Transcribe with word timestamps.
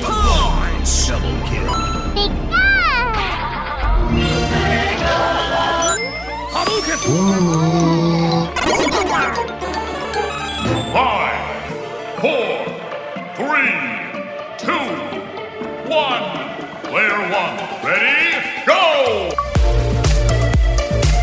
Punch! 0.00 1.08
Double 1.08 1.36
kill. 1.46 1.68
Five, 10.92 11.40
four, 12.20 12.52
three, 13.36 13.74
two, 14.58 14.86
one. 15.90 16.26
Player 16.84 17.20
one, 17.30 17.56
ready, 17.84 18.24
go! 18.66 19.51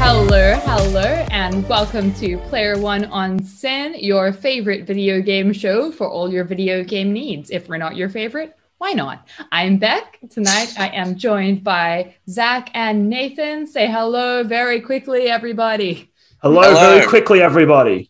Hello, 0.02 0.54
hello, 0.64 1.02
and 1.30 1.68
welcome 1.68 2.14
to 2.16 2.38
Player 2.48 2.80
One 2.80 3.06
on 3.06 3.44
SYN, 3.44 3.96
your 4.00 4.32
favorite 4.32 4.88
video 4.88 5.22
game 5.22 5.52
show 5.54 5.92
for 5.92 6.10
all 6.10 6.32
your 6.32 6.46
video 6.46 6.84
game 6.84 7.12
needs. 7.12 7.50
If 7.52 7.68
we're 7.68 7.78
not 7.78 7.96
your 7.98 8.08
favorite, 8.10 8.56
why 8.78 8.94
not? 8.94 9.28
I'm 9.52 9.78
Beck. 9.78 10.18
Tonight 10.30 10.74
I 10.80 10.88
am 10.90 11.16
joined 11.18 11.64
by 11.64 12.16
Zach 12.30 12.72
and 12.74 13.10
Nathan. 13.10 13.68
Say 13.68 13.88
hello 13.88 14.44
very 14.44 14.80
quickly, 14.80 15.28
everybody. 15.28 16.10
Hello, 16.42 16.62
Hello. 16.62 16.80
very 16.96 17.06
quickly, 17.06 17.42
everybody. 17.42 18.10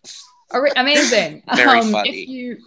All 0.51 0.61
right, 0.61 0.73
amazing. 0.77 1.43
Very 1.55 1.79
Um, 1.79 1.91
funny. 1.91 2.09
If 2.09 2.27
you 2.29 2.57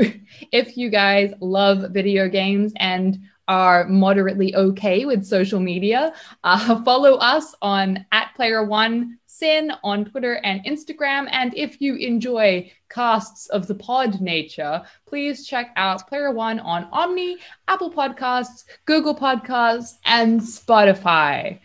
if 0.52 0.76
you 0.76 0.90
guys 0.90 1.32
love 1.40 1.92
video 1.92 2.28
games 2.28 2.72
and 2.76 3.18
are 3.48 3.86
moderately 3.88 4.54
okay 4.54 5.04
with 5.04 5.24
social 5.24 5.60
media, 5.60 6.12
uh, 6.44 6.82
follow 6.84 7.14
us 7.14 7.54
on 7.62 8.04
at 8.12 8.34
Player 8.34 8.64
One 8.64 9.18
SYN 9.26 9.72
on 9.82 10.04
Twitter 10.04 10.34
and 10.44 10.64
Instagram. 10.64 11.28
And 11.30 11.52
if 11.56 11.80
you 11.80 11.96
enjoy 11.96 12.70
casts 12.88 13.48
of 13.48 13.66
the 13.66 13.74
pod 13.74 14.20
nature, 14.20 14.82
please 15.06 15.46
check 15.46 15.70
out 15.76 16.06
Player 16.08 16.30
One 16.30 16.60
on 16.60 16.90
Omny, 16.90 17.36
Apple 17.66 17.92
Podcasts, 17.92 18.64
Google 18.84 19.16
Podcasts, 19.16 19.94
and 20.04 20.40
Spotify. 20.40 21.58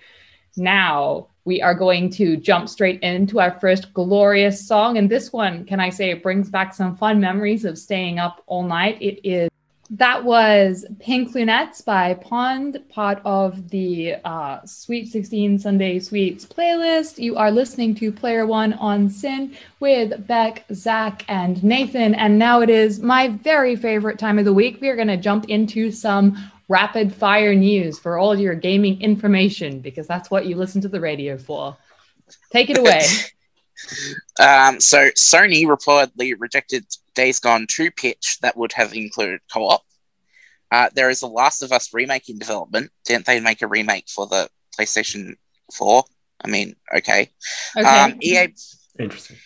Now 0.55 1.27
we 1.45 1.61
are 1.61 1.75
going 1.75 2.09
to 2.09 2.35
jump 2.35 2.67
straight 2.67 2.99
into 3.01 3.39
our 3.39 3.57
first 3.59 3.93
glorious 3.93 4.67
song. 4.67 4.97
And 4.97 5.09
this 5.09 5.31
one, 5.31 5.63
can 5.63 5.79
I 5.79 5.89
say, 5.89 6.09
it 6.09 6.21
brings 6.21 6.49
back 6.49 6.73
some 6.73 6.97
fun 6.97 7.21
memories 7.21 7.63
of 7.63 7.77
staying 7.77 8.19
up 8.19 8.43
all 8.47 8.63
night. 8.63 9.01
It 9.01 9.21
is 9.23 9.49
that 9.91 10.23
was 10.23 10.85
Pink 10.99 11.33
Lunettes 11.33 11.83
by 11.83 12.13
Pond, 12.15 12.81
part 12.89 13.21
of 13.23 13.69
the 13.69 14.15
uh, 14.25 14.59
Sweet 14.65 15.07
16 15.07 15.59
Sunday 15.59 15.99
Sweets 15.99 16.45
playlist. 16.45 17.19
You 17.19 17.37
are 17.37 17.51
listening 17.51 17.95
to 17.95 18.11
Player 18.11 18.45
One 18.45 18.73
on 18.73 19.09
SYN 19.09 19.55
with 19.79 20.27
Beck, 20.27 20.65
Zach, 20.73 21.23
and 21.29 21.63
Nathan. 21.63 22.15
And 22.15 22.37
now 22.37 22.61
it 22.61 22.69
is 22.69 22.99
my 22.99 23.29
very 23.29 23.75
favorite 23.75 24.19
time 24.19 24.39
of 24.39 24.45
the 24.45 24.53
week. 24.53 24.79
We 24.81 24.89
are 24.89 24.95
going 24.95 25.07
to 25.07 25.17
jump 25.17 25.45
into 25.49 25.91
some 25.91 26.37
rapid 26.67 27.13
fire 27.13 27.55
news 27.55 27.97
for 27.97 28.17
all 28.17 28.37
your 28.37 28.55
gaming 28.55 29.01
information 29.01 29.79
because 29.79 30.05
that's 30.05 30.29
what 30.29 30.45
you 30.45 30.57
listen 30.57 30.81
to 30.81 30.89
the 30.89 30.99
radio 30.99 31.37
for. 31.37 31.77
Take 32.51 32.69
it 32.69 32.77
away. 32.77 33.05
Um, 34.39 34.79
so 34.79 35.09
Sony 35.11 35.65
reportedly 35.65 36.33
rejected 36.37 36.85
Days 37.15 37.39
Gone 37.39 37.67
2 37.67 37.91
pitch 37.91 38.37
that 38.41 38.57
would 38.57 38.73
have 38.73 38.93
included 38.93 39.41
co-op. 39.51 39.81
Uh, 40.71 40.89
there 40.93 41.09
is 41.09 41.21
a 41.21 41.27
Last 41.27 41.63
of 41.63 41.71
Us 41.71 41.93
remake 41.93 42.29
in 42.29 42.37
development. 42.37 42.91
Didn't 43.05 43.25
they 43.25 43.39
make 43.39 43.61
a 43.61 43.67
remake 43.67 44.09
for 44.09 44.27
the 44.27 44.49
PlayStation 44.77 45.35
4? 45.73 46.03
I 46.43 46.47
mean, 46.47 46.75
okay. 46.95 47.31
Okay. 47.75 47.87
Um, 47.87 48.17
EA 48.21 48.53
Interesting. 48.99 49.37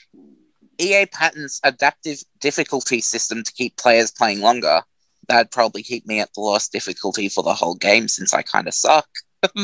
EA 0.77 1.05
patents 1.05 1.59
adaptive 1.63 2.23
difficulty 2.39 3.01
system 3.01 3.43
to 3.43 3.53
keep 3.53 3.77
players 3.77 4.11
playing 4.11 4.41
longer. 4.41 4.81
That'd 5.27 5.51
probably 5.51 5.83
keep 5.83 6.07
me 6.07 6.19
at 6.19 6.33
the 6.33 6.41
lowest 6.41 6.71
difficulty 6.71 7.29
for 7.29 7.43
the 7.43 7.53
whole 7.53 7.75
game 7.75 8.07
since 8.07 8.33
I 8.33 8.41
kind 8.41 8.67
of 8.67 8.73
suck. 8.73 9.07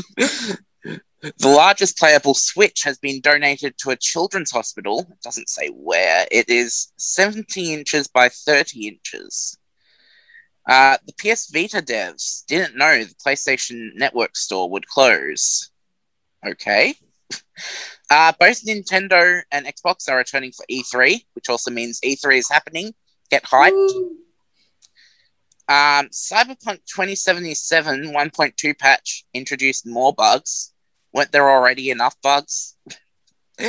the 1.22 1.48
largest 1.48 1.98
playable 1.98 2.34
Switch 2.34 2.84
has 2.84 2.98
been 2.98 3.22
donated 3.22 3.78
to 3.80 3.90
a 3.90 3.96
children's 3.96 4.52
hospital. 4.52 5.08
It 5.12 5.22
doesn't 5.22 5.50
say 5.50 5.70
where. 5.70 6.28
It 6.32 6.50
is 6.50 6.92
70 6.98 7.74
inches 7.74 8.08
by 8.08 8.30
30 8.30 8.88
inches. 8.88 9.58
Uh, 10.68 10.98
the 11.06 11.14
PS 11.14 11.50
Vita 11.50 11.82
devs 11.82 12.46
didn't 12.46 12.76
know 12.76 13.04
the 13.04 13.16
PlayStation 13.26 13.96
Network 13.96 14.36
store 14.36 14.70
would 14.70 14.88
close. 14.88 15.72
Okay. 16.46 16.96
Uh, 18.10 18.32
both 18.40 18.64
Nintendo 18.64 19.42
and 19.52 19.66
Xbox 19.66 20.10
are 20.10 20.16
returning 20.16 20.54
for 20.54 20.66
E3, 20.72 21.26
which 21.34 21.50
also 21.50 21.70
means 21.70 22.00
E3 22.00 22.38
is 22.38 22.50
happening. 22.50 22.94
Get 23.30 23.44
hyped. 23.44 23.90
Um, 25.68 26.08
Cyberpunk 26.08 26.80
2077 26.86 28.14
1.2 28.14 28.80
patch 28.80 29.26
introduced 29.34 29.86
more 29.86 30.14
bugs. 30.14 30.72
Weren't 31.18 31.32
there 31.32 31.50
already 31.50 31.90
enough 31.90 32.16
bugs? 32.22 32.76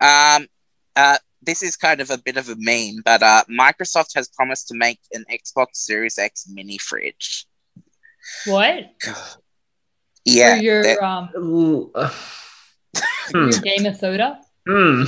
um, 0.00 0.46
uh, 0.96 1.18
this 1.42 1.62
is 1.62 1.76
kind 1.76 2.00
of 2.00 2.08
a 2.08 2.16
bit 2.16 2.38
of 2.38 2.48
a 2.48 2.54
meme, 2.56 3.02
but 3.04 3.22
uh, 3.22 3.44
Microsoft 3.50 4.14
has 4.14 4.28
promised 4.28 4.68
to 4.68 4.74
make 4.74 4.98
an 5.12 5.26
Xbox 5.30 5.74
Series 5.74 6.16
X 6.16 6.46
mini 6.50 6.78
fridge. 6.78 7.46
What? 8.46 8.90
Yeah, 10.24 10.56
For 10.56 10.62
your, 10.62 10.82
that- 10.82 11.02
um, 11.02 11.28
hmm. 11.34 11.84
your 13.32 13.50
gamer 13.62 13.94
soda? 13.94 14.38
Hmm. 14.66 15.04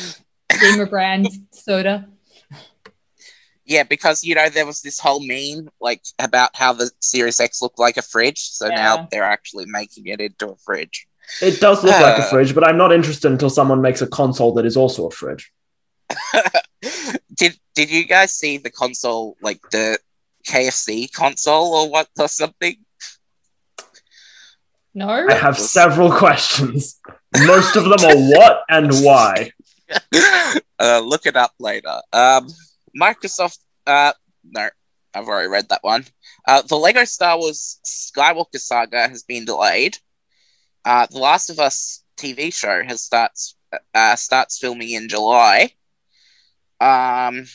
Gamer 0.60 0.86
brand 0.86 1.28
soda? 1.50 2.08
yeah, 3.66 3.82
because 3.82 4.24
you 4.24 4.34
know 4.34 4.48
there 4.48 4.64
was 4.64 4.80
this 4.80 4.98
whole 4.98 5.20
meme 5.20 5.68
like 5.80 6.00
about 6.18 6.56
how 6.56 6.72
the 6.72 6.90
Series 7.00 7.38
X 7.38 7.60
looked 7.60 7.78
like 7.78 7.98
a 7.98 8.02
fridge, 8.02 8.38
so 8.38 8.68
Yeah. 8.68 8.76
now 8.76 9.08
they're 9.10 9.24
actually 9.24 9.66
making 9.66 10.06
it 10.06 10.22
into 10.22 10.48
a 10.50 10.56
fridge. 10.56 11.06
It 11.40 11.60
does 11.60 11.82
look 11.84 11.94
like 11.94 12.18
a 12.18 12.22
Uh. 12.26 12.30
fridge, 12.30 12.54
but 12.54 12.66
I'm 12.66 12.76
not 12.76 12.92
interested 12.92 13.30
until 13.30 13.50
someone 13.50 13.80
makes 13.80 14.02
a 14.02 14.06
console 14.06 14.52
that 14.54 14.66
is 14.66 14.76
also 14.76 15.06
a 15.06 15.10
fridge. 15.10 15.52
did 17.36 17.56
did 17.74 17.90
you 17.90 18.04
guys 18.04 18.32
see 18.34 18.58
the 18.58 18.70
console 18.70 19.36
like 19.40 19.60
the 19.70 19.98
KFC 20.46 21.10
console 21.12 21.74
or 21.74 21.88
what 21.90 22.08
or 22.18 22.28
something? 22.28 22.76
No? 24.94 25.08
I 25.08 25.34
have 25.34 25.58
several 25.58 26.10
questions. 26.24 27.00
Most 27.46 27.76
of 27.76 27.84
them 27.84 28.00
are 28.04 28.16
what 28.16 28.62
and 28.68 28.92
why. 29.02 29.52
uh, 30.78 31.00
look 31.00 31.24
it 31.26 31.36
up 31.36 31.52
later. 31.58 32.00
Um, 32.12 32.48
Microsoft. 33.00 33.58
Uh, 33.86 34.12
no, 34.44 34.68
I've 35.14 35.26
already 35.28 35.48
read 35.48 35.68
that 35.70 35.82
one. 35.82 36.04
Uh, 36.46 36.60
the 36.62 36.76
Lego 36.76 37.04
Star 37.04 37.38
Wars 37.38 37.78
Skywalker 37.86 38.58
Saga 38.58 39.08
has 39.08 39.22
been 39.22 39.44
delayed. 39.46 39.96
Uh, 40.84 41.06
the 41.10 41.18
Last 41.18 41.50
of 41.50 41.58
Us 41.58 42.02
TV 42.16 42.52
show 42.52 42.82
has 42.82 43.02
starts 43.02 43.56
uh, 43.94 44.16
starts 44.16 44.58
filming 44.58 44.90
in 44.90 45.08
July. 45.08 45.70
Um, 46.80 47.46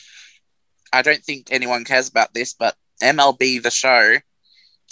I 0.92 1.02
don't 1.02 1.22
think 1.22 1.48
anyone 1.50 1.84
cares 1.84 2.08
about 2.08 2.32
this, 2.34 2.54
but 2.54 2.74
MLB 3.02 3.62
The 3.62 3.70
Show 3.70 4.16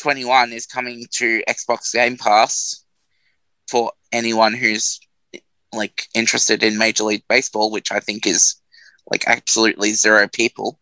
21 0.01 0.53
is 0.53 0.67
coming 0.67 1.07
to 1.13 1.43
Xbox 1.49 1.93
Game 1.93 2.17
Pass 2.17 2.85
for 3.69 3.93
anyone 4.13 4.55
who's 4.55 5.01
like 5.73 6.07
interested 6.15 6.63
in 6.63 6.79
Major 6.79 7.05
League 7.05 7.25
Baseball, 7.29 7.71
which 7.71 7.91
I 7.91 8.01
think 8.01 8.27
is 8.27 8.57
like 9.11 9.25
absolutely 9.27 9.93
zero 9.93 10.29
people. 10.29 10.79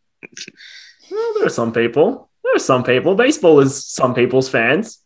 Well, 1.11 1.33
there 1.37 1.47
are 1.47 1.51
some 1.51 1.73
people. 1.73 2.31
There 2.43 2.57
are 2.57 2.59
some 2.59 2.83
people. 2.83 3.15
Baseball 3.15 3.61
is 3.61 3.85
some 3.85 4.15
people's 4.15 4.49
fans. 4.49 5.04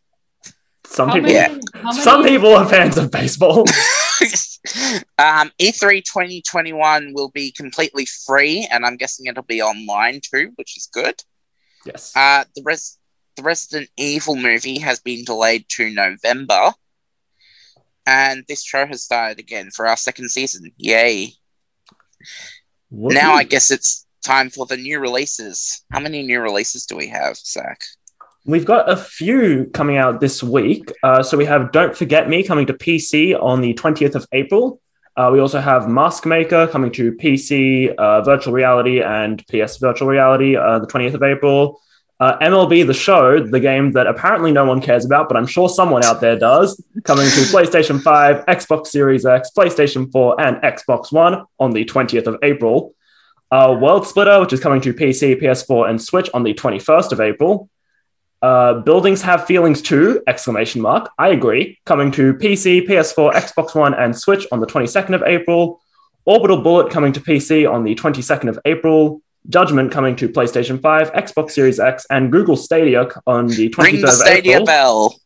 Some 0.91 1.09
How 1.09 1.15
people. 1.15 1.31
many- 1.33 1.61
how 1.75 1.91
many- 1.91 2.03
Some 2.03 2.25
people 2.25 2.55
are 2.55 2.69
fans 2.69 2.97
of 2.97 3.11
baseball. 3.11 3.61
um, 5.19 5.53
E3 5.61 6.03
2021 6.03 7.13
will 7.15 7.29
be 7.31 7.53
completely 7.53 8.07
free, 8.27 8.67
and 8.71 8.85
I'm 8.87 8.97
guessing 8.97 9.27
it'll 9.27 9.43
be 9.43 9.63
online 9.63 10.21
too, 10.23 10.53
which 10.57 10.77
is 10.77 10.89
good. 10.93 11.23
yes. 11.85 12.13
Uh, 12.17 12.45
the 12.57 12.63
res- 12.65 12.99
the 13.37 13.43
Resident 13.43 13.89
Evil 13.97 14.35
movie 14.35 14.79
has 14.81 14.99
been 14.99 15.25
delayed 15.25 15.67
to 15.69 15.91
November, 15.91 16.73
and 18.07 18.45
this 18.49 18.65
show 18.65 18.85
has 18.87 19.05
started 19.05 19.39
again 19.39 19.71
for 19.71 19.87
our 19.87 19.97
second 19.97 20.31
season. 20.31 20.73
Yay! 20.79 21.35
Now 22.91 23.35
I 23.35 23.45
guess 23.45 23.71
it's 23.71 24.07
time 24.25 24.51
for 24.51 24.67
the 24.67 24.77
new 24.77 24.99
releases. 24.99 25.85
How 25.93 26.01
many 26.01 26.23
new 26.25 26.41
releases 26.41 26.87
do 26.87 26.97
we 26.97 27.09
have, 27.09 27.37
Zach? 27.37 27.81
We've 28.45 28.65
got 28.65 28.91
a 28.91 28.97
few 28.97 29.67
coming 29.75 29.97
out 29.97 30.21
this 30.21 30.43
week. 30.43 30.91
Uh, 31.03 31.23
so 31.23 31.37
we 31.37 31.45
have 31.45 31.73
Don't 31.73 31.97
Forget 31.97 32.29
Me 32.29 32.43
coming 32.43 32.67
to 32.67 32.73
PC 32.73 33.41
on 33.41 33.61
the 33.61 33.75
20th 33.75 34.15
of 34.15 34.27
April. 34.33 34.81
Uh, 35.17 35.31
we 35.33 35.41
also 35.41 35.61
have 35.61 35.89
Mask 35.89 36.25
Maker 36.25 36.69
coming 36.69 36.93
to 36.93 37.13
PC, 37.13 37.93
uh, 37.97 38.23
Virtual 38.23 38.53
Reality, 38.55 39.03
and 39.03 39.45
PS 39.49 39.79
Virtual 39.79 40.07
Reality 40.07 40.57
uh, 40.57 40.79
the 40.79 40.87
20th 40.87 41.15
of 41.15 41.23
April. 41.23 41.81
Uh, 42.21 42.39
MLB 42.39 42.87
The 42.87 42.95
Show, 42.95 43.45
the 43.45 43.61
game 43.61 43.93
that 43.93 44.07
apparently 44.07 44.51
no 44.51 44.65
one 44.65 44.81
cares 44.81 45.05
about, 45.05 45.29
but 45.29 45.37
I'm 45.37 45.47
sure 45.47 45.69
someone 45.69 46.05
out 46.05 46.21
there 46.21 46.37
does, 46.37 46.83
coming 47.05 47.27
to 47.27 47.41
PlayStation 47.43 48.01
5, 48.01 48.47
Xbox 48.47 48.89
Series 48.89 49.25
X, 49.25 49.51
PlayStation 49.57 50.11
4, 50.11 50.41
and 50.41 50.57
Xbox 50.59 51.13
One 51.13 51.45
on 51.61 51.73
the 51.73 51.85
20th 51.85 52.27
of 52.27 52.37
April. 52.43 52.95
Uh, 53.51 53.77
World 53.81 54.07
Splitter, 54.07 54.41
which 54.41 54.53
is 54.53 54.61
coming 54.61 54.81
to 54.81 54.93
PC, 54.93 55.41
PS4, 55.41 55.91
and 55.91 56.03
Switch 56.03 56.29
on 56.35 56.43
the 56.43 56.55
21st 56.55 57.13
of 57.13 57.21
April. 57.21 57.71
Uh, 58.41 58.75
buildings 58.75 59.21
have 59.23 59.47
feelings 59.47 59.83
too! 59.83 60.23
Exclamation 60.27 60.81
mark. 60.81 61.11
I 61.19 61.31
agree. 61.31 61.79
Coming 61.85 62.11
to 62.13 62.35
PC, 62.35 62.87
PS4, 62.87 63.33
Xbox 63.33 63.75
One, 63.75 63.95
and 63.95 64.17
Switch 64.17 64.47
on 64.53 64.61
the 64.61 64.67
22nd 64.67 65.15
of 65.15 65.23
April. 65.25 65.81
Orbital 66.25 66.63
Bullet 66.63 66.93
coming 66.93 67.13
to 67.15 67.21
PC 67.21 67.69
on 67.71 67.85
the 67.85 67.95
22nd 67.95 68.49
of 68.49 68.59
April. 68.65 69.21
Judgment 69.49 69.91
coming 69.91 70.15
to 70.17 70.29
PlayStation 70.29 70.81
5, 70.81 71.13
Xbox 71.13 71.51
Series 71.53 71.81
X, 71.81 72.07
and 72.11 72.31
Google 72.31 72.57
Stadia 72.57 73.09
on 73.27 73.47
the 73.49 73.71
23rd 73.71 73.83
Ring 73.83 74.01
the 74.01 74.09
of 74.09 74.13
Stadia 74.13 74.53
April. 74.53 74.67
bell. 74.67 75.21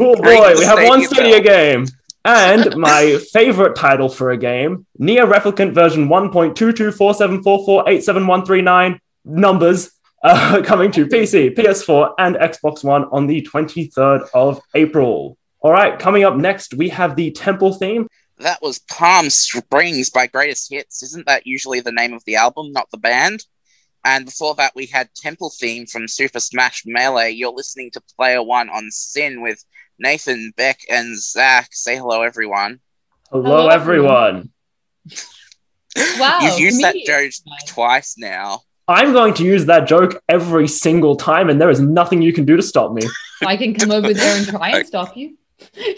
Oh 0.00 0.16
boy, 0.16 0.54
the 0.54 0.58
we 0.58 0.64
have 0.64 0.88
one 0.88 1.04
Stadia 1.04 1.34
Stadia 1.38 1.40
game. 1.42 1.86
And 2.24 2.76
my 2.76 3.18
favorite 3.32 3.76
title 3.76 4.08
for 4.08 4.30
a 4.30 4.36
game, 4.36 4.86
NieR 5.00 5.30
Replicant 5.30 5.72
version 5.74 6.08
1.22474487139 6.08 8.98
numbers 9.24 9.90
uh, 10.22 10.62
coming 10.64 10.90
to 10.92 11.06
PC, 11.06 11.54
PS4, 11.54 12.14
and 12.18 12.36
Xbox 12.36 12.84
One 12.84 13.04
on 13.12 13.26
the 13.26 13.42
23rd 13.42 14.28
of 14.34 14.60
April. 14.74 15.38
All 15.60 15.72
right, 15.72 15.98
coming 15.98 16.24
up 16.24 16.36
next, 16.36 16.74
we 16.74 16.88
have 16.90 17.16
the 17.16 17.30
Temple 17.32 17.74
theme. 17.74 18.06
That 18.38 18.62
was 18.62 18.78
Palm 18.78 19.30
Springs 19.30 20.10
by 20.10 20.28
Greatest 20.28 20.70
Hits. 20.70 21.02
Isn't 21.02 21.26
that 21.26 21.46
usually 21.46 21.80
the 21.80 21.92
name 21.92 22.12
of 22.12 22.24
the 22.24 22.36
album, 22.36 22.72
not 22.72 22.88
the 22.90 22.98
band? 22.98 23.44
And 24.04 24.24
before 24.24 24.54
that, 24.54 24.72
we 24.76 24.86
had 24.86 25.12
Temple 25.14 25.50
Theme 25.50 25.86
from 25.86 26.06
Super 26.06 26.38
Smash 26.38 26.84
Melee. 26.86 27.32
You're 27.32 27.52
listening 27.52 27.90
to 27.92 28.02
Player 28.16 28.42
One 28.42 28.68
on 28.70 28.90
SYN 28.90 29.42
with 29.42 29.64
Nathan, 29.98 30.52
Beck, 30.56 30.80
and 30.88 31.20
Zach. 31.20 31.70
Say 31.72 31.96
hello, 31.96 32.22
everyone. 32.22 32.78
Hello, 33.30 33.44
Hello, 33.44 33.68
everyone. 33.68 34.50
Wow. 36.16 36.38
You've 36.42 36.60
used 36.60 36.82
that 36.82 36.94
joke 37.04 37.32
twice 37.66 38.16
now. 38.18 38.60
I'm 38.88 39.12
going 39.12 39.34
to 39.34 39.44
use 39.44 39.66
that 39.66 39.86
joke 39.86 40.22
every 40.28 40.66
single 40.66 41.14
time, 41.14 41.50
and 41.50 41.60
there 41.60 41.68
is 41.68 41.78
nothing 41.78 42.22
you 42.22 42.32
can 42.32 42.46
do 42.46 42.56
to 42.56 42.62
stop 42.62 42.92
me. 42.92 43.02
I 43.46 43.56
can 43.56 43.74
come 43.74 43.90
over 43.90 44.14
there 44.14 44.36
and 44.38 44.48
try 44.48 44.70
and 44.70 44.86
stop 44.92 45.14
you. 45.16 45.36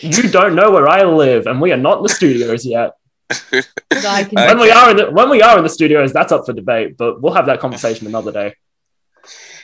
You 0.00 0.28
don't 0.30 0.56
know 0.56 0.72
where 0.72 0.88
I 0.88 1.04
live, 1.04 1.46
and 1.46 1.60
we 1.60 1.70
are 1.72 1.76
not 1.76 1.98
in 1.98 2.02
the 2.02 2.08
studios 2.08 2.66
yet. 2.66 2.96
I 3.30 4.24
can 4.24 4.34
When 4.34 4.58
we 4.58 4.70
are 4.72 4.90
in 4.90 4.96
the 4.96 5.10
when 5.10 5.30
we 5.30 5.40
are 5.40 5.56
in 5.56 5.62
the 5.62 5.70
studios, 5.70 6.12
that's 6.12 6.32
up 6.32 6.46
for 6.46 6.52
debate, 6.52 6.96
but 6.96 7.22
we'll 7.22 7.34
have 7.34 7.46
that 7.46 7.60
conversation 7.60 8.08
another 8.08 8.32
day. 8.32 8.54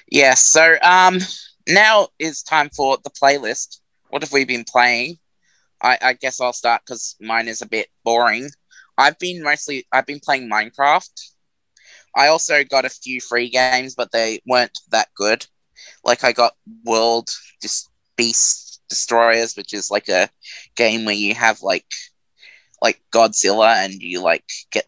Yeah, 0.08 0.34
so 0.34 0.76
um, 0.82 1.18
now 1.66 2.08
is 2.20 2.44
time 2.44 2.70
for 2.70 2.98
the 3.02 3.10
playlist. 3.10 3.80
What 4.10 4.22
have 4.22 4.32
we 4.32 4.44
been 4.44 4.64
playing? 4.64 5.18
I, 5.82 5.98
I 6.00 6.12
guess 6.12 6.40
I'll 6.40 6.52
start 6.52 6.82
because 6.86 7.16
mine 7.20 7.48
is 7.48 7.60
a 7.60 7.66
bit 7.66 7.88
boring. 8.04 8.50
I've 8.96 9.18
been 9.18 9.42
mostly 9.42 9.84
I've 9.92 10.06
been 10.06 10.20
playing 10.20 10.48
Minecraft. 10.48 11.10
I 12.16 12.28
also 12.28 12.64
got 12.64 12.84
a 12.86 12.90
few 12.90 13.20
free 13.20 13.50
games, 13.50 13.94
but 13.94 14.12
they 14.12 14.40
weren't 14.46 14.78
that 14.90 15.08
good. 15.16 15.46
Like 16.04 16.24
I 16.24 16.32
got 16.32 16.54
World 16.84 17.30
Dis- 17.60 17.88
Beast 18.16 18.80
Destroyers, 18.88 19.56
which 19.56 19.74
is 19.74 19.90
like 19.90 20.08
a 20.08 20.30
game 20.76 21.04
where 21.04 21.14
you 21.14 21.34
have 21.34 21.62
like 21.62 21.86
like 22.82 23.00
Godzilla 23.12 23.84
and 23.84 23.94
you 23.94 24.20
like 24.22 24.44
get 24.72 24.86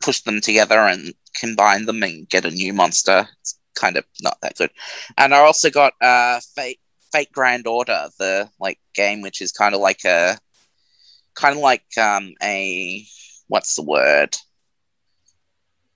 push 0.00 0.20
them 0.22 0.40
together 0.40 0.78
and 0.80 1.14
combine 1.38 1.86
them 1.86 2.02
and 2.02 2.28
get 2.28 2.44
a 2.44 2.50
new 2.50 2.72
monster. 2.72 3.28
It's 3.40 3.58
kind 3.74 3.96
of 3.96 4.04
not 4.22 4.38
that 4.42 4.56
good. 4.56 4.70
And 5.18 5.34
I 5.34 5.40
also 5.40 5.70
got 5.70 5.94
uh 6.00 6.40
Fate 6.54 6.80
Fate 7.12 7.32
Grand 7.32 7.66
Order, 7.66 8.08
the 8.18 8.50
like 8.60 8.78
game 8.94 9.22
which 9.22 9.40
is 9.42 9.52
kind 9.52 9.74
of 9.74 9.80
like 9.80 10.04
a 10.04 10.38
kind 11.34 11.56
of 11.56 11.62
like 11.62 11.84
um 11.98 12.34
a 12.42 13.04
what's 13.48 13.76
the 13.76 13.82
word? 13.82 14.36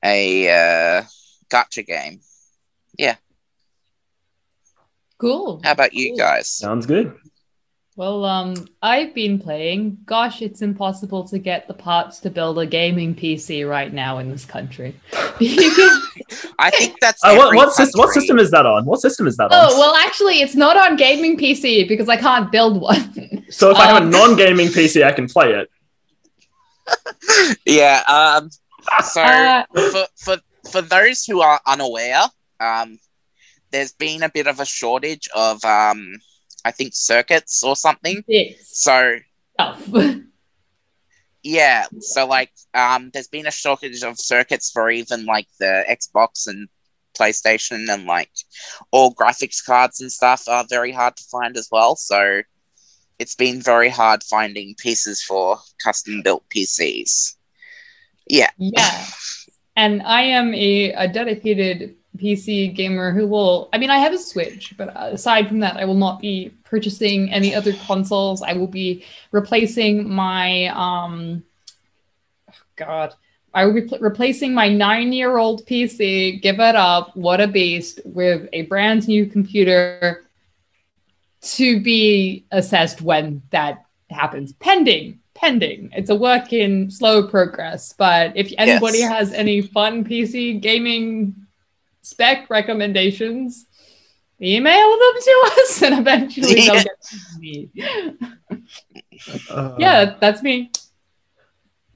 A 0.04 0.48
uh 0.48 1.02
gacha 1.50 1.86
game. 1.86 2.20
Yeah. 2.98 3.16
Cool. 5.18 5.60
How 5.62 5.72
about 5.72 5.92
you 5.94 6.10
Cool. 6.10 6.18
guys? 6.18 6.48
Sounds 6.48 6.86
good. 6.86 7.14
Well, 7.96 8.24
um, 8.24 8.54
I've 8.80 9.14
been 9.14 9.38
playing. 9.38 9.98
Gosh, 10.06 10.40
it's 10.40 10.62
impossible 10.62 11.28
to 11.28 11.38
get 11.38 11.68
the 11.68 11.74
parts 11.74 12.18
to 12.20 12.30
build 12.30 12.58
a 12.58 12.64
gaming 12.64 13.14
PC 13.14 13.68
right 13.68 13.92
now 13.92 14.16
in 14.18 14.30
this 14.30 14.46
country. 14.46 14.94
I 16.58 16.70
think 16.72 16.96
that's 17.00 17.22
Uh, 17.22 17.34
what 17.34 17.54
what, 17.54 17.74
system, 17.74 17.98
what 17.98 18.14
system 18.14 18.38
is 18.38 18.50
that 18.52 18.64
on? 18.64 18.86
What 18.86 19.00
system 19.02 19.26
is 19.26 19.36
that 19.36 19.52
on? 19.52 19.52
oh, 19.52 19.78
well, 19.78 19.94
actually, 19.96 20.40
it's 20.40 20.54
not 20.54 20.78
on 20.78 20.96
gaming 20.96 21.36
PC 21.36 21.86
because 21.88 22.08
I 22.08 22.16
can't 22.16 22.50
build 22.50 22.80
one. 22.80 23.44
so 23.50 23.70
if 23.70 23.76
I 23.76 23.86
have 23.86 24.02
a 24.02 24.04
um, 24.06 24.10
non-gaming 24.10 24.68
PC, 24.68 25.04
I 25.04 25.12
can 25.12 25.28
play 25.28 25.52
it. 25.52 25.68
Yeah. 27.66 28.02
Um. 28.08 28.50
So 29.04 29.22
Uh, 29.22 29.64
for 29.90 30.06
for 30.16 30.36
for 30.70 30.82
those 30.82 31.24
who 31.24 31.40
are 31.40 31.60
unaware, 31.66 32.22
um, 32.60 32.98
there's 33.70 33.92
been 33.92 34.22
a 34.22 34.28
bit 34.28 34.46
of 34.46 34.60
a 34.60 34.66
shortage 34.66 35.28
of 35.34 35.64
um, 35.64 36.20
I 36.64 36.70
think 36.70 36.94
circuits 36.94 37.62
or 37.62 37.76
something. 37.76 38.24
it's 38.28 38.82
So 38.82 39.18
yeah, 41.42 41.86
so 42.00 42.26
like 42.26 42.50
um, 42.74 43.10
there's 43.12 43.28
been 43.28 43.46
a 43.46 43.52
shortage 43.52 44.02
of 44.02 44.18
circuits 44.18 44.70
for 44.70 44.90
even 44.90 45.24
like 45.24 45.48
the 45.58 45.84
Xbox 45.88 46.46
and 46.46 46.68
PlayStation 47.18 47.92
and 47.92 48.06
like 48.06 48.30
all 48.90 49.14
graphics 49.14 49.64
cards 49.64 50.00
and 50.00 50.10
stuff 50.12 50.44
are 50.48 50.64
very 50.68 50.92
hard 50.92 51.16
to 51.16 51.24
find 51.24 51.56
as 51.56 51.68
well. 51.70 51.96
So 51.96 52.42
it's 53.18 53.34
been 53.34 53.60
very 53.60 53.88
hard 53.88 54.22
finding 54.22 54.74
pieces 54.78 55.22
for 55.22 55.58
custom 55.82 56.22
built 56.22 56.44
PCs. 56.48 57.36
Yeah. 58.30 58.50
yeah. 58.58 59.06
And 59.76 60.02
I 60.02 60.22
am 60.22 60.54
a, 60.54 60.92
a 60.92 61.08
dedicated 61.08 61.96
PC 62.16 62.74
gamer 62.74 63.12
who 63.12 63.26
will, 63.26 63.68
I 63.72 63.78
mean, 63.78 63.90
I 63.90 63.98
have 63.98 64.12
a 64.12 64.18
Switch, 64.18 64.74
but 64.76 64.92
aside 64.94 65.48
from 65.48 65.60
that, 65.60 65.76
I 65.76 65.84
will 65.84 65.94
not 65.94 66.20
be 66.20 66.52
purchasing 66.64 67.32
any 67.32 67.54
other 67.54 67.72
consoles. 67.72 68.42
I 68.42 68.52
will 68.52 68.66
be 68.66 69.04
replacing 69.32 70.08
my, 70.08 70.66
um, 70.66 71.42
oh 72.48 72.54
God, 72.76 73.14
I 73.54 73.64
will 73.64 73.74
be 73.74 73.82
pl- 73.82 73.98
replacing 74.00 74.54
my 74.54 74.68
nine 74.68 75.12
year 75.12 75.38
old 75.38 75.66
PC, 75.66 76.40
give 76.42 76.60
it 76.60 76.76
up, 76.76 77.16
what 77.16 77.40
a 77.40 77.48
beast, 77.48 78.00
with 78.04 78.48
a 78.52 78.62
brand 78.62 79.08
new 79.08 79.26
computer 79.26 80.24
to 81.42 81.80
be 81.80 82.44
assessed 82.50 83.00
when 83.00 83.42
that 83.50 83.84
happens, 84.10 84.52
pending. 84.54 85.19
Pending. 85.40 85.90
It's 85.94 86.10
a 86.10 86.14
work 86.14 86.52
in 86.52 86.90
slow 86.90 87.26
progress. 87.26 87.94
But 87.96 88.36
if 88.36 88.52
anybody 88.58 88.98
Yes. 88.98 89.10
has 89.10 89.32
any 89.32 89.62
fun 89.62 90.04
PC 90.04 90.60
gaming 90.60 91.34
spec 92.02 92.50
recommendations, 92.50 93.66
email 94.42 94.90
them 94.90 95.22
to 95.22 95.50
us 95.52 95.82
and 95.82 95.98
eventually 95.98 96.54
they'll 96.54 96.74
get 96.74 97.02
to 97.02 97.16
me. 97.38 97.70
Uh, 99.50 99.76
yeah, 99.78 100.16
that's 100.20 100.42
me. 100.42 100.70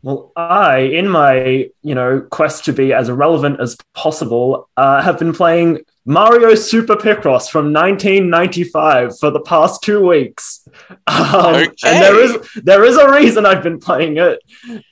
Well, 0.05 0.33
I, 0.37 0.79
in 1.01 1.09
my 1.09 1.71
you 1.83 1.95
know 1.99 2.21
quest 2.39 2.67
to 2.67 2.73
be 2.75 2.93
as 2.93 3.11
relevant 3.11 3.59
as 3.61 3.77
possible, 3.95 4.69
uh, 4.77 5.01
have 5.03 5.19
been 5.19 5.33
playing 5.33 5.81
Mario 6.05 6.55
Super 6.57 6.95
Picross 6.97 7.49
from 7.51 7.73
1995 7.73 9.19
for 9.19 9.31
the 9.31 9.41
past 9.41 9.83
two 9.83 10.07
weeks. 10.07 10.69
Um, 11.07 11.55
Okay. 11.55 11.69
And 11.89 12.03
there 12.05 12.19
is 12.25 12.33
there 12.71 12.85
is 12.85 12.97
a 12.99 13.11
reason 13.11 13.47
I've 13.47 13.63
been 13.63 13.81
playing 13.81 14.19
it. 14.19 14.39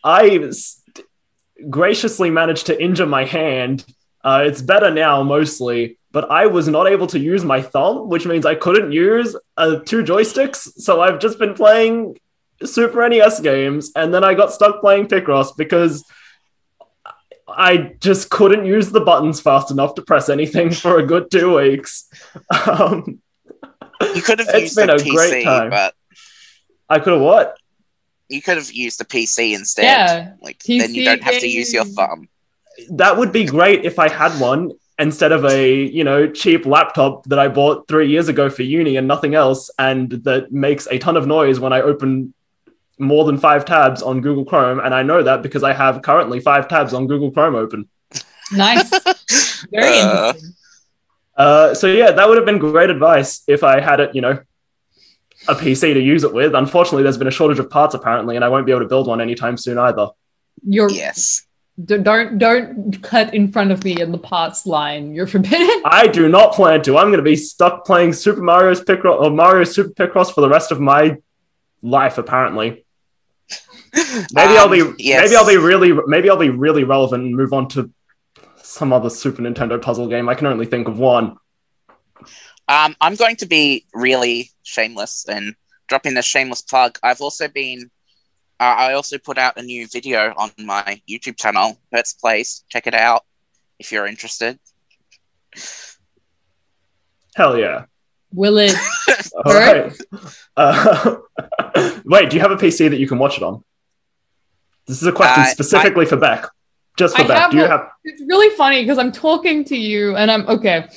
I 0.03 0.23
s- 0.49 0.81
graciously 1.69 2.31
managed 2.31 2.67
to 2.67 2.83
injure 2.83 3.07
my 3.07 3.25
hand. 3.25 3.85
Uh, 4.25 4.45
it's 4.47 4.63
better 4.63 4.91
now 4.91 5.23
mostly, 5.23 5.99
but 6.13 6.31
I 6.31 6.47
was 6.47 6.69
not 6.69 6.87
able 6.87 7.09
to 7.09 7.19
use 7.19 7.45
my 7.45 7.61
thumb, 7.61 8.09
which 8.09 8.25
means 8.27 8.47
I 8.47 8.55
couldn't 8.55 8.93
use 8.93 9.37
uh, 9.57 9.77
two 9.85 10.03
joysticks. 10.05 10.59
So 10.87 11.01
I've 11.03 11.19
just 11.19 11.39
been 11.39 11.55
playing 11.55 12.17
Super 12.65 13.09
NES 13.09 13.41
games, 13.41 13.93
and 13.97 14.13
then 14.13 14.25
I 14.25 14.35
got 14.35 14.53
stuck 14.53 14.81
playing 14.81 15.07
Picross 15.09 15.57
because 15.57 16.05
I 17.49 17.95
just 18.01 18.31
couldn't 18.31 18.65
use 18.65 18.91
the 18.91 19.01
buttons 19.01 19.41
fast 19.41 19.71
enough 19.71 19.95
to 19.97 20.03
press 20.03 20.29
anything 20.29 20.71
for 20.85 20.99
a 20.99 21.07
good 21.07 21.31
two 21.31 21.57
weeks. 21.57 22.09
Um, 22.69 23.21
You 24.15 24.23
could 24.23 24.39
have 24.41 24.49
It's 24.49 24.61
used 24.63 24.77
been 24.77 24.91
a 24.91 24.95
a 24.95 24.99
PC, 24.99 25.15
great 25.15 25.45
time. 25.45 25.71
but 25.71 25.95
I 26.89 26.99
could 26.99 27.13
have 27.15 27.23
what? 27.23 27.57
you 28.29 28.41
could 28.41 28.57
have 28.57 28.73
used 28.73 28.99
the 28.99 29.05
PC 29.05 29.55
instead. 29.55 29.85
Yeah, 29.85 30.33
Like 30.41 30.63
then 30.63 30.95
you 30.95 31.05
don't 31.05 31.23
have 31.23 31.39
to 31.41 31.47
use 31.47 31.73
your 31.73 31.85
thumb. 31.85 32.29
That 32.91 33.19
would 33.19 33.31
be 33.31 33.45
great 33.45 33.85
if 33.85 33.99
I 33.99 34.09
had 34.09 34.33
one 34.41 34.73
instead 34.99 35.33
of 35.33 35.45
a 35.45 35.85
you 35.85 36.03
know 36.03 36.27
cheap 36.27 36.65
laptop 36.65 37.25
that 37.25 37.39
I 37.39 37.49
bought 37.49 37.87
three 37.89 38.09
years 38.09 38.29
ago 38.29 38.49
for 38.49 38.63
uni 38.63 38.97
and 38.97 39.07
nothing 39.07 39.35
else, 39.35 39.71
and 39.79 40.11
that 40.25 40.51
makes 40.51 40.87
a 40.91 40.99
ton 40.99 41.17
of 41.19 41.27
noise 41.27 41.61
when 41.61 41.75
I 41.75 41.83
open 41.83 42.33
more 43.03 43.25
than 43.25 43.37
five 43.39 43.65
tabs 43.65 44.03
on 44.03 44.21
Google 44.21 44.45
Chrome, 44.45 44.81
and 44.81 44.95
I 44.95 45.03
know 45.03 45.23
that 45.23 45.43
because 45.43 45.63
I 45.63 45.73
have 45.73 46.03
currently 46.03 46.41
five 46.41 46.69
tabs 46.69 46.95
on 46.95 47.07
Google 47.07 47.31
Chrome 47.31 47.55
open. 47.55 47.89
Nice. 48.53 48.89
Very 49.71 49.99
Uh, 50.01 50.27
interesting. 50.29 50.53
Uh, 51.37 51.75
so 51.75 51.87
yeah, 51.87 52.13
that 52.13 52.29
would 52.29 52.37
have 52.37 52.47
been 52.47 52.59
great 52.59 52.91
advice 52.91 53.43
if 53.49 53.65
I 53.65 53.81
had 53.81 54.01
it, 54.01 54.15
you 54.15 54.21
know, 54.21 54.39
a 55.49 55.55
PC 55.55 55.95
to 55.95 56.01
use 56.01 56.25
it 56.25 56.33
with. 56.33 56.55
Unfortunately, 56.55 57.03
there's 57.03 57.19
been 57.19 57.27
a 57.27 57.33
shortage 57.33 57.59
of 57.59 57.71
parts 57.71 57.95
apparently, 57.95 58.37
and 58.37 58.45
I 58.45 58.49
won't 58.49 58.67
be 58.67 58.73
able 58.73 58.83
to 58.83 58.89
build 58.89 59.07
one 59.07 59.21
anytime 59.21 59.57
soon 59.57 59.79
either. 59.79 60.09
You're 60.67 60.91
yes. 60.91 61.47
D- 61.83 61.97
don't 61.99 62.37
don't 62.37 63.03
cut 63.03 63.33
in 63.33 63.51
front 63.51 63.73
of 63.73 63.83
me 63.83 63.99
in 63.99 64.13
the 64.13 64.19
parts 64.19 64.67
line. 64.67 65.15
You're 65.15 65.27
forbidden. 65.27 65.83
I 65.87 66.07
do 66.07 66.29
not 66.29 66.53
plan 66.53 66.83
to. 66.83 66.99
I'm 66.99 67.07
going 67.07 67.17
to 67.17 67.23
be 67.23 67.35
stuck 67.35 67.87
playing 67.87 68.13
Super 68.13 68.43
Mario's 68.43 68.83
Picross 68.83 69.21
or 69.23 69.31
Mario 69.31 69.65
Super 69.65 69.91
Picross 70.07 70.33
for 70.35 70.43
the 70.43 70.51
rest 70.51 70.71
of 70.71 70.81
my 70.81 71.17
life. 71.81 72.19
Apparently, 72.19 72.85
maybe 74.33 74.57
I'll 74.57 74.69
be 74.69 74.81
Um, 74.83 74.97
yes. 74.99 75.23
maybe 75.23 75.37
I'll 75.37 75.47
be 75.47 75.57
really 75.57 75.93
maybe 76.07 76.31
I'll 76.31 76.37
be 76.37 76.51
really 76.51 76.85
relevant 76.85 77.25
and 77.25 77.35
move 77.37 77.53
on 77.53 77.69
to 77.71 77.91
some 78.57 78.93
other 78.93 79.11
Super 79.11 79.43
Nintendo 79.43 79.81
puzzle 79.81 80.09
game. 80.09 80.29
I 80.29 80.35
can 80.35 80.47
only 80.47 80.67
think 80.67 80.89
of 80.89 80.99
one. 80.99 81.37
Um, 82.69 82.97
I'm 83.01 83.17
going 83.17 83.37
to 83.37 83.47
be 83.47 83.87
really 83.93 84.51
shameless 84.63 85.27
and 85.29 85.55
dropping 85.89 86.13
in 86.13 86.19
a 86.19 86.23
shameless 86.23 86.63
plug. 86.63 86.99
I've 87.03 87.21
also 87.21 87.49
been, 87.49 87.91
uh, 88.61 88.63
I 88.79 88.95
also 88.95 89.19
put 89.19 89.37
out 89.37 89.59
a 89.59 89.63
new 89.63 89.87
video 89.89 90.33
on 90.39 90.53
my 90.59 91.03
YouTube 91.09 91.37
channel, 91.37 91.79
Let's 91.93 92.15
Plays. 92.15 92.65
Check 92.71 92.87
it 92.87 92.95
out 92.95 93.25
if 93.79 93.93
you're 93.93 94.07
interested. 94.07 94.59
Hell 97.35 97.59
yeah! 97.59 97.85
Will 98.33 98.59
it? 98.59 98.75
All 99.45 99.55
right. 99.55 99.93
Uh, 100.55 101.17
wait, 102.05 102.29
do 102.29 102.37
you 102.37 102.43
have 102.43 102.51
a 102.51 102.57
PC 102.57 102.91
that 102.91 102.99
you 102.99 103.09
can 103.09 103.19
watch 103.19 103.39
it 103.39 103.43
on? 103.43 103.65
This 104.87 105.01
is 105.01 105.07
a 105.09 105.13
question 105.13 105.43
Uh, 105.43 105.47
specifically 105.47 106.07
for 106.07 106.17
Beck. 106.17 106.47
Just 106.97 107.17
for 107.17 107.23
I 107.23 107.27
Beck. 107.27 107.51
Do 107.51 107.57
you 107.59 107.65
a- 107.65 107.69
have? 107.69 107.89
It's 108.05 108.23
really 108.27 108.55
funny 108.57 108.83
because 108.83 108.99
I'm 108.99 109.13
talking 109.13 109.65
to 109.67 109.77
you 109.77 110.17
and 110.17 110.31
I'm 110.31 110.47
okay. 110.49 110.89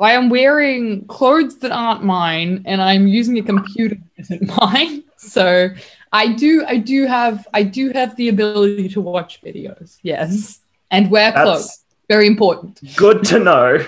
I 0.00 0.12
am 0.12 0.30
wearing 0.30 1.04
clothes 1.06 1.58
that 1.58 1.70
aren't 1.72 2.02
mine 2.02 2.62
and 2.66 2.80
I'm 2.80 3.06
using 3.06 3.38
a 3.38 3.42
computer 3.42 3.96
that 3.96 4.22
isn't 4.22 4.50
mine. 4.60 5.04
So 5.18 5.68
I 6.12 6.32
do 6.32 6.64
I 6.66 6.78
do 6.78 7.06
have 7.06 7.46
I 7.52 7.62
do 7.62 7.90
have 7.90 8.16
the 8.16 8.28
ability 8.30 8.88
to 8.90 9.00
watch 9.00 9.40
videos. 9.42 9.98
Yes. 10.02 10.60
And 10.90 11.10
wear 11.10 11.30
clothes. 11.32 11.84
Very 12.08 12.26
important. 12.26 12.80
good 12.96 13.22
to 13.24 13.38
know. 13.38 13.86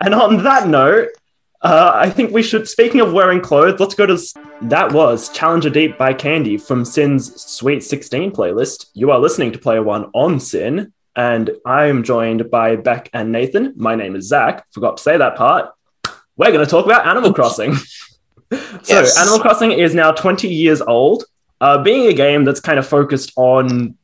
And 0.00 0.12
on 0.14 0.42
that 0.42 0.68
note, 0.68 1.08
uh, 1.62 1.92
I 1.94 2.10
think 2.10 2.32
we 2.32 2.42
should. 2.42 2.68
Speaking 2.68 3.00
of 3.00 3.12
wearing 3.12 3.40
clothes, 3.40 3.80
let's 3.80 3.94
go 3.94 4.06
to. 4.06 4.18
That 4.62 4.92
was 4.92 5.28
Challenger 5.30 5.70
Deep 5.70 5.98
by 5.98 6.12
Candy 6.12 6.56
from 6.56 6.84
SYN's 6.84 7.40
Sweet 7.40 7.82
16 7.82 8.32
playlist. 8.32 8.86
You 8.94 9.10
are 9.10 9.18
listening 9.18 9.52
to 9.52 9.58
Player 9.58 9.82
One 9.82 10.10
on 10.14 10.38
Sin, 10.40 10.92
and 11.14 11.50
I 11.64 11.86
am 11.86 12.02
joined 12.02 12.50
by 12.50 12.76
Beck 12.76 13.08
and 13.12 13.32
Nathan. 13.32 13.72
My 13.76 13.94
name 13.94 14.16
is 14.16 14.28
Zach. 14.28 14.66
Forgot 14.72 14.98
to 14.98 15.02
say 15.02 15.16
that 15.16 15.36
part. 15.36 15.70
We're 16.36 16.52
going 16.52 16.64
to 16.64 16.70
talk 16.70 16.84
about 16.84 17.06
Animal 17.06 17.32
Crossing. 17.32 17.74
so, 18.52 18.60
Yes. 18.86 19.18
Animal 19.18 19.40
Crossing 19.40 19.72
is 19.72 19.94
now 19.94 20.12
20 20.12 20.48
years 20.48 20.82
old. 20.82 21.24
Uh, 21.60 21.82
being 21.82 22.06
a 22.06 22.12
game 22.12 22.44
that's 22.44 22.60
kind 22.60 22.78
of 22.78 22.86
focused 22.86 23.32
on 23.36 23.96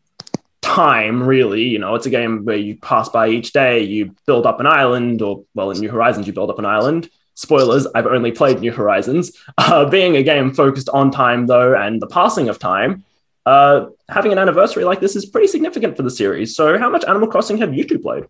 time, 0.63 1.23
really, 1.23 1.65
you 1.65 1.79
know, 1.79 1.95
it's 1.95 2.07
a 2.07 2.11
game 2.11 2.47
where 2.47 2.57
you 2.57 2.77
pass 2.77 3.11
by 3.11 3.29
each 3.29 3.53
day, 3.53 3.83
you 3.83 4.15
build 4.27 4.47
up 4.47 4.59
an 4.59 4.67
island, 4.67 5.21
or, 5.21 5.45
well, 5.55 5.71
in 5.71 5.79
New 5.79 5.91
Horizons, 5.91 6.27
you 6.27 6.33
build 6.33 6.49
up 6.49 6.59
an 6.59 6.65
island. 6.65 7.11
Spoilers, 7.35 7.87
I've 7.95 8.07
only 8.07 8.31
played 8.33 8.61
New 8.61 8.73
Horizons. 8.73 9.33
Uh, 9.59 9.89
being 9.89 10.17
a 10.17 10.23
game 10.23 10.53
focused 10.53 10.89
on 10.89 11.11
time, 11.11 11.47
though, 11.47 11.75
and 11.75 12.01
the 12.01 12.07
passing 12.07 12.49
of 12.49 12.59
time, 12.59 13.05
uh, 13.47 13.87
having 14.09 14.33
an 14.33 14.39
anniversary 14.39 14.85
like 14.85 15.01
this 15.01 15.17
is 15.17 15.27
pretty 15.27 15.47
significant 15.47 15.97
for 15.97 16.03
the 16.03 16.11
series. 16.11 16.55
So, 16.55 16.79
how 16.79 16.91
much 16.91 17.05
Animal 17.05 17.29
Crossing 17.29 17.59
have 17.59 17.75
you 17.75 17.85
two 17.85 17.99
played? 17.99 18.25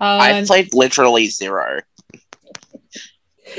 Uh, 0.00 0.04
I've 0.04 0.46
played 0.46 0.74
literally 0.74 1.28
zero. 1.28 1.80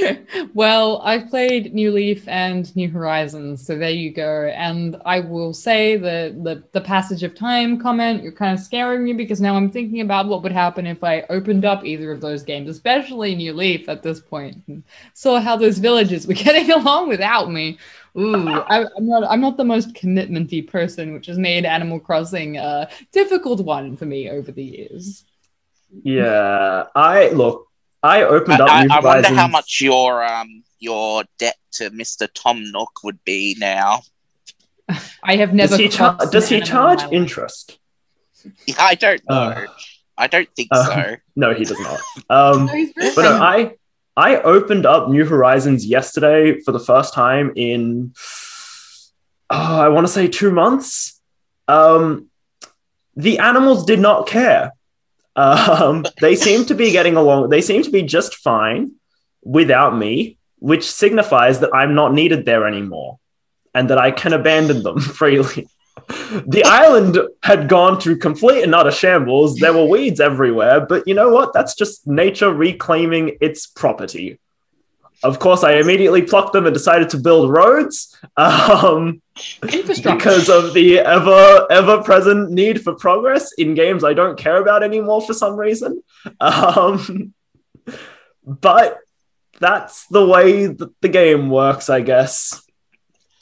well, 0.54 1.02
I've 1.04 1.30
played 1.30 1.74
New 1.74 1.92
Leaf 1.92 2.28
and 2.28 2.74
New 2.76 2.90
Horizons, 2.90 3.66
so 3.66 3.78
there 3.78 3.90
you 3.90 4.12
go. 4.12 4.52
And 4.56 4.98
I 5.06 5.20
will 5.20 5.54
say 5.54 5.98
the, 5.98 6.36
the 6.44 6.64
the 6.72 6.82
passage 6.82 7.24
of 7.24 7.36
time 7.36 7.80
comment, 7.80 8.24
you're 8.24 8.32
kind 8.32 8.54
of 8.54 8.64
scaring 8.64 9.04
me 9.04 9.14
because 9.14 9.42
now 9.42 9.56
I'm 9.56 9.70
thinking 9.72 10.02
about 10.02 10.28
what 10.28 10.44
would 10.44 10.52
happen 10.52 10.86
if 10.86 11.04
I 11.04 11.22
opened 11.30 11.66
up 11.66 11.86
either 11.86 12.12
of 12.12 12.22
those 12.22 12.44
games, 12.44 12.70
especially 12.70 13.36
New 13.36 13.54
Leaf 13.54 13.90
at 13.90 14.04
this 14.04 14.20
point, 14.20 14.62
and 14.68 14.84
saw 15.14 15.40
how 15.40 15.56
those 15.56 15.78
villages 15.78 16.28
were 16.28 16.34
getting 16.46 16.72
along 16.72 17.10
without 17.10 17.52
me. 17.52 17.78
Ooh, 18.18 18.50
I, 18.50 18.86
I'm 18.98 19.08
not 19.08 19.24
I'm 19.24 19.42
not 19.42 19.58
the 19.58 19.66
most 19.66 19.94
commitmenty 19.94 20.66
person, 20.66 21.14
which 21.14 21.26
has 21.28 21.38
made 21.38 21.66
Animal 21.66 22.00
Crossing 22.00 22.58
a 22.58 22.90
difficult 23.12 23.62
one 23.62 23.98
for 23.98 24.06
me 24.06 24.30
over 24.30 24.52
the 24.52 24.64
years. 24.64 25.26
Yeah, 26.04 26.86
I 26.96 27.30
look, 27.30 27.68
I 28.06 28.24
opened 28.24 28.62
up 28.62 28.70
I, 28.70 28.84
New 28.84 28.90
I 28.92 29.00
wonder 29.00 29.34
how 29.34 29.48
much 29.48 29.82
your 29.82 30.24
um 30.24 30.64
your 30.80 31.24
debt 31.40 31.58
to 31.74 31.90
Mr. 31.90 32.28
Tom 32.34 32.64
Nook 32.72 33.04
would 33.04 33.24
be 33.24 33.56
now. 33.60 34.02
I 35.24 35.38
have 35.38 35.54
never. 35.54 35.72
Does 35.72 35.80
he, 35.80 35.90
char- 35.90 36.18
does 36.32 36.48
he 36.48 36.58
animal 36.58 36.68
in 36.68 36.72
charge 36.72 37.00
my 37.00 37.06
life. 37.06 37.14
interest? 37.14 37.80
I 38.78 38.94
don't 38.96 39.22
know. 39.28 39.36
Uh, 39.36 39.66
I 40.18 40.28
don't 40.28 40.50
think 40.56 40.70
uh, 40.72 40.86
so. 40.86 41.16
No, 41.36 41.54
he 41.54 41.66
does 41.66 41.80
not. 41.80 42.00
Um, 42.30 42.68
No, 42.68 43.14
But 43.16 43.24
no. 43.24 43.42
I 43.42 43.74
I 44.16 44.38
opened 44.38 44.86
up 44.86 45.10
New 45.10 45.26
Horizons 45.26 45.86
yesterday 45.86 46.60
for 46.62 46.72
the 46.72 46.80
first 46.80 47.14
time 47.14 47.52
in 47.56 48.14
oh, 49.50 49.80
I 49.80 49.90
want 49.90 50.06
to 50.06 50.14
say 50.14 50.28
two 50.28 50.52
months. 50.52 51.20
Um, 51.68 52.30
the 53.16 53.40
animals 53.40 53.86
did 53.86 54.00
not 54.00 54.28
care. 54.28 54.72
Um, 55.36 56.06
they 56.22 56.36
seem 56.36 56.66
to 56.66 56.76
be 56.76 56.92
getting 56.92 57.16
along. 57.16 57.50
They 57.50 57.62
seem 57.62 57.84
to 57.84 57.92
be 57.92 58.02
just 58.02 58.36
fine 58.36 58.94
without 59.44 59.98
me, 59.98 60.38
which 60.60 60.90
signifies 60.90 61.60
that 61.60 61.74
I'm 61.74 61.96
not 61.96 62.14
needed 62.14 62.46
there 62.46 62.68
anymore, 62.68 63.20
and 63.74 63.90
that 63.90 63.98
I 63.98 64.12
can 64.12 64.34
abandon 64.34 64.84
them 64.84 65.00
freely. 65.20 65.68
The 66.08 66.64
island 66.66 67.18
had 67.44 67.70
gone 67.70 68.00
to 68.02 68.16
complete 68.16 68.64
and 68.64 68.76
utter 68.76 68.92
shambles. 68.92 69.58
There 69.58 69.74
were 69.74 69.86
weeds 69.86 70.20
everywhere, 70.20 70.82
but 70.82 71.08
you 71.08 71.14
know 71.14 71.30
what? 71.30 71.54
That's 71.54 71.76
just 71.76 72.06
nature 72.08 72.54
reclaiming 72.54 73.38
its 73.42 73.68
property. 73.68 74.40
Of 75.24 75.40
course, 75.40 75.64
I 75.64 75.76
immediately 75.76 76.22
plucked 76.22 76.54
them 76.54 76.66
and 76.66 76.74
decided 76.74 77.10
to 77.10 77.18
build 77.18 77.50
roads 77.50 78.16
um, 78.38 79.22
because 79.62 80.50
of 80.50 80.74
the 80.74 81.00
ever 81.00 81.68
ever 81.70 82.04
present 82.04 82.52
need 82.52 82.84
for 82.84 82.94
progress 82.96 83.52
in 83.54 83.76
games 83.76 84.04
I 84.04 84.14
don't 84.14 84.38
care 84.38 84.62
about 84.62 84.84
anymore 84.84 85.22
for 85.22 85.34
some 85.34 85.56
reason. 85.56 86.02
Um, 86.40 87.34
but 88.46 88.98
that's 89.60 90.08
the 90.08 90.26
way 90.26 90.66
that 90.66 91.02
the 91.02 91.08
game 91.08 91.50
works, 91.50 91.90
I 91.90 92.02
guess. 92.02 92.66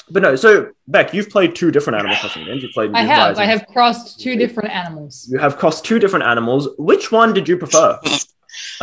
But 0.09 0.21
no, 0.21 0.35
so 0.35 0.71
Beck, 0.87 1.13
you've 1.13 1.29
played 1.29 1.55
two 1.55 1.71
different 1.71 1.99
Animal 1.99 2.17
Crossing 2.17 2.45
games. 2.45 2.61
You've 2.61 2.73
played. 2.73 2.91
I 2.93 3.03
have. 3.03 3.17
Horizons. 3.17 3.39
I 3.39 3.45
have 3.45 3.67
crossed 3.67 4.19
two 4.19 4.35
different 4.35 4.69
animals. 4.71 5.27
You 5.31 5.39
have 5.39 5.57
crossed 5.57 5.85
two 5.85 5.97
different 5.97 6.25
animals. 6.25 6.69
Which 6.77 7.11
one 7.11 7.33
did 7.33 7.47
you 7.47 7.57
prefer? 7.57 7.99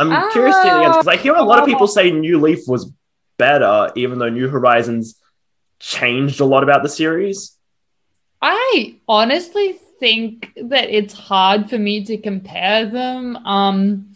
I'm 0.01 0.31
curious 0.31 0.55
to 0.55 0.63
hear 0.63 0.73
the 0.73 0.85
answer 0.85 0.99
because 0.99 1.19
I 1.19 1.21
hear 1.21 1.35
a 1.35 1.43
lot 1.43 1.59
of 1.59 1.65
people 1.65 1.87
say 1.87 2.11
New 2.11 2.39
Leaf 2.39 2.67
was 2.67 2.91
better, 3.37 3.91
even 3.95 4.19
though 4.19 4.29
New 4.29 4.47
Horizons 4.47 5.15
changed 5.79 6.39
a 6.39 6.45
lot 6.45 6.63
about 6.63 6.83
the 6.83 6.89
series. 6.89 7.57
I 8.41 8.95
honestly 9.07 9.79
think 9.99 10.51
that 10.55 10.89
it's 10.89 11.13
hard 11.13 11.69
for 11.69 11.77
me 11.77 12.03
to 12.05 12.17
compare 12.17 12.85
them. 12.87 13.35
Um, 13.45 14.15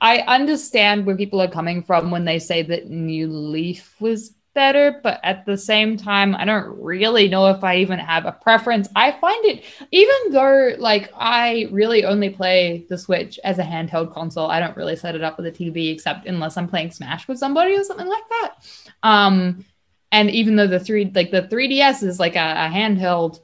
I 0.00 0.18
understand 0.18 1.06
where 1.06 1.16
people 1.16 1.40
are 1.40 1.50
coming 1.50 1.82
from 1.82 2.10
when 2.10 2.24
they 2.24 2.38
say 2.38 2.62
that 2.62 2.88
New 2.88 3.28
Leaf 3.28 3.94
was 4.00 4.32
better, 4.54 5.00
but 5.02 5.20
at 5.22 5.46
the 5.46 5.56
same 5.56 5.96
time, 5.96 6.34
I 6.34 6.44
don't 6.44 6.80
really 6.80 7.28
know 7.28 7.46
if 7.48 7.62
I 7.62 7.76
even 7.76 7.98
have 7.98 8.26
a 8.26 8.32
preference. 8.32 8.88
I 8.96 9.12
find 9.12 9.44
it, 9.44 9.64
even 9.90 10.32
though 10.32 10.74
like 10.78 11.12
I 11.14 11.68
really 11.70 12.04
only 12.04 12.30
play 12.30 12.86
the 12.88 12.98
Switch 12.98 13.38
as 13.44 13.58
a 13.58 13.62
handheld 13.62 14.12
console, 14.12 14.50
I 14.50 14.60
don't 14.60 14.76
really 14.76 14.96
set 14.96 15.14
it 15.14 15.22
up 15.22 15.36
with 15.36 15.46
a 15.46 15.52
TV 15.52 15.92
except 15.92 16.26
unless 16.26 16.56
I'm 16.56 16.68
playing 16.68 16.90
Smash 16.90 17.28
with 17.28 17.38
somebody 17.38 17.74
or 17.74 17.84
something 17.84 18.08
like 18.08 18.28
that. 18.28 18.54
Um, 19.02 19.64
and 20.12 20.30
even 20.30 20.56
though 20.56 20.66
the 20.66 20.80
three 20.80 21.10
like 21.14 21.30
the 21.30 21.42
3DS 21.42 22.02
is 22.02 22.18
like 22.18 22.36
a, 22.36 22.38
a 22.38 22.70
handheld 22.72 23.40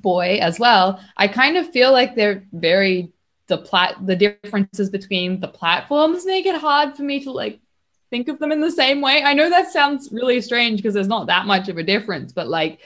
boy 0.00 0.38
as 0.40 0.58
well, 0.58 1.00
I 1.16 1.28
kind 1.28 1.56
of 1.56 1.70
feel 1.70 1.92
like 1.92 2.14
they're 2.14 2.44
very 2.52 3.12
the 3.46 3.58
plat 3.58 3.94
the 4.06 4.14
differences 4.14 4.90
between 4.90 5.40
the 5.40 5.48
platforms 5.48 6.26
make 6.26 6.44
it 6.44 6.60
hard 6.60 6.94
for 6.94 7.02
me 7.02 7.24
to 7.24 7.32
like 7.32 7.60
think 8.10 8.28
of 8.28 8.38
them 8.38 8.52
in 8.52 8.60
the 8.60 8.70
same 8.70 9.00
way. 9.00 9.22
I 9.22 9.34
know 9.34 9.50
that 9.50 9.72
sounds 9.72 10.10
really 10.12 10.40
strange 10.40 10.78
because 10.78 10.94
there's 10.94 11.08
not 11.08 11.26
that 11.26 11.46
much 11.46 11.68
of 11.68 11.78
a 11.78 11.82
difference, 11.82 12.32
but 12.32 12.48
like 12.48 12.80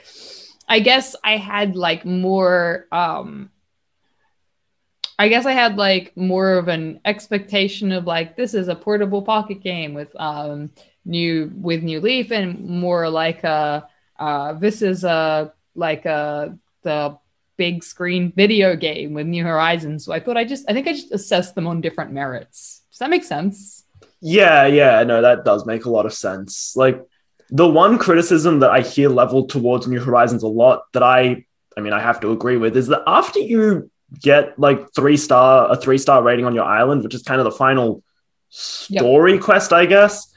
I 0.67 0.79
guess 0.79 1.15
I 1.23 1.37
had 1.37 1.75
like 1.75 2.05
more 2.05 2.87
um 2.91 3.49
I 5.19 5.27
guess 5.27 5.45
I 5.45 5.51
had 5.51 5.77
like 5.77 6.15
more 6.17 6.53
of 6.53 6.67
an 6.67 6.99
expectation 7.05 7.91
of 7.91 8.05
like 8.05 8.35
this 8.35 8.53
is 8.53 8.67
a 8.67 8.75
portable 8.75 9.21
pocket 9.21 9.61
game 9.61 9.93
with 9.93 10.13
um 10.19 10.71
new 11.05 11.51
with 11.55 11.83
new 11.83 12.01
leaf 12.01 12.31
and 12.31 12.65
more 12.65 13.09
like 13.09 13.43
a 13.43 13.87
uh 14.19 14.53
this 14.53 14.81
is 14.81 15.03
a 15.03 15.53
like 15.75 16.05
a 16.05 16.57
the 16.83 17.17
big 17.55 17.83
screen 17.83 18.33
video 18.35 18.75
game 18.75 19.13
with 19.13 19.27
new 19.27 19.43
horizons. 19.43 20.03
So 20.03 20.11
i 20.11 20.19
thought 20.19 20.37
i 20.37 20.43
just 20.43 20.65
i 20.69 20.73
think 20.73 20.87
i 20.87 20.93
just 20.93 21.11
assessed 21.11 21.55
them 21.55 21.67
on 21.67 21.81
different 21.81 22.11
merits. 22.11 22.81
Does 22.89 22.99
that 22.99 23.09
make 23.09 23.23
sense 23.23 23.82
Yeah, 24.25 24.67
yeah, 24.67 25.03
no, 25.03 25.21
that 25.21 25.43
does 25.43 25.65
make 25.65 25.83
a 25.83 25.89
lot 25.89 26.05
of 26.05 26.13
sense. 26.13 26.77
Like 26.77 27.01
the 27.49 27.67
one 27.67 27.97
criticism 27.97 28.61
that 28.61 28.71
I 28.71 28.79
hear 28.79 29.09
leveled 29.09 29.49
towards 29.49 29.85
New 29.85 29.99
Horizons 29.99 30.43
a 30.43 30.47
lot 30.47 30.83
that 30.93 31.03
I 31.03 31.45
I 31.77 31.81
mean 31.81 31.91
I 31.91 31.99
have 31.99 32.21
to 32.21 32.31
agree 32.31 32.55
with 32.55 32.77
is 32.77 32.87
that 32.87 33.03
after 33.05 33.39
you 33.39 33.91
get 34.21 34.57
like 34.57 34.93
three 34.95 35.17
star 35.17 35.69
a 35.69 35.75
three 35.75 35.97
star 35.97 36.23
rating 36.23 36.45
on 36.45 36.55
your 36.55 36.63
island, 36.63 37.03
which 37.03 37.13
is 37.13 37.21
kind 37.23 37.41
of 37.41 37.45
the 37.45 37.51
final 37.51 38.01
story 38.49 39.37
quest, 39.39 39.73
I 39.73 39.85
guess. 39.85 40.29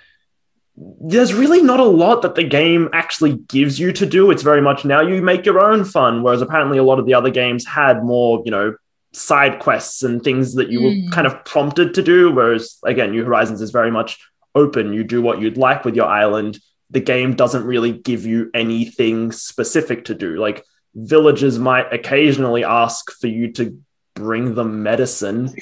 There's 0.76 1.32
really 1.32 1.62
not 1.62 1.78
a 1.78 1.84
lot 1.84 2.22
that 2.22 2.34
the 2.34 2.44
game 2.44 2.90
actually 2.92 3.34
gives 3.34 3.78
you 3.78 3.92
to 3.92 4.04
do. 4.04 4.32
It's 4.32 4.42
very 4.42 4.60
much 4.60 4.84
now 4.84 5.00
you 5.00 5.22
make 5.22 5.46
your 5.46 5.60
own 5.60 5.84
fun, 5.84 6.24
whereas 6.24 6.42
apparently 6.42 6.76
a 6.76 6.82
lot 6.82 6.98
of 6.98 7.06
the 7.06 7.14
other 7.14 7.30
games 7.30 7.64
had 7.64 8.02
more, 8.02 8.42
you 8.44 8.50
know, 8.50 8.74
side 9.16 9.58
quests 9.60 10.02
and 10.02 10.22
things 10.22 10.54
that 10.54 10.70
you 10.70 10.80
Mm. 10.80 11.04
were 11.06 11.10
kind 11.10 11.26
of 11.26 11.44
prompted 11.44 11.94
to 11.94 12.02
do. 12.02 12.30
Whereas 12.30 12.78
again, 12.84 13.12
New 13.12 13.24
Horizons 13.24 13.60
is 13.62 13.70
very 13.70 13.90
much 13.90 14.18
open. 14.54 14.92
You 14.92 15.04
do 15.04 15.22
what 15.22 15.40
you'd 15.40 15.56
like 15.56 15.84
with 15.84 15.96
your 15.96 16.06
island. 16.06 16.58
The 16.90 17.00
game 17.00 17.34
doesn't 17.34 17.64
really 17.64 17.92
give 17.92 18.26
you 18.26 18.50
anything 18.54 19.32
specific 19.32 20.04
to 20.06 20.14
do. 20.14 20.36
Like 20.36 20.64
villagers 20.94 21.58
might 21.58 21.92
occasionally 21.92 22.62
ask 22.64 23.10
for 23.20 23.26
you 23.26 23.52
to 23.52 23.78
bring 24.14 24.54
them 24.54 24.82
medicine, 24.82 25.54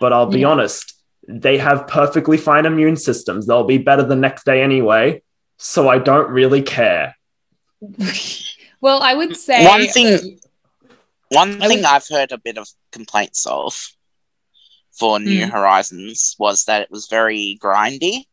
but 0.00 0.12
I'll 0.12 0.26
be 0.26 0.40
Yeah. 0.40 0.48
honest, 0.48 0.94
they 1.28 1.58
have 1.58 1.86
perfectly 1.86 2.36
fine 2.36 2.66
immune 2.66 2.96
systems. 2.96 3.46
They'll 3.46 3.64
be 3.64 3.78
better 3.78 4.02
the 4.02 4.16
next 4.16 4.44
day 4.44 4.62
anyway. 4.62 5.22
So 5.58 5.88
I 5.88 5.98
don't 5.98 6.28
really 6.30 6.62
care. 6.62 7.16
Well, 8.80 9.00
I 9.02 9.14
would 9.14 9.34
say 9.34 9.64
One 9.64 9.86
thing- 9.88 10.38
One 11.30 11.62
I 11.62 11.68
thing 11.68 11.78
would- 11.78 11.86
I've 11.86 12.06
heard 12.08 12.32
a 12.32 12.38
bit 12.38 12.58
of 12.58 12.68
complaints 12.92 13.46
of 13.46 13.74
for 14.98 15.18
New 15.18 15.46
Mm. 15.46 15.50
Horizons 15.50 16.36
was 16.38 16.64
that 16.66 16.82
it 16.82 16.90
was 16.90 17.06
very 17.08 17.58
grindy. 17.60 18.24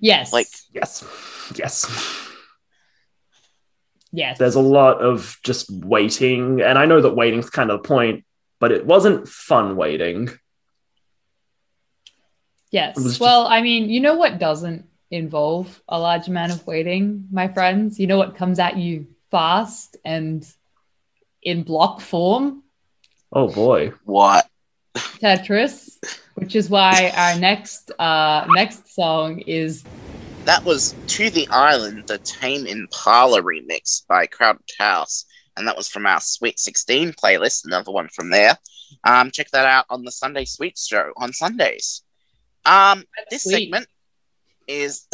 yes, 0.00 0.32
Like, 0.32 0.48
Yes. 0.72 1.02
Yes. 1.56 1.86
yes, 4.12 4.38
There's 4.38 4.54
a 4.54 4.60
lot 4.60 5.00
of 5.00 5.38
just 5.42 5.70
waiting. 5.70 6.60
And 6.60 6.78
I 6.78 6.84
know 6.86 7.00
that 7.00 7.14
waiting's 7.16 7.50
kind 7.50 7.70
of 7.70 7.82
the 7.82 7.88
point, 7.88 8.24
but 8.60 8.70
it 8.70 8.86
wasn't 8.86 9.28
fun 9.28 9.76
waiting. 9.76 10.28
yes. 12.70 12.98
it 12.98 13.02
just- 13.02 13.20
Well, 13.20 13.46
I 13.46 13.62
mean, 13.62 13.88
you 13.88 14.00
know 14.00 14.14
what 14.14 14.38
doesn't 14.38 14.86
involve 15.10 15.82
a 15.88 15.98
large 15.98 16.28
amount 16.28 16.52
of 16.52 16.66
waiting, 16.66 17.28
my 17.30 17.48
friends? 17.48 17.98
You 18.00 18.06
know 18.06 18.18
what 18.18 18.36
comes 18.36 18.58
at 18.58 18.76
you 18.76 19.06
fast 19.30 19.96
and 20.04 20.46
in 21.44 21.62
block 21.62 22.00
form? 22.00 22.62
Oh 23.32 23.48
boy. 23.48 23.92
what? 24.04 24.46
Tetris, 24.96 25.98
which 26.34 26.54
is 26.54 26.70
why 26.70 27.12
our 27.16 27.38
next 27.38 27.90
uh 27.98 28.46
next 28.50 28.94
song 28.94 29.40
is 29.40 29.84
That 30.44 30.64
was 30.64 30.94
To 31.08 31.30
the 31.30 31.48
Island, 31.48 32.04
the 32.06 32.18
Tame 32.18 32.66
Impala 32.66 33.42
remix 33.42 34.06
by 34.06 34.26
Crowded 34.26 34.62
House. 34.78 35.26
And 35.56 35.68
that 35.68 35.76
was 35.76 35.88
from 35.88 36.04
our 36.06 36.20
Sweet 36.20 36.58
16 36.58 37.12
playlist, 37.12 37.64
another 37.64 37.92
one 37.92 38.08
from 38.08 38.30
there. 38.30 38.58
Um, 39.04 39.30
check 39.30 39.50
that 39.52 39.66
out 39.66 39.86
on 39.88 40.04
the 40.04 40.10
Sunday 40.10 40.44
Sweets 40.44 40.86
show 40.86 41.12
on 41.16 41.32
Sundays. 41.32 42.02
Um, 42.66 43.04
this 43.30 43.44
sweet. 43.44 43.64
segment 43.64 43.86
is 44.66 45.06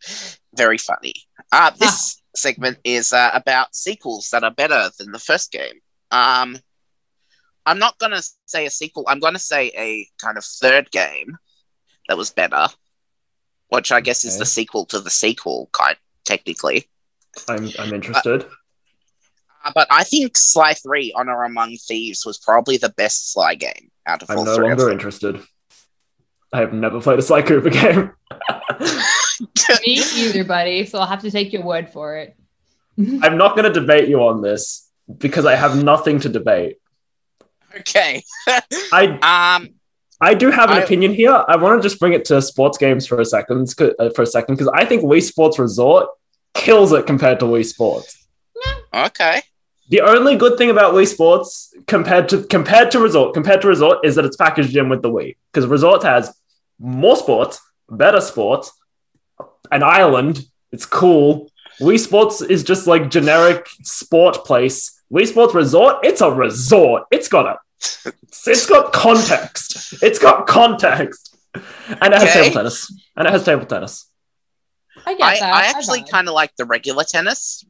very 0.56 0.78
funny. 0.78 1.14
Uh, 1.50 1.70
this 1.78 2.22
segment 2.34 2.78
is 2.84 3.12
uh, 3.12 3.30
about 3.34 3.74
sequels 3.74 4.28
that 4.30 4.44
are 4.44 4.50
better 4.50 4.90
than 4.98 5.12
the 5.12 5.18
first 5.18 5.52
game. 5.52 5.80
Um, 6.10 6.58
I'm 7.64 7.78
not 7.78 7.98
going 7.98 8.12
to 8.12 8.22
say 8.46 8.66
a 8.66 8.70
sequel, 8.70 9.04
I'm 9.08 9.20
going 9.20 9.34
to 9.34 9.38
say 9.38 9.68
a 9.76 10.06
kind 10.20 10.36
of 10.36 10.44
third 10.44 10.90
game 10.90 11.36
that 12.08 12.16
was 12.16 12.30
better, 12.30 12.66
which 13.68 13.92
I 13.92 14.00
guess 14.00 14.24
is 14.24 14.38
the 14.38 14.46
sequel 14.46 14.86
to 14.86 15.00
the 15.00 15.10
sequel, 15.10 15.68
kind 15.72 15.96
technically. 16.24 16.88
I'm 17.48 17.70
I'm 17.78 17.94
interested. 17.94 18.44
Uh, 19.64 19.72
but 19.74 19.86
I 19.90 20.04
think 20.04 20.36
Sly 20.36 20.74
3 20.74 21.14
Honor 21.16 21.44
Among 21.44 21.76
Thieves 21.76 22.26
was 22.26 22.38
probably 22.38 22.76
the 22.76 22.90
best 22.90 23.32
Sly 23.32 23.54
game 23.54 23.90
out 24.06 24.22
of 24.22 24.30
all. 24.30 24.34
I'm 24.34 24.38
all 24.40 24.44
no 24.44 24.56
three. 24.56 24.70
of 24.70 24.78
longer 24.78 24.92
interested. 24.92 25.40
I 26.52 26.60
have 26.60 26.72
never 26.72 27.00
played 27.00 27.18
a 27.18 27.22
Sly 27.22 27.42
Cooper 27.42 27.70
game. 27.70 28.12
me 29.86 30.00
either, 30.16 30.44
buddy. 30.44 30.84
So 30.86 30.98
I'll 30.98 31.06
have 31.06 31.22
to 31.22 31.30
take 31.30 31.52
your 31.52 31.62
word 31.62 31.88
for 31.90 32.16
it. 32.16 32.36
I'm 33.22 33.36
not 33.38 33.56
going 33.56 33.72
to 33.72 33.80
debate 33.80 34.08
you 34.08 34.20
on 34.20 34.42
this 34.42 34.88
because 35.18 35.46
I 35.46 35.54
have 35.54 35.82
nothing 35.82 36.20
to 36.20 36.28
debate. 36.28 36.76
okay. 37.80 38.22
I 38.92 39.56
Um, 39.60 39.70
I 40.20 40.34
do 40.34 40.50
have 40.50 40.70
an 40.70 40.78
I- 40.78 40.82
opinion 40.82 41.12
here. 41.14 41.32
I 41.48 41.56
want 41.56 41.82
to 41.82 41.88
just 41.88 41.98
bring 41.98 42.12
it 42.12 42.24
to 42.26 42.40
sports 42.42 42.78
games 42.78 43.06
for 43.06 43.20
a 43.20 43.24
second, 43.24 43.74
uh, 43.80 44.10
for 44.10 44.22
a 44.22 44.26
second, 44.26 44.54
because 44.54 44.68
I 44.72 44.84
think 44.84 45.02
Wii 45.02 45.22
Sports 45.22 45.58
Resort 45.58 46.08
kills 46.54 46.92
it 46.92 47.06
compared 47.06 47.40
to 47.40 47.46
Wii 47.46 47.64
Sports. 47.64 48.26
okay. 48.94 49.42
The 49.88 50.00
only 50.02 50.36
good 50.36 50.56
thing 50.58 50.70
about 50.70 50.94
Wii 50.94 51.06
Sports 51.08 51.74
compared 51.86 52.28
to 52.30 52.44
compared 52.44 52.90
to 52.92 53.00
Resort 53.00 53.34
compared 53.34 53.60
to 53.62 53.68
Resort 53.68 53.98
is 54.04 54.14
that 54.14 54.24
it's 54.24 54.36
packaged 54.36 54.76
in 54.76 54.88
with 54.88 55.02
the 55.02 55.10
Wii 55.10 55.36
because 55.52 55.66
Resort 55.68 56.02
has 56.04 56.32
more 56.78 57.16
sports, 57.16 57.60
better 57.90 58.20
sports, 58.20 58.70
an 59.72 59.82
island. 59.82 60.40
It's 60.70 60.86
cool. 60.86 61.50
Wii 61.80 61.98
Sports 61.98 62.40
is 62.42 62.62
just 62.62 62.86
like 62.86 63.10
generic 63.10 63.66
sport 63.82 64.44
place. 64.44 65.02
Wii 65.12 65.26
Sports 65.26 65.54
Resort, 65.54 65.96
it's 66.04 66.20
a 66.20 66.30
resort. 66.30 67.04
It's 67.10 67.28
got 67.28 67.46
a 67.46 67.58
it's 68.46 68.66
got 68.66 68.92
context. 68.92 70.02
It's 70.02 70.18
got 70.18 70.46
context. 70.46 71.36
And 71.54 72.14
it 72.14 72.20
has 72.20 72.22
Okay. 72.22 72.42
table 72.44 72.54
tennis. 72.54 72.92
And 73.16 73.26
it 73.26 73.30
has 73.32 73.44
table 73.44 73.66
tennis. 73.66 74.08
I 75.04 75.14
get 75.14 75.22
I, 75.22 75.38
that. 75.40 75.52
I 75.54 75.66
actually 75.66 76.04
kind 76.04 76.28
of 76.28 76.34
like 76.34 76.54
the 76.56 76.64
regular 76.64 77.02
tennis, 77.04 77.64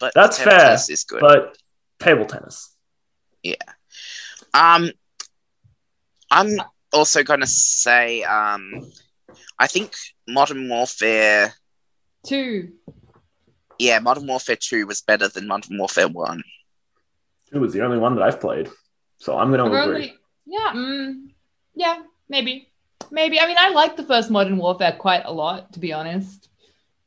but 0.00 0.12
That's 0.14 0.36
table 0.38 0.50
fair, 0.50 0.60
Tennis 0.60 0.90
is 0.90 1.04
good. 1.04 1.20
But 1.20 1.56
table 2.00 2.26
tennis. 2.26 2.74
Yeah. 3.42 3.54
Um, 4.52 4.90
I'm 6.30 6.60
also 6.92 7.22
going 7.22 7.40
to 7.40 7.46
say, 7.46 8.24
um, 8.24 8.90
I 9.62 9.68
think 9.68 9.92
Modern 10.26 10.68
Warfare, 10.68 11.54
two. 12.26 12.72
yeah, 13.78 14.00
Modern 14.00 14.26
Warfare 14.26 14.56
2 14.56 14.88
was 14.88 15.02
better 15.02 15.28
than 15.28 15.46
Modern 15.46 15.78
Warfare 15.78 16.08
1. 16.08 16.42
It 17.52 17.58
was 17.58 17.72
the 17.72 17.84
only 17.84 17.98
one 17.98 18.16
that 18.16 18.24
I've 18.24 18.40
played. 18.40 18.68
So 19.18 19.38
I'm 19.38 19.52
going 19.52 19.70
to 19.70 19.76
I've 19.78 19.86
agree. 19.86 19.94
only- 19.94 20.14
yeah, 20.46 20.72
mm, 20.74 21.28
yeah, 21.76 22.02
maybe, 22.28 22.72
maybe. 23.12 23.38
I 23.38 23.46
mean, 23.46 23.56
I 23.56 23.68
like 23.68 23.96
the 23.96 24.02
first 24.02 24.32
Modern 24.32 24.56
Warfare 24.56 24.96
quite 24.98 25.22
a 25.26 25.32
lot, 25.32 25.72
to 25.74 25.78
be 25.78 25.92
honest. 25.92 26.48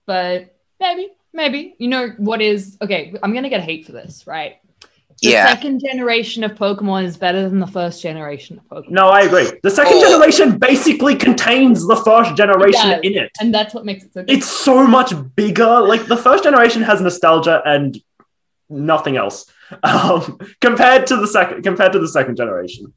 But 0.06 0.56
maybe, 0.80 1.10
maybe. 1.34 1.76
You 1.78 1.89
know 1.89 2.08
what 2.18 2.41
is 2.41 2.78
okay? 2.82 3.13
I'm 3.22 3.34
gonna 3.34 3.50
get 3.50 3.63
hate 3.63 3.86
for 3.86 3.91
this, 3.91 4.26
right? 4.26 4.60
The 5.21 5.30
Yeah. 5.30 5.47
second 5.49 5.80
generation 5.80 6.43
of 6.43 6.51
Pokemon 6.56 7.06
is 7.06 7.15
better 7.17 7.47
than 7.49 7.60
the 7.60 7.67
first 7.67 8.01
generation 8.01 8.60
of 8.60 8.65
Pokemon, 8.78 8.89
No, 8.91 9.08
I 9.08 9.21
agree. 9.21 9.49
The 9.63 9.69
second 9.71 9.93
Oh. 9.95 10.01
generation 10.01 10.58
basically 10.58 11.15
contains 11.15 11.88
the 11.88 11.95
first 11.95 12.36
generation 12.36 12.91
It 12.91 13.06
in 13.06 13.13
it. 13.23 13.32
and 13.39 13.54
that's 13.54 13.73
what 13.73 13.86
makes 13.86 14.04
it 14.04 14.13
so. 14.13 14.21
good. 14.23 14.30
It's 14.30 14.45
so 14.47 14.86
much 14.86 15.13
bigger. 15.36 15.80
Like 15.82 16.06
the 16.08 16.17
first 16.17 16.43
generation 16.43 16.82
has 16.84 16.99
nostalgia 17.01 17.62
and 17.65 17.97
nothing 18.69 19.15
else 19.15 19.45
um, 19.84 20.38
compared 20.60 21.08
to 21.08 21.15
the 21.15 21.28
second. 21.28 21.63
Compared 21.63 21.93
to 21.93 21.99
the 21.99 22.08
second 22.10 22.36
generation. 22.36 22.93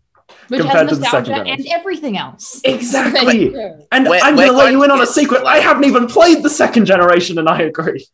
which 0.49 0.61
compared 0.61 0.89
to 0.89 0.97
the 0.97 1.05
second 1.07 1.27
generation. 1.27 1.61
and 1.61 1.67
everything 1.69 2.19
else. 2.19 2.61
Exactly. 2.65 3.55
And 3.93 4.07
We're- 4.09 4.21
I'm 4.23 4.35
we're 4.37 4.47
going 4.47 4.49
to 4.49 4.57
let 4.65 4.73
you 4.73 4.83
in 4.83 4.91
on 4.91 4.99
a 4.99 5.05
get 5.05 5.09
secret. 5.15 5.45
I 5.45 5.59
haven't 5.61 5.85
even 5.85 6.07
played 6.07 6.43
the 6.43 6.51
second 6.51 6.85
generation, 6.87 7.39
and 7.39 7.49
I 7.49 7.61
agree. 7.63 8.05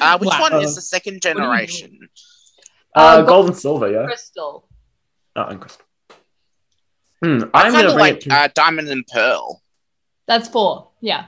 Uh, 0.00 0.18
which 0.18 0.28
Wow. 0.28 0.40
one 0.40 0.54
is 0.62 0.74
the 0.74 0.80
second 0.80 1.20
do 1.20 1.28
you 1.28 1.34
generation? 1.34 2.08
Uh, 2.94 3.00
Uh, 3.00 3.22
gold 3.22 3.46
and 3.46 3.56
silver, 3.56 3.90
yeah. 3.90 4.04
Crystal. 4.06 4.68
Oh, 5.36 5.42
and 5.42 5.60
crystal. 5.60 5.84
Hmm, 7.22 7.38
I 7.54 7.62
I'm 7.62 7.72
going 7.72 7.84
to 7.84 7.90
bring 7.92 7.98
like 7.98 8.16
it 8.16 8.20
to. 8.22 8.34
uh, 8.34 8.48
Diamond 8.54 8.88
and 8.88 9.06
Pearl. 9.06 9.62
That's 10.26 10.48
four. 10.48 10.90
Yeah. 11.00 11.26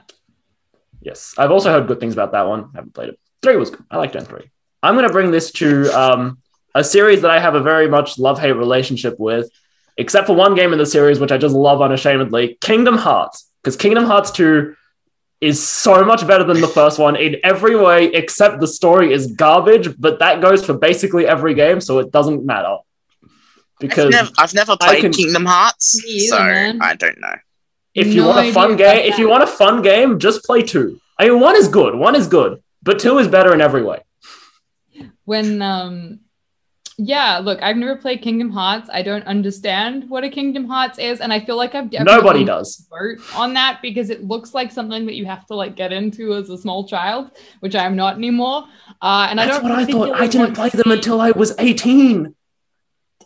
Yes, 1.01 1.35
I've 1.39 1.51
also 1.51 1.71
heard 1.71 1.87
good 1.87 2.01
things 2.01 2.15
about 2.15 2.33
that 2.33 2.43
one. 2.47 2.71
I 2.75 2.77
haven't 2.79 2.95
played 2.95 3.11
it. 3.11 3.21
Three 3.43 3.57
was 3.57 3.71
good. 3.71 3.85
I 3.91 3.97
like 3.99 4.13
Gen 4.13 4.25
three. 4.25 4.51
I'm 4.83 4.95
going 4.95 5.07
to 5.07 5.13
bring 5.13 5.31
this 5.31 5.51
to 5.53 5.89
um, 5.99 6.39
a 6.75 6.83
series 6.85 7.23
that 7.23 7.31
I 7.31 7.39
have 7.41 7.55
a 7.55 7.61
very 7.63 7.89
much 7.89 8.19
love 8.19 8.39
hate 8.41 8.53
relationship 8.53 9.17
with, 9.19 9.51
except 9.97 10.27
for 10.27 10.35
one 10.35 10.55
game 10.55 10.73
in 10.73 10.79
the 10.79 10.87
series 10.87 11.19
which 11.21 11.33
I 11.33 11.39
just 11.39 11.55
love 11.55 11.81
unashamedly, 11.83 12.59
Kingdom 12.61 12.97
Hearts. 12.97 13.51
Because 13.63 13.77
Kingdom 13.77 14.05
Hearts 14.05 14.31
two 14.31 14.75
is 15.41 15.67
so 15.67 16.05
much 16.05 16.27
better 16.27 16.45
than 16.45 16.61
the 16.61 16.69
first 16.69 16.99
one 16.99 17.15
in 17.17 17.37
every 17.45 17.77
way, 17.77 18.07
except 18.07 18.61
the 18.61 18.67
story 18.67 19.13
is 19.13 19.33
garbage. 19.33 19.99
But 19.99 20.19
that 20.21 20.41
goes 20.41 20.65
for 20.65 20.73
basically 20.75 21.27
every 21.27 21.55
game, 21.55 21.81
so 21.81 21.99
it 21.99 22.11
doesn't 22.11 22.45
matter. 22.47 22.79
Because 23.79 24.07
I've 24.07 24.11
never, 24.13 24.31
I've 24.39 24.55
never 24.55 24.77
played 24.79 25.01
can- 25.03 25.13
Kingdom 25.13 25.45
Hearts, 25.45 26.03
either, 26.07 26.27
so 26.29 26.39
man. 26.39 26.79
I 26.81 26.95
don't 26.95 27.21
know. 27.21 27.35
if 27.95 28.07
you 28.09 28.23
No 28.23 28.29
want 28.29 28.47
a 28.47 28.53
fun 28.53 28.77
game, 28.77 29.11
if 29.11 29.19
you 29.19 29.29
want 29.29 29.43
a 29.43 29.47
fun 29.47 29.83
game, 29.83 30.19
just 30.19 30.45
play 30.45 30.63
two. 30.63 30.99
I 31.19 31.29
mean, 31.29 31.41
one 31.41 31.57
is 31.57 31.69
good. 31.69 31.95
One 31.95 32.15
is 32.15 32.27
good, 32.27 32.63
but 32.83 32.99
two 32.99 33.19
is 33.19 33.29
better 33.29 33.53
in 33.53 33.61
every 33.61 33.83
way. 33.83 34.01
When 35.25 35.61
um 35.61 36.21
yeah, 36.99 37.39
look, 37.39 37.63
I've 37.63 37.77
never 37.77 37.97
played 37.97 38.23
Kingdom 38.23 38.51
Hearts. 38.51 38.89
I 38.93 39.03
don't 39.03 39.27
understand 39.27 40.09
what 40.09 40.25
a 40.25 40.31
Kingdom 40.31 40.67
Hearts 40.67 40.99
is, 40.99 41.21
and 41.21 41.33
I 41.33 41.41
feel 41.41 41.57
like 41.57 41.75
I've 41.75 41.93
Nobody 41.93 42.45
does. 42.45 42.87
vote 42.91 43.19
on 43.35 43.53
that 43.55 43.81
because 43.83 44.09
it 44.11 44.25
looks 44.25 44.55
like 44.55 44.73
something 44.73 45.05
that 45.07 45.15
you 45.15 45.27
have 45.27 45.45
to 45.47 45.55
like 45.55 45.77
get 45.77 45.93
into 45.93 46.35
as 46.35 46.49
a 46.49 46.57
small 46.57 46.89
child, 46.89 47.31
which 47.61 47.75
I 47.75 47.85
am 47.85 47.97
not 47.97 48.17
anymore. 48.17 48.65
Uh, 49.03 49.27
and 49.31 49.39
I 49.41 49.47
That's 49.47 49.59
don't. 49.59 49.69
what 49.71 49.79
I 49.79 49.85
thought. 49.85 50.21
I 50.21 50.27
didn't 50.27 50.55
play 50.55 50.71
them 50.71 50.91
until 50.91 51.21
I 51.21 51.33
was 51.33 51.55
18. 51.59 52.35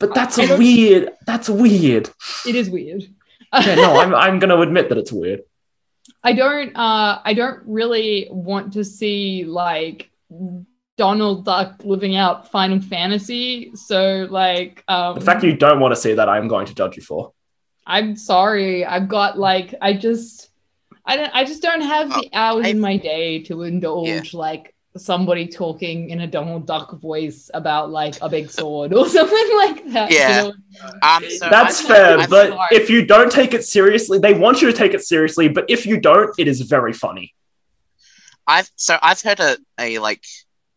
But 0.01 0.15
that's 0.15 0.39
I 0.39 0.47
don't- 0.47 0.59
weird. 0.59 1.11
That's 1.27 1.49
weird. 1.49 2.11
It 2.47 2.55
is 2.57 2.71
weird. 2.71 3.05
Yeah, 3.53 3.75
no, 3.75 3.99
I'm, 4.01 4.15
I'm 4.15 4.39
going 4.39 4.51
to 4.51 4.61
admit 4.61 4.89
that 4.89 4.99
it's 4.99 5.13
weird. 5.13 5.43
I 6.25 6.33
don't 6.35 6.75
uh 6.77 7.21
I 7.25 7.35
don't 7.35 7.61
really 7.67 8.29
want 8.31 8.73
to 8.75 8.85
see 8.85 9.45
like 9.45 10.11
Donald 11.05 11.47
Duck 11.47 11.81
living 11.83 12.15
out 12.23 12.51
Final 12.51 12.79
Fantasy. 12.81 13.73
So 13.75 14.27
like 14.31 14.85
um 14.87 15.15
The 15.15 15.23
fact 15.31 15.43
you 15.43 15.57
don't 15.57 15.81
want 15.81 15.93
to 15.95 16.01
see 16.05 16.13
that, 16.19 16.29
I'm 16.29 16.47
going 16.55 16.67
to 16.67 16.75
judge 16.75 16.97
you 16.99 17.03
for. 17.03 17.33
I'm 17.87 18.17
sorry. 18.17 18.85
I've 18.85 19.09
got 19.09 19.39
like 19.39 19.69
I 19.81 19.95
just 19.95 20.51
I 21.07 21.17
don't 21.17 21.33
I 21.35 21.43
just 21.45 21.63
don't 21.63 21.81
have 21.95 22.09
the 22.11 22.29
hours 22.35 22.67
in 22.67 22.79
my 22.81 22.97
day 22.99 23.43
to 23.45 23.63
indulge 23.63 24.35
like 24.35 24.75
somebody 24.97 25.47
talking 25.47 26.11
in 26.11 26.21
a 26.21 26.27
Donald 26.27 26.67
Duck 26.67 26.89
voice 27.01 27.51
about 27.55 27.91
like 27.91 28.17
a 28.21 28.29
big 28.29 28.51
sword 28.51 28.93
or 28.93 29.09
something 29.19 29.51
like 29.63 29.79
that. 29.95 30.11
you 30.11 30.19
Yeah. 30.19 30.43
know? 30.43 30.53
Um, 31.09 31.25
so 31.39 31.49
That's 31.49 31.79
I've- 31.81 31.89
fair, 31.89 32.19
I've- 32.19 32.31
but 32.37 32.49
sorry. 32.51 32.69
if 32.79 32.91
you 32.91 33.07
don't 33.07 33.33
take 33.33 33.55
it 33.55 33.65
seriously, 33.65 34.19
they 34.19 34.35
want 34.35 34.61
you 34.61 34.71
to 34.71 34.77
take 34.83 34.93
it 34.93 35.03
seriously, 35.03 35.49
but 35.49 35.65
if 35.71 35.87
you 35.87 35.99
don't, 35.99 36.31
it 36.39 36.47
is 36.47 36.61
very 36.77 36.93
funny. 36.93 37.33
I've 38.47 38.69
so 38.77 38.99
I've 39.01 39.23
heard 39.23 39.41
a, 39.41 39.57
a 39.79 39.99
like 40.01 40.25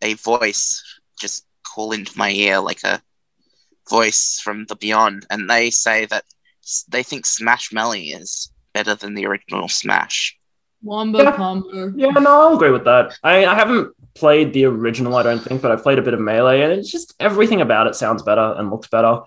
a 0.04 0.14
voice 0.16 0.84
just 1.20 1.46
call 1.66 1.92
into 1.94 2.16
my 2.18 2.30
ear 2.30 2.60
like 2.60 2.84
a 2.84 3.02
voice 3.90 4.40
from 4.44 4.66
the 4.66 4.76
beyond, 4.76 5.26
and 5.30 5.50
they 5.50 5.70
say 5.70 6.06
that 6.06 6.24
they 6.90 7.04
think 7.04 7.26
Smash 7.26 7.72
Melee 7.74 8.04
is 8.04 8.52
better 8.74 8.96
than 8.96 9.14
the 9.16 9.26
original 9.26 9.68
Smash. 9.68 10.38
Wombo 10.82 11.22
Yeah. 11.24 11.36
combo. 11.36 11.94
Yeah, 11.96 12.08
no, 12.10 12.30
I'll 12.42 12.56
agree 12.56 12.72
with 12.72 12.84
that. 12.86 13.18
I, 13.24 13.46
I 13.46 13.56
haven't 13.56 13.94
played 14.16 14.54
the 14.54 14.66
original, 14.66 15.16
I 15.16 15.24
don't 15.24 15.40
think, 15.40 15.62
but 15.62 15.72
I've 15.72 15.84
played 15.84 16.00
a 16.00 16.02
bit 16.02 16.14
of 16.14 16.20
Melee, 16.20 16.62
and 16.62 16.74
it's 16.74 16.92
just 16.92 17.14
everything 17.20 17.62
about 17.62 17.88
it 17.88 17.96
sounds 17.96 18.22
better 18.24 18.54
and 18.58 18.70
looks 18.70 18.88
better, 18.88 19.22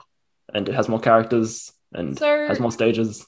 and 0.54 0.68
it 0.68 0.74
has 0.74 0.88
more 0.88 1.00
characters 1.00 1.72
and 1.92 2.18
So 2.18 2.46
has 2.48 2.60
more 2.60 2.72
stages. 2.72 3.26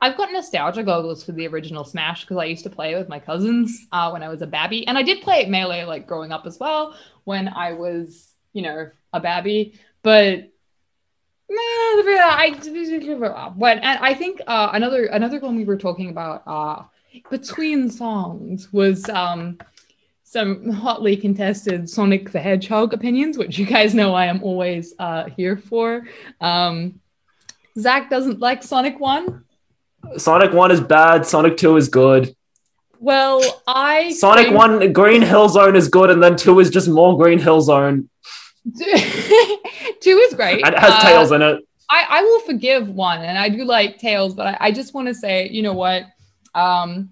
I've 0.00 0.16
got 0.16 0.32
nostalgia 0.32 0.82
goggles 0.82 1.24
for 1.24 1.32
the 1.32 1.46
original 1.48 1.84
Smash 1.84 2.22
because 2.22 2.36
I 2.36 2.44
used 2.44 2.64
to 2.64 2.70
play 2.70 2.94
it 2.94 2.98
with 2.98 3.08
my 3.08 3.18
cousins 3.18 3.86
uh, 3.92 4.10
when 4.10 4.22
I 4.22 4.28
was 4.28 4.42
a 4.42 4.46
babby, 4.46 4.86
and 4.86 4.96
I 4.96 5.02
did 5.02 5.22
play 5.22 5.40
it 5.40 5.48
melee 5.48 5.84
like 5.84 6.06
growing 6.06 6.32
up 6.32 6.46
as 6.46 6.58
well 6.58 6.94
when 7.24 7.48
I 7.48 7.72
was, 7.72 8.32
you 8.52 8.62
know, 8.62 8.90
a 9.12 9.20
babby. 9.20 9.78
But 10.02 10.50
I 11.50 12.54
but 13.56 13.78
and 13.78 13.98
I 14.00 14.14
think 14.14 14.40
uh, 14.46 14.70
another 14.72 15.06
another 15.06 15.40
one 15.40 15.56
we 15.56 15.64
were 15.64 15.78
talking 15.78 16.10
about 16.10 16.42
uh, 16.46 16.82
between 17.30 17.90
songs 17.90 18.72
was 18.72 19.08
um, 19.08 19.58
some 20.22 20.70
hotly 20.70 21.16
contested 21.16 21.88
Sonic 21.88 22.30
the 22.30 22.40
Hedgehog 22.40 22.92
opinions, 22.92 23.38
which 23.38 23.58
you 23.58 23.66
guys 23.66 23.94
know 23.94 24.14
I 24.14 24.26
am 24.26 24.42
always 24.42 24.94
uh, 24.98 25.24
here 25.36 25.56
for. 25.56 26.06
Um, 26.40 27.00
Zach 27.78 28.10
doesn't 28.10 28.40
like 28.40 28.62
Sonic 28.62 29.00
One. 29.00 29.44
Sonic 30.16 30.52
1 30.52 30.70
is 30.70 30.80
bad, 30.80 31.26
Sonic 31.26 31.56
2 31.56 31.76
is 31.76 31.88
good. 31.88 32.34
Well, 33.00 33.42
I 33.66 34.12
Sonic 34.12 34.46
think- 34.46 34.56
1 34.58 34.92
Green 34.92 35.22
Hill 35.22 35.48
Zone 35.48 35.76
is 35.76 35.88
good, 35.88 36.10
and 36.10 36.22
then 36.22 36.36
2 36.36 36.58
is 36.60 36.70
just 36.70 36.88
more 36.88 37.16
Green 37.16 37.38
Hill 37.38 37.60
Zone, 37.60 38.08
two 40.00 40.16
is 40.16 40.34
great. 40.34 40.64
and 40.64 40.74
it 40.74 40.78
has 40.80 40.92
Uh, 40.94 41.00
tails 41.02 41.32
in 41.32 41.42
it. 41.42 41.64
I, 41.90 42.04
I 42.10 42.22
will 42.22 42.40
forgive 42.40 42.88
one, 42.88 43.20
and 43.20 43.38
I 43.38 43.48
do 43.48 43.64
like 43.64 43.98
Tails, 43.98 44.34
but 44.34 44.46
I, 44.46 44.56
I 44.60 44.72
just 44.72 44.92
want 44.92 45.08
to 45.08 45.14
say, 45.14 45.48
you 45.48 45.62
know 45.62 45.72
what? 45.72 46.02
Um, 46.54 47.10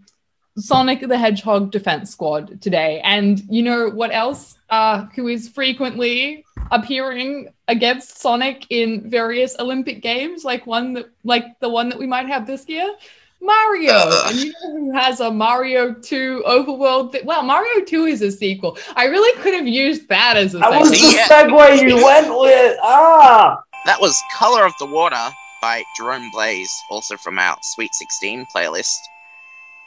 Sonic 0.56 1.06
the 1.06 1.18
Hedgehog 1.18 1.70
Defense 1.70 2.10
Squad 2.10 2.60
today, 2.60 3.00
and 3.04 3.42
you 3.48 3.62
know 3.62 3.90
what 3.90 4.12
else? 4.12 4.56
Uh, 4.70 5.04
who 5.14 5.28
is 5.28 5.48
frequently 5.48 6.44
appearing 6.72 7.48
against 7.68 8.20
Sonic 8.20 8.66
in 8.70 9.08
various 9.08 9.56
Olympic 9.58 10.02
games, 10.02 10.44
like 10.44 10.66
one 10.66 10.94
that, 10.94 11.06
like 11.24 11.44
the 11.60 11.68
one 11.68 11.88
that 11.88 11.98
we 11.98 12.06
might 12.06 12.26
have 12.26 12.46
this 12.46 12.68
year. 12.68 12.94
Mario, 13.40 13.92
Ugh. 13.92 14.30
and 14.32 14.40
you 14.40 14.52
know 14.52 14.72
who 14.72 14.92
has 14.92 15.20
a 15.20 15.30
Mario 15.30 15.92
2 15.92 16.42
overworld? 16.46 17.12
Thi- 17.12 17.20
well, 17.24 17.42
Mario 17.42 17.84
2 17.84 18.06
is 18.06 18.22
a 18.22 18.32
sequel. 18.32 18.78
I 18.96 19.04
really 19.04 19.40
could 19.42 19.54
have 19.54 19.68
used 19.68 20.08
that 20.08 20.36
as 20.36 20.54
a 20.54 20.58
That 20.58 20.80
was 20.80 20.90
the 20.90 20.96
sequel. 20.96 21.26
Segue 21.26 21.88
you 21.88 22.02
went 22.02 22.28
with. 22.28 22.78
Ah! 22.82 23.62
That 23.84 24.00
was 24.00 24.20
Color 24.36 24.64
of 24.64 24.72
the 24.80 24.86
Water 24.86 25.30
by 25.60 25.84
Jerome 25.96 26.30
Blaze, 26.32 26.74
also 26.90 27.16
from 27.16 27.38
our 27.38 27.56
Sweet 27.62 27.94
16 27.94 28.46
playlist. 28.54 28.96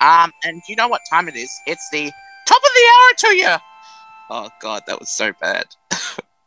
Um, 0.01 0.31
and 0.43 0.61
you 0.67 0.75
know 0.75 0.87
what 0.87 1.01
time 1.09 1.27
it 1.27 1.35
is? 1.35 1.51
It's 1.67 1.87
the 1.91 2.11
top 2.47 2.57
of 2.57 2.71
the 2.73 2.85
hour 2.91 3.13
to 3.17 3.35
you. 3.37 3.55
Oh 4.29 4.49
god, 4.61 4.83
that 4.87 4.99
was 4.99 5.09
so 5.09 5.33
bad. 5.41 5.65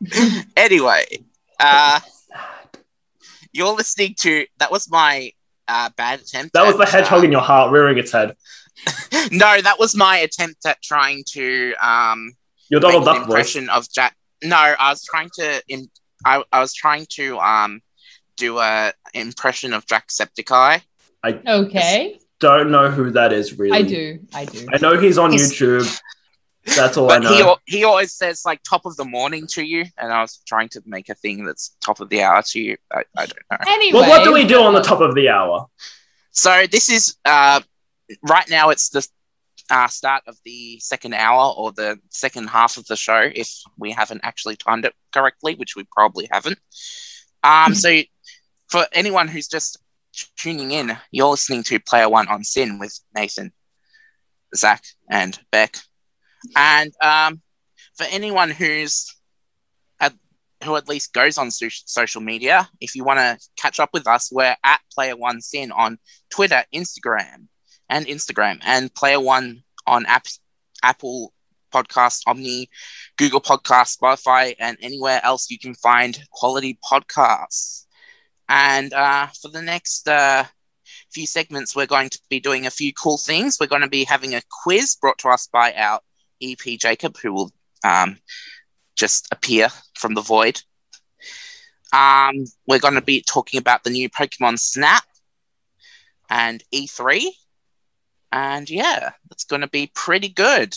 anyway, 0.57 1.05
uh, 1.61 2.01
you're 3.53 3.75
listening 3.75 4.15
to 4.21 4.47
that 4.59 4.71
was 4.71 4.91
my 4.91 5.33
uh, 5.69 5.91
bad 5.97 6.21
attempt. 6.21 6.55
That 6.55 6.67
was 6.67 6.77
the 6.77 6.87
hedgehog 6.87 7.21
uh, 7.21 7.25
in 7.25 7.33
your 7.33 7.41
heart 7.41 7.73
rearing 7.73 7.99
its 7.99 8.13
head. 8.13 8.37
no, 9.33 9.61
that 9.61 9.77
was 9.79 9.95
my 9.95 10.19
attempt 10.19 10.65
at 10.67 10.81
trying 10.83 11.25
to 11.33 11.75
um 11.81 12.33
Your 12.71 12.81
make 12.81 12.93
Donald 12.93 13.09
an 13.09 13.15
Duck 13.15 13.27
voice. 13.29 13.57
of 13.71 13.91
Jack. 13.93 14.17
No, 14.43 14.57
I 14.57 14.91
was 14.91 15.05
trying 15.05 15.31
to 15.35 15.63
in. 15.69 15.89
I, 16.25 16.43
I 16.53 16.61
was 16.61 16.73
trying 16.73 17.07
to 17.11 17.39
um 17.39 17.81
do 18.37 18.59
a 18.59 18.93
impression 19.15 19.73
of 19.73 19.87
Jacksepticeye. 19.87 20.83
Okay, 21.25 22.19
Don't 22.43 22.73
know 22.73 22.91
who 22.91 23.13
that 23.13 23.33
is 23.33 23.57
really. 23.57 23.79
I 23.79 23.83
do. 23.83 24.19
I 24.35 24.45
do. 24.45 24.67
I 24.73 24.79
know 24.79 24.99
he's 24.99 25.17
on 25.17 25.31
He's- 25.31 25.53
YouTube. 25.53 25.89
That's 26.77 26.97
all 26.97 27.09
But 27.09 27.25
I 27.27 27.31
know. 27.41 27.57
he 27.67 27.79
he 27.79 27.85
always 27.85 28.13
says 28.13 28.43
like 28.45 28.61
top 28.63 28.85
of 28.87 28.95
the 28.97 29.05
morning 29.05 29.47
to 29.49 29.63
you, 29.65 29.85
and 29.99 30.13
I 30.13 30.21
was 30.21 30.41
trying 30.47 30.69
to 30.71 30.83
make 30.87 31.09
a 31.09 31.15
thing 31.17 31.45
that's 31.45 31.75
top 31.81 31.99
of 31.99 32.09
the 32.09 32.23
hour 32.23 32.41
to 32.41 32.61
you. 32.61 32.77
I, 32.93 33.03
I 33.17 33.27
don't 33.27 33.39
know. 33.51 33.57
Anyway, 33.67 33.99
well, 34.01 34.09
what 34.09 34.23
do 34.23 34.33
we 34.33 34.45
do 34.47 34.63
on 34.63 34.73
the 34.73 34.81
top 34.81 35.01
of 35.01 35.17
the 35.17 35.29
hour? 35.29 35.67
So 36.31 36.65
this 36.71 36.89
is 36.89 37.17
uh 37.25 37.61
right 38.23 38.49
now. 38.49 38.71
It's 38.71 38.91
the 38.91 39.05
uh, 39.71 39.89
start 39.89 40.23
of 40.29 40.37
the 40.45 40.79
second 40.79 41.15
hour 41.15 41.53
or 41.57 41.73
the 41.73 41.99
second 42.11 42.49
half 42.49 42.77
of 42.77 42.87
the 42.87 42.97
show 42.97 43.29
if 43.35 43.51
we 43.77 43.91
haven't 43.91 44.21
actually 44.23 44.55
timed 44.55 44.85
it 44.85 44.95
correctly, 45.13 45.57
which 45.57 45.75
we 45.75 45.85
probably 45.91 46.29
haven't. 46.31 46.59
Um, 47.43 47.75
so 47.85 48.03
for 48.69 48.87
anyone 48.93 49.27
who's 49.27 49.49
just 49.49 49.79
tuning 50.37 50.73
in, 50.73 50.97
you're 51.11 51.31
listening 51.31 51.63
to 51.65 51.81
Player 51.81 52.09
One 52.09 52.29
on 52.29 52.45
SYN 52.45 52.79
with 52.79 52.99
Nathan, 53.15 53.53
Zach, 54.55 54.85
and 55.11 55.39
Beck. 55.51 55.77
And 56.57 56.93
um, 57.03 57.41
for 57.97 58.05
anyone 58.11 58.51
who's 58.51 59.15
at, 60.01 60.13
who 60.65 60.77
at 60.77 60.89
least 60.89 61.13
goes 61.13 61.39
on 61.39 61.51
so- 61.51 61.69
social 61.69 62.21
media, 62.21 62.69
if 62.81 62.95
you 62.95 63.05
want 63.05 63.19
to 63.19 63.39
catch 63.57 63.81
up 63.81 63.91
with 63.93 64.07
us, 64.07 64.31
we're 64.33 64.57
at 64.65 64.81
Player 64.93 65.17
One 65.17 65.41
SYN 65.41 65.73
on 65.73 65.99
Twitter, 66.31 66.65
Instagram, 66.75 67.47
and 67.89 68.07
Instagram, 68.07 68.59
and 68.65 68.95
Player 68.95 69.21
One 69.21 69.63
on 69.87 70.07
app, 70.07 70.27
Apple 70.83 71.33
Podcast, 71.73 72.23
Omny, 72.29 72.69
Google 73.17 73.41
Podcast, 73.41 73.99
Spotify, 73.99 74.55
and 74.59 74.77
anywhere 74.81 75.21
else 75.25 75.51
you 75.51 75.59
can 75.59 75.75
find 75.75 76.23
quality 76.31 76.79
podcasts. 76.91 77.87
And 78.53 78.93
uh, 78.93 79.29
for 79.41 79.49
the 79.49 79.63
next 79.63 80.07
uh, 80.07 80.45
few 81.11 81.27
segments, 81.27 81.75
we're 81.75 81.87
going 81.87 82.11
to 82.11 82.19
be 82.29 82.39
doing 82.39 82.67
a 82.67 82.71
few 82.71 82.93
cool 82.93 83.17
things. 83.17 83.57
We're 83.59 83.67
going 83.67 83.81
to 83.81 83.89
be 83.89 84.05
having 84.05 84.35
a 84.35 84.43
quiz 84.63 84.95
brought 84.95 85.17
to 85.21 85.31
us 85.31 85.47
by 85.51 85.73
our 85.73 86.01
EP 86.43 86.59
Jacob, 86.79 87.17
who 87.17 87.33
will 87.33 87.51
um, 87.83 88.19
just 88.95 89.27
appear 89.33 89.69
from 89.95 90.13
the 90.13 90.21
void. 90.21 90.61
Um, 91.95 92.45
we're 92.67 92.79
going 92.79 92.93
to 92.93 93.01
be 93.01 93.25
talking 93.27 93.57
about 93.57 93.85
the 93.85 93.91
new 93.91 94.11
Pokemon 94.11 94.59
Snap 94.59 95.05
and 96.29 96.63
E3. 96.75 97.29
And 98.33 98.69
yeah, 98.69 99.13
it's 99.31 99.45
going 99.45 99.63
to 99.63 99.69
be 99.69 99.91
pretty 99.95 100.29
good. 100.29 100.77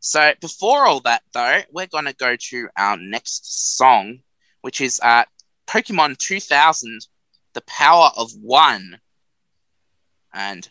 So 0.00 0.32
before 0.40 0.86
all 0.86 1.00
that, 1.00 1.24
though, 1.34 1.60
we're 1.70 1.88
going 1.88 2.06
to 2.06 2.14
go 2.14 2.36
to 2.36 2.68
our 2.78 2.96
next 2.96 3.76
song, 3.76 4.20
which 4.62 4.80
is 4.80 4.98
uh, 5.02 5.24
Pokemon 5.66 6.18
2000, 6.18 7.06
The 7.54 7.60
Power 7.62 8.10
of 8.16 8.30
One. 8.40 8.98
And 10.32 10.68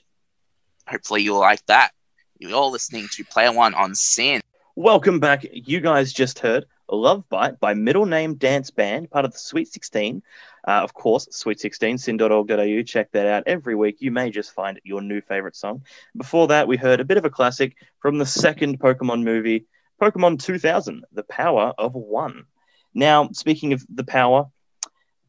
hopefully 0.87 1.23
you'll 1.23 1.39
like 1.39 1.65
that. 1.67 1.91
You're 2.37 2.55
all 2.55 2.71
listening 2.71 3.07
to 3.13 3.23
Player 3.23 3.51
One 3.51 3.73
on 3.73 3.95
SYN. 3.95 4.41
Welcome 4.75 5.19
back. 5.19 5.45
You 5.51 5.79
guys 5.79 6.13
just 6.13 6.39
heard 6.39 6.65
Love 6.89 7.27
Bite 7.29 7.59
by 7.59 7.73
Middle 7.73 8.05
Name 8.05 8.35
Dance 8.35 8.69
Band, 8.69 9.09
part 9.09 9.25
of 9.25 9.31
the 9.31 9.37
Sweet 9.37 9.67
16. 9.67 10.21
Uh, 10.67 10.71
of 10.71 10.93
course, 10.93 11.27
Sweet 11.31 11.59
16, 11.59 11.97
syn.org.au. 11.97 12.81
Check 12.83 13.11
that 13.11 13.27
out 13.27 13.43
every 13.47 13.75
week. 13.75 13.97
You 13.99 14.11
may 14.11 14.29
just 14.29 14.53
find 14.53 14.79
your 14.83 15.01
new 15.01 15.21
favorite 15.21 15.55
song. 15.55 15.83
Before 16.15 16.47
that, 16.47 16.67
we 16.67 16.77
heard 16.77 16.99
a 16.99 17.05
bit 17.05 17.17
of 17.17 17.25
a 17.25 17.29
classic 17.29 17.75
from 17.99 18.17
the 18.17 18.25
second 18.25 18.79
Pokemon 18.79 19.23
movie, 19.23 19.65
Pokemon 20.01 20.43
2000, 20.43 21.05
The 21.11 21.23
Power 21.23 21.73
of 21.77 21.93
One. 21.93 22.45
Now, 22.93 23.29
speaking 23.33 23.73
of 23.73 23.85
the 23.89 24.03
power, 24.03 24.47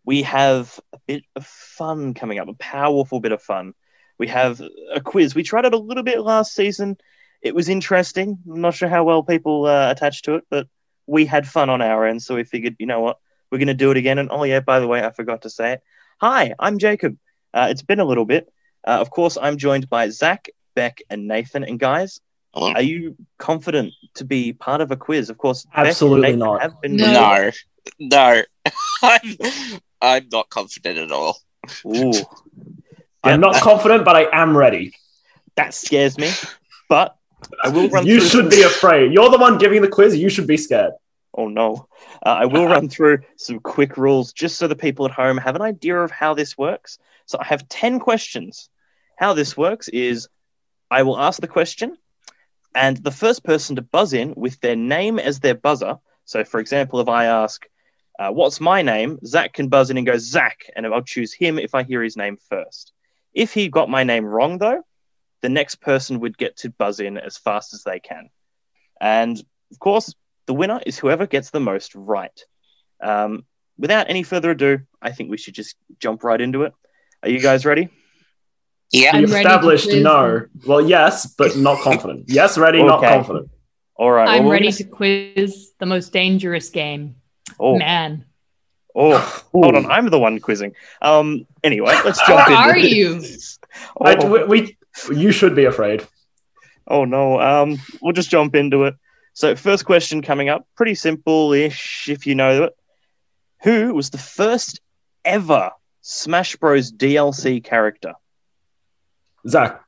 we 0.04 0.22
have 0.22 0.78
a 0.92 0.98
bit 1.06 1.24
of 1.36 1.46
fun 1.46 2.14
coming 2.14 2.38
up, 2.38 2.48
a 2.48 2.54
powerful 2.54 3.20
bit 3.20 3.32
of 3.32 3.42
fun. 3.42 3.74
We 4.18 4.28
have 4.28 4.60
a 4.92 5.00
quiz. 5.00 5.34
We 5.34 5.42
tried 5.42 5.64
it 5.64 5.74
a 5.74 5.78
little 5.78 6.02
bit 6.02 6.20
last 6.20 6.54
season. 6.54 6.96
It 7.40 7.54
was 7.54 7.68
interesting. 7.68 8.38
I'm 8.48 8.60
not 8.60 8.74
sure 8.74 8.88
how 8.88 9.04
well 9.04 9.22
people 9.22 9.66
uh, 9.66 9.90
attached 9.90 10.26
to 10.26 10.36
it, 10.36 10.44
but 10.50 10.68
we 11.06 11.26
had 11.26 11.46
fun 11.46 11.70
on 11.70 11.82
our 11.82 12.06
end. 12.06 12.22
So 12.22 12.36
we 12.36 12.44
figured, 12.44 12.76
you 12.78 12.86
know 12.86 13.00
what, 13.00 13.18
we're 13.50 13.58
going 13.58 13.68
to 13.68 13.74
do 13.74 13.90
it 13.90 13.96
again. 13.96 14.18
And 14.18 14.30
oh, 14.30 14.44
yeah, 14.44 14.60
by 14.60 14.80
the 14.80 14.86
way, 14.86 15.04
I 15.04 15.10
forgot 15.10 15.42
to 15.42 15.50
say 15.50 15.74
it. 15.74 15.82
Hi, 16.20 16.54
I'm 16.58 16.78
Jacob. 16.78 17.16
Uh, 17.52 17.68
it's 17.70 17.82
been 17.82 18.00
a 18.00 18.04
little 18.04 18.24
bit. 18.24 18.52
Uh, 18.86 18.98
of 19.00 19.10
course, 19.10 19.36
I'm 19.40 19.56
joined 19.56 19.88
by 19.88 20.08
Zach, 20.08 20.48
Beck, 20.74 21.02
and 21.10 21.26
Nathan. 21.28 21.64
And 21.64 21.78
guys, 21.78 22.20
Hello? 22.54 22.72
are 22.72 22.82
you 22.82 23.16
confident 23.38 23.92
to 24.14 24.24
be 24.24 24.52
part 24.52 24.80
of 24.80 24.90
a 24.90 24.96
quiz? 24.96 25.30
Of 25.30 25.38
course, 25.38 25.64
Beck 25.64 25.78
and 25.78 25.88
Absolutely 25.88 26.36
not. 26.36 26.62
Have 26.62 26.80
been 26.80 26.96
No. 26.96 27.12
No, 27.12 27.50
no, 28.00 28.42
I'm, 29.02 29.36
I'm 30.02 30.28
not 30.32 30.50
confident 30.50 30.98
at 30.98 31.12
all. 31.12 31.38
Ooh, 31.86 32.12
I'm 33.24 33.40
not 33.40 33.54
confident, 33.62 34.04
but 34.04 34.16
I 34.16 34.26
am 34.32 34.56
ready. 34.56 34.92
that 35.56 35.72
scares 35.74 36.18
me. 36.18 36.30
But 36.88 37.16
I 37.62 37.68
will 37.68 37.88
run. 37.88 38.04
You 38.06 38.20
should 38.20 38.30
some- 38.30 38.48
be 38.48 38.62
afraid. 38.62 39.12
You're 39.12 39.30
the 39.30 39.38
one 39.38 39.58
giving 39.58 39.80
the 39.80 39.88
quiz. 39.88 40.16
You 40.16 40.28
should 40.28 40.46
be 40.46 40.56
scared. 40.56 40.92
Oh 41.34 41.48
no. 41.48 41.88
Uh, 42.24 42.28
I 42.28 42.44
will 42.46 42.66
run 42.66 42.88
through 42.88 43.20
some 43.36 43.58
quick 43.60 43.96
rules 43.96 44.32
just 44.32 44.56
so 44.58 44.68
the 44.68 44.76
people 44.76 45.06
at 45.06 45.12
home 45.12 45.38
have 45.38 45.56
an 45.56 45.62
idea 45.62 45.98
of 45.98 46.10
how 46.10 46.34
this 46.34 46.58
works. 46.58 46.98
So 47.26 47.38
I 47.40 47.44
have 47.44 47.68
10 47.68 48.00
questions. 48.00 48.68
How 49.16 49.32
this 49.32 49.56
works 49.56 49.88
is 49.88 50.28
I 50.90 51.04
will 51.04 51.18
ask 51.18 51.40
the 51.40 51.48
question, 51.48 51.96
and 52.74 52.96
the 52.98 53.10
first 53.10 53.44
person 53.44 53.76
to 53.76 53.82
buzz 53.82 54.12
in 54.12 54.34
with 54.36 54.60
their 54.60 54.76
name 54.76 55.18
as 55.18 55.40
their 55.40 55.54
buzzer. 55.54 55.98
So, 56.26 56.44
for 56.44 56.60
example, 56.60 57.00
if 57.00 57.08
I 57.08 57.24
ask, 57.26 57.66
uh, 58.22 58.30
What's 58.30 58.60
my 58.60 58.82
name? 58.82 59.18
Zach 59.26 59.52
can 59.52 59.68
buzz 59.68 59.90
in 59.90 59.96
and 59.96 60.06
go, 60.06 60.16
Zach, 60.18 60.58
and 60.76 60.86
I'll 60.86 61.02
choose 61.02 61.32
him 61.32 61.58
if 61.58 61.74
I 61.74 61.82
hear 61.82 62.02
his 62.02 62.16
name 62.16 62.36
first. 62.48 62.92
If 63.34 63.52
he 63.52 63.68
got 63.68 63.88
my 63.90 64.04
name 64.04 64.24
wrong, 64.24 64.58
though, 64.58 64.82
the 65.40 65.48
next 65.48 65.76
person 65.80 66.20
would 66.20 66.38
get 66.38 66.56
to 66.58 66.70
buzz 66.70 67.00
in 67.00 67.18
as 67.18 67.36
fast 67.36 67.74
as 67.74 67.82
they 67.82 67.98
can. 67.98 68.30
And 69.00 69.42
of 69.72 69.78
course, 69.78 70.14
the 70.46 70.54
winner 70.54 70.80
is 70.86 70.98
whoever 70.98 71.26
gets 71.26 71.50
the 71.50 71.60
most 71.60 71.94
right. 71.94 72.38
Um, 73.02 73.44
without 73.78 74.08
any 74.08 74.22
further 74.22 74.50
ado, 74.50 74.80
I 75.00 75.10
think 75.12 75.30
we 75.30 75.38
should 75.38 75.54
just 75.54 75.74
jump 75.98 76.22
right 76.22 76.40
into 76.40 76.62
it. 76.62 76.72
Are 77.22 77.28
you 77.28 77.40
guys 77.40 77.64
ready? 77.64 77.88
Yeah, 78.92 79.10
I'm 79.14 79.22
We 79.24 79.32
ready 79.32 79.44
to 79.44 79.48
established 79.48 79.84
quiz 79.84 80.02
no. 80.02 80.46
Well, 80.66 80.86
yes, 80.86 81.26
but 81.26 81.56
not 81.56 81.80
confident. 81.80 82.26
Yes, 82.28 82.58
ready, 82.58 82.82
not 82.82 83.00
confident. 83.00 83.48
All 83.96 84.10
right. 84.10 84.28
I'm 84.28 84.44
we're 84.44 84.52
ready 84.52 84.66
gonna- 84.66 84.76
to 84.76 84.84
quiz 84.84 85.72
the 85.80 85.86
most 85.86 86.12
dangerous 86.12 86.68
game. 86.70 87.16
Oh, 87.64 87.78
Man, 87.78 88.24
oh, 88.94 89.18
hold 89.52 89.76
on. 89.76 89.86
I'm 89.90 90.08
the 90.10 90.18
one 90.18 90.40
quizzing. 90.40 90.74
Um. 91.00 91.46
Anyway, 91.62 91.94
let's 92.04 92.18
jump 92.26 92.46
Who 92.48 92.52
in. 92.52 92.58
are 92.58 92.76
you? 92.78 93.22
I- 94.00 94.16
Oh, 94.16 94.28
we, 94.28 94.44
we- 94.44 94.76
you 95.16 95.30
should 95.32 95.54
be 95.54 95.64
afraid. 95.64 96.04
oh 96.88 97.04
no. 97.04 97.40
Um. 97.40 97.78
We'll 98.00 98.12
just 98.12 98.30
jump 98.30 98.54
into 98.56 98.84
it. 98.84 98.94
So, 99.34 99.54
first 99.56 99.84
question 99.86 100.20
coming 100.22 100.48
up, 100.50 100.66
pretty 100.76 100.94
simple-ish 100.94 102.08
if 102.10 102.26
you 102.26 102.34
know 102.34 102.64
it. 102.64 102.72
Who 103.62 103.94
was 103.94 104.10
the 104.10 104.18
first 104.18 104.80
ever 105.24 105.70
Smash 106.00 106.56
Bros. 106.56 106.92
DLC 106.92 107.62
character? 107.62 108.14
Zach, 109.48 109.80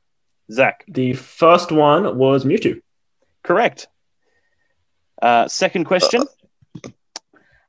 Zach. 0.51 0.83
the 0.87 1.13
first 1.13 1.71
one 1.71 2.17
was 2.17 2.45
Mewtwo. 2.45 2.79
Correct. 3.43 3.87
Uh, 5.21 5.47
second 5.47 5.83
question. 5.85 6.23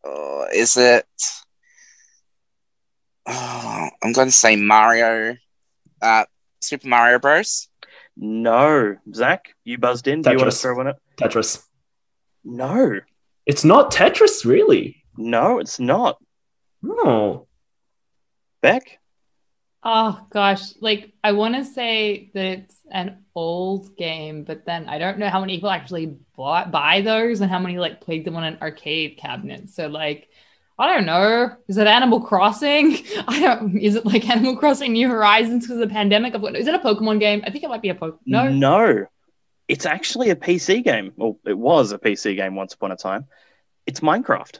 Uh, 0.03 0.47
is 0.53 0.75
it? 0.75 1.07
Oh, 3.25 3.87
I'm 4.03 4.11
gonna 4.11 4.31
say 4.31 4.57
Mario. 4.57 5.37
Uh, 6.01 6.25
Super 6.59 6.89
Mario 6.89 7.19
Bros. 7.19 7.69
No. 8.17 8.97
Zach, 9.13 9.55
you 9.63 9.77
buzzed 9.77 10.09
in. 10.09 10.21
Do 10.21 10.31
you 10.31 10.37
want 10.37 10.51
to 10.51 10.57
throw 10.57 10.81
in 10.81 10.87
it? 10.87 10.97
Tetris. 11.15 11.63
No. 12.43 12.99
It's 13.45 13.63
not 13.63 13.91
Tetris, 13.91 14.43
really. 14.43 15.03
No, 15.15 15.59
it's 15.59 15.79
not. 15.79 16.17
Oh. 16.85 17.47
Beck? 18.61 18.99
Oh 19.89 20.19
gosh, 20.31 20.73
like 20.81 21.13
I 21.23 21.31
want 21.31 21.55
to 21.55 21.63
say 21.63 22.29
that 22.33 22.45
it's 22.45 22.75
an 22.91 23.19
old 23.33 23.95
game, 23.95 24.43
but 24.43 24.65
then 24.65 24.89
I 24.89 24.97
don't 24.97 25.17
know 25.17 25.29
how 25.29 25.39
many 25.39 25.55
people 25.55 25.69
actually 25.69 26.17
bought 26.35 26.71
buy 26.71 26.99
those 26.99 27.39
and 27.39 27.49
how 27.49 27.57
many 27.59 27.77
like 27.77 28.01
played 28.01 28.25
them 28.25 28.35
on 28.35 28.43
an 28.43 28.57
arcade 28.61 29.17
cabinet. 29.17 29.69
So 29.69 29.87
like, 29.87 30.27
I 30.77 30.93
don't 30.93 31.05
know. 31.05 31.55
Is 31.69 31.77
it 31.77 31.87
Animal 31.87 32.19
Crossing? 32.19 32.97
I 33.29 33.39
don't. 33.39 33.77
Is 33.77 33.95
it 33.95 34.05
like 34.05 34.27
Animal 34.29 34.57
Crossing 34.57 34.91
New 34.91 35.07
Horizons 35.07 35.63
because 35.65 35.81
of 35.81 35.87
the 35.87 35.93
pandemic? 35.93 36.35
I've 36.35 36.41
got- 36.41 36.57
Is 36.57 36.67
it 36.67 36.75
a 36.75 36.79
Pokemon 36.79 37.21
game? 37.21 37.41
I 37.47 37.49
think 37.49 37.63
it 37.63 37.69
might 37.69 37.81
be 37.81 37.89
a 37.89 37.95
Pokemon. 37.95 38.19
No. 38.25 38.49
No. 38.49 39.05
It's 39.69 39.85
actually 39.85 40.31
a 40.31 40.35
PC 40.35 40.83
game. 40.83 41.13
Well, 41.15 41.39
it 41.45 41.57
was 41.57 41.93
a 41.93 41.97
PC 41.97 42.35
game 42.35 42.55
once 42.55 42.73
upon 42.73 42.91
a 42.91 42.97
time. 42.97 43.25
It's 43.85 44.01
Minecraft. 44.01 44.59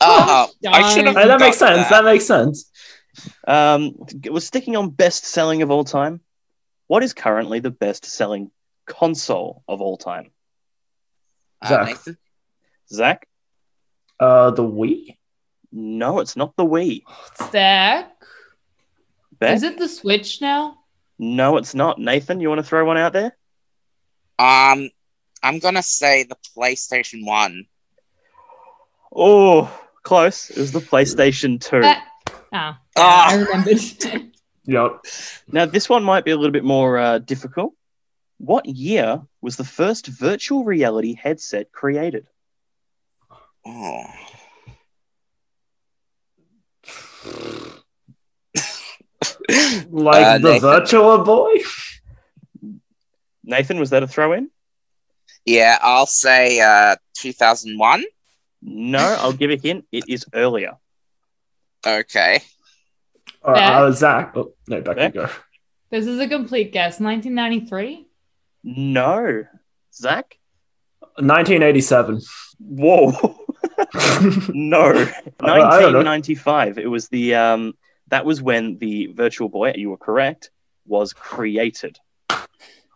Oh, 0.00 0.48
I 0.66 0.94
should 0.94 1.06
have. 1.06 1.14
Hey, 1.14 1.26
that 1.28 1.40
makes 1.40 1.60
got 1.60 1.76
sense. 1.76 1.88
That 1.90 2.04
makes 2.04 2.24
sense. 2.26 2.69
Um, 3.46 3.94
we're 4.26 4.40
sticking 4.40 4.76
on 4.76 4.90
best 4.90 5.24
selling 5.24 5.62
of 5.62 5.70
all 5.70 5.84
time. 5.84 6.20
What 6.86 7.02
is 7.02 7.12
currently 7.12 7.60
the 7.60 7.70
best 7.70 8.04
selling 8.04 8.50
console 8.86 9.62
of 9.68 9.80
all 9.80 9.96
time? 9.96 10.30
Uh, 11.62 11.68
Zach. 11.68 11.86
Nathan. 11.86 12.18
Zach? 12.88 13.28
Uh, 14.18 14.50
the 14.50 14.62
Wii? 14.62 15.16
No, 15.72 16.18
it's 16.18 16.36
not 16.36 16.56
the 16.56 16.64
Wii. 16.64 17.02
Zach, 17.50 18.12
Beck? 19.38 19.56
is 19.56 19.62
it 19.62 19.78
the 19.78 19.88
Switch 19.88 20.40
now? 20.40 20.78
No, 21.18 21.58
it's 21.58 21.74
not. 21.74 21.98
Nathan, 21.98 22.40
you 22.40 22.48
want 22.48 22.58
to 22.58 22.66
throw 22.66 22.84
one 22.84 22.96
out 22.96 23.12
there? 23.12 23.36
Um, 24.38 24.90
I'm 25.42 25.58
gonna 25.58 25.82
say 25.82 26.24
the 26.24 26.36
PlayStation 26.56 27.26
One. 27.26 27.66
Oh, 29.14 29.70
close. 30.02 30.50
It 30.50 30.58
was 30.58 30.72
the 30.72 30.80
PlayStation 30.80 31.60
2. 31.60 31.82
Oh, 32.52 32.74
Ah. 32.96 33.30
I 33.30 33.34
remembered. 33.36 33.78
Yep. 34.66 35.04
Now, 35.50 35.64
this 35.66 35.88
one 35.88 36.04
might 36.04 36.24
be 36.24 36.30
a 36.30 36.36
little 36.36 36.52
bit 36.52 36.62
more 36.64 36.96
uh, 36.98 37.18
difficult. 37.18 37.72
What 38.38 38.66
year 38.66 39.22
was 39.40 39.56
the 39.56 39.64
first 39.64 40.06
virtual 40.06 40.64
reality 40.64 41.14
headset 41.14 41.72
created? 41.72 42.26
Oh. 43.66 44.04
Like 49.90 50.24
Uh, 50.24 50.38
the 50.38 50.52
Nathan. 50.54 50.60
Virtual 50.60 51.18
Boy? 51.18 51.54
Nathan, 53.44 53.78
was 53.78 53.90
that 53.90 54.02
a 54.02 54.08
throw 54.08 54.32
in? 54.32 54.50
yeah, 55.44 55.78
I'll 55.82 56.06
say 56.06 56.60
uh, 56.60 56.96
2001. 57.18 58.04
No, 58.62 58.98
I'll 58.98 59.32
give 59.32 59.50
a 59.50 59.56
hint. 59.56 59.86
It 59.90 60.04
is 60.08 60.26
earlier. 60.34 60.76
Okay. 61.86 62.42
Or 63.42 63.56
Yeah. 63.56 63.82
uh, 63.82 63.90
Zach? 63.92 64.32
Oh, 64.36 64.52
no, 64.68 64.80
back 64.82 64.96
Yeah. 64.96 65.04
you 65.06 65.12
go. 65.12 65.28
This 65.90 66.06
is 66.06 66.18
a 66.20 66.28
complete 66.28 66.72
guess. 66.72 67.00
1993. 67.00 68.06
No. 68.64 69.44
Zach? 69.94 70.36
1987. 71.18 72.20
Whoa. 72.58 73.10
no. 74.52 74.80
I- 75.40 75.50
I 75.50 75.80
don't 75.80 75.92
know. 75.92 76.02
1995. 76.04 76.78
It 76.78 76.86
was 76.86 77.08
the 77.08 77.34
um 77.34 77.74
that 78.08 78.24
was 78.24 78.42
when 78.42 78.76
the 78.78 79.06
Virtual 79.06 79.48
Boy, 79.48 79.72
you 79.76 79.90
were 79.90 79.96
correct, 79.96 80.50
was 80.86 81.12
created. 81.12 81.98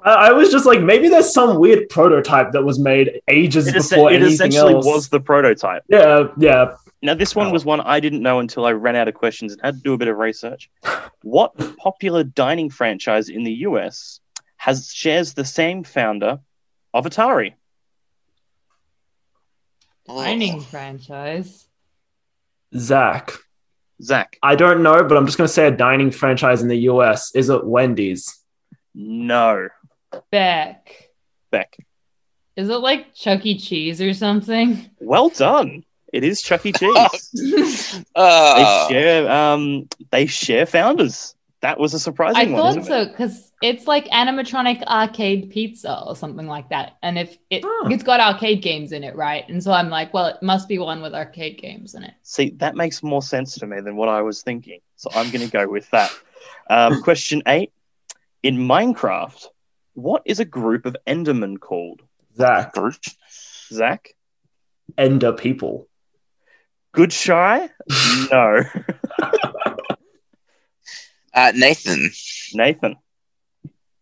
I, 0.05 0.29
I 0.29 0.33
was 0.33 0.51
just 0.51 0.67
like, 0.67 0.81
maybe 0.81 1.09
there's 1.09 1.33
some 1.33 1.59
weird 1.59 1.89
prototype 1.89 2.53
that 2.53 2.63
was 2.65 2.79
made 2.79 3.21
ages 3.29 3.67
It, 3.67 3.75
es- 3.77 3.89
before 3.91 4.11
it 4.13 4.17
anything 4.23 4.33
essentially 4.49 4.75
else. 4.75 4.87
was 4.87 5.09
the 5.09 5.21
prototype. 5.21 5.83
Yeah, 5.89 6.29
yeah. 6.39 6.75
Now, 7.03 7.15
this 7.15 7.35
one 7.35 7.49
Oh. 7.49 7.53
was 7.53 7.65
one 7.65 7.81
I 7.81 8.01
didn't 8.01 8.23
know 8.23 8.39
until 8.41 8.65
I 8.65 8.73
ran 8.73 8.97
out 8.97 9.09
of 9.09 9.15
questions 9.15 9.53
and 9.53 9.61
had 9.63 9.75
to 9.77 9.81
do 9.83 9.93
a 9.95 9.99
bit 9.99 10.09
of 10.09 10.17
research. 10.17 10.71
What 11.23 11.53
popular 11.79 12.23
dining 12.25 12.71
franchise 12.71 13.29
in 13.29 13.45
the 13.45 13.53
US 13.69 14.21
has 14.57 14.91
shares 14.93 15.35
the 15.35 15.45
same 15.45 15.85
founder 15.85 16.39
of 16.95 17.05
Atari? 17.05 17.55
Mining 20.07 20.61
franchise. 20.61 21.67
Zach. 22.77 23.33
Zach? 24.03 24.37
I 24.43 24.55
don't 24.57 24.83
know, 24.83 25.03
but 25.05 25.17
I'm 25.17 25.27
just 25.27 25.39
going 25.39 25.47
to 25.49 25.53
say 25.53 25.67
a 25.67 25.71
dining 25.71 26.11
franchise 26.11 26.63
in 26.63 26.69
the 26.69 26.79
US. 26.91 27.35
Is 27.35 27.49
it 27.49 27.65
Wendy's? 27.67 28.39
No. 28.95 29.69
Beck. 30.31 31.11
Beck. 31.51 31.77
Is 32.57 32.69
it 32.69 32.77
like 32.77 33.15
Chuck 33.15 33.45
E. 33.47 33.59
Cheese 33.59 34.01
or 34.01 34.13
something? 34.15 34.89
Well 35.01 35.29
done. 35.29 35.85
It 36.13 36.23
is 36.23 36.41
Chuck 36.43 36.65
E. 36.67 36.73
Cheese. 36.73 37.31
they 37.35 38.05
Uh, 38.15 38.89
share. 38.89 39.31
Um, 39.31 39.89
they 40.11 40.27
share 40.27 40.67
founders. 40.67 41.35
That 41.63 41.81
was 41.81 41.95
a 41.95 41.99
surprising 41.99 42.53
one. 42.53 42.61
I 42.61 42.65
thought 42.65 42.69
isn't 42.79 42.85
so 42.85 43.01
it? 43.03 43.11
because 43.13 43.51
it's 43.63 43.87
like 43.87 44.07
animatronic 44.09 44.83
arcade 44.85 45.49
pizza 45.51 45.99
or 46.07 46.15
something 46.15 46.47
like 46.47 46.69
that, 46.69 46.99
and 47.03 47.19
if 47.19 47.39
it 47.49 47.63
Oh. 47.65 47.89
it's 47.91 48.03
got 48.03 48.21
arcade 48.21 48.61
games 48.63 48.93
in 48.93 49.03
it, 49.03 49.17
right? 49.17 49.49
And 49.49 49.63
so 49.65 49.73
I'm 49.73 49.89
like, 49.89 50.13
well, 50.13 50.27
it 50.27 50.43
must 50.43 50.69
be 50.69 50.79
one 50.79 51.01
with 51.01 51.15
arcade 51.15 51.57
games 51.59 51.95
in 51.95 52.05
it. 52.05 52.13
See, 52.23 52.51
that 52.59 52.77
makes 52.77 53.03
more 53.03 53.23
sense 53.23 53.55
to 53.57 53.67
me 53.67 53.81
than 53.81 53.97
what 53.97 54.11
I 54.11 54.21
was 54.21 54.43
thinking. 54.43 54.81
So 54.97 55.09
I'm 55.15 55.31
going 55.31 55.45
to 55.47 55.51
go 55.51 55.67
with 55.67 55.91
that. 55.91 56.13
Um, 56.69 57.03
question 57.03 57.43
eight: 57.47 57.73
In 58.43 58.59
Minecraft, 58.59 59.47
what 59.95 60.23
is 60.25 60.41
a 60.41 60.45
group 60.45 60.87
of 60.87 60.97
Endermen 61.07 61.59
called? 61.59 62.03
Zach. 62.37 62.75
Zach? 63.73 64.11
Ender 64.99 65.33
people. 65.33 65.89
Good 66.93 67.13
shy? 67.13 67.69
No. 68.31 68.63
uh, 71.35 71.53
Nathan, 71.55 72.11
Nathan? 72.55 72.97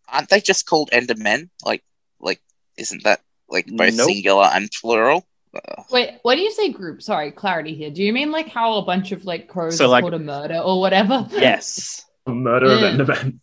aren't 0.08 0.28
they 0.28 0.40
just 0.40 0.66
called 0.66 0.90
Endermen? 0.92 1.48
Like, 1.64 1.82
like, 2.20 2.40
isn't 2.76 3.04
that 3.04 3.20
like 3.48 3.66
both 3.66 3.94
Nope. 3.94 4.08
singular 4.08 4.50
and 4.52 4.70
plural? 4.80 5.26
Uh, 5.54 5.82
Wait, 5.90 6.18
what 6.22 6.34
do 6.36 6.40
you 6.42 6.50
say 6.50 6.70
group? 6.70 7.02
Sorry, 7.02 7.30
clarity 7.30 7.74
here. 7.74 7.90
Do 7.90 8.02
you 8.02 8.12
mean 8.12 8.30
like 8.30 8.48
how 8.48 8.74
a 8.76 8.82
bunch 8.84 9.12
of 9.12 9.24
like 9.24 9.48
crows 9.48 9.76
So, 9.78 9.84
is 9.86 9.90
like- 9.90 10.02
called 10.02 10.14
a 10.14 10.18
murder 10.18 10.58
or 10.58 10.80
whatever? 10.80 11.26
Yes. 11.32 12.04
a 12.26 12.30
Murder 12.30 12.66
of 12.72 12.80
Mm. 12.80 12.96
Enderman. 12.96 13.40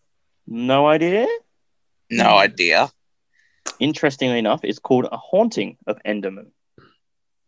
No 0.47 0.87
idea? 0.87 1.27
No 2.09 2.37
idea. 2.37 2.89
Interestingly 3.79 4.39
enough, 4.39 4.61
it's 4.63 4.79
called 4.79 5.07
a 5.11 5.17
haunting 5.17 5.77
of 5.87 5.97
Enderman. 6.05 6.47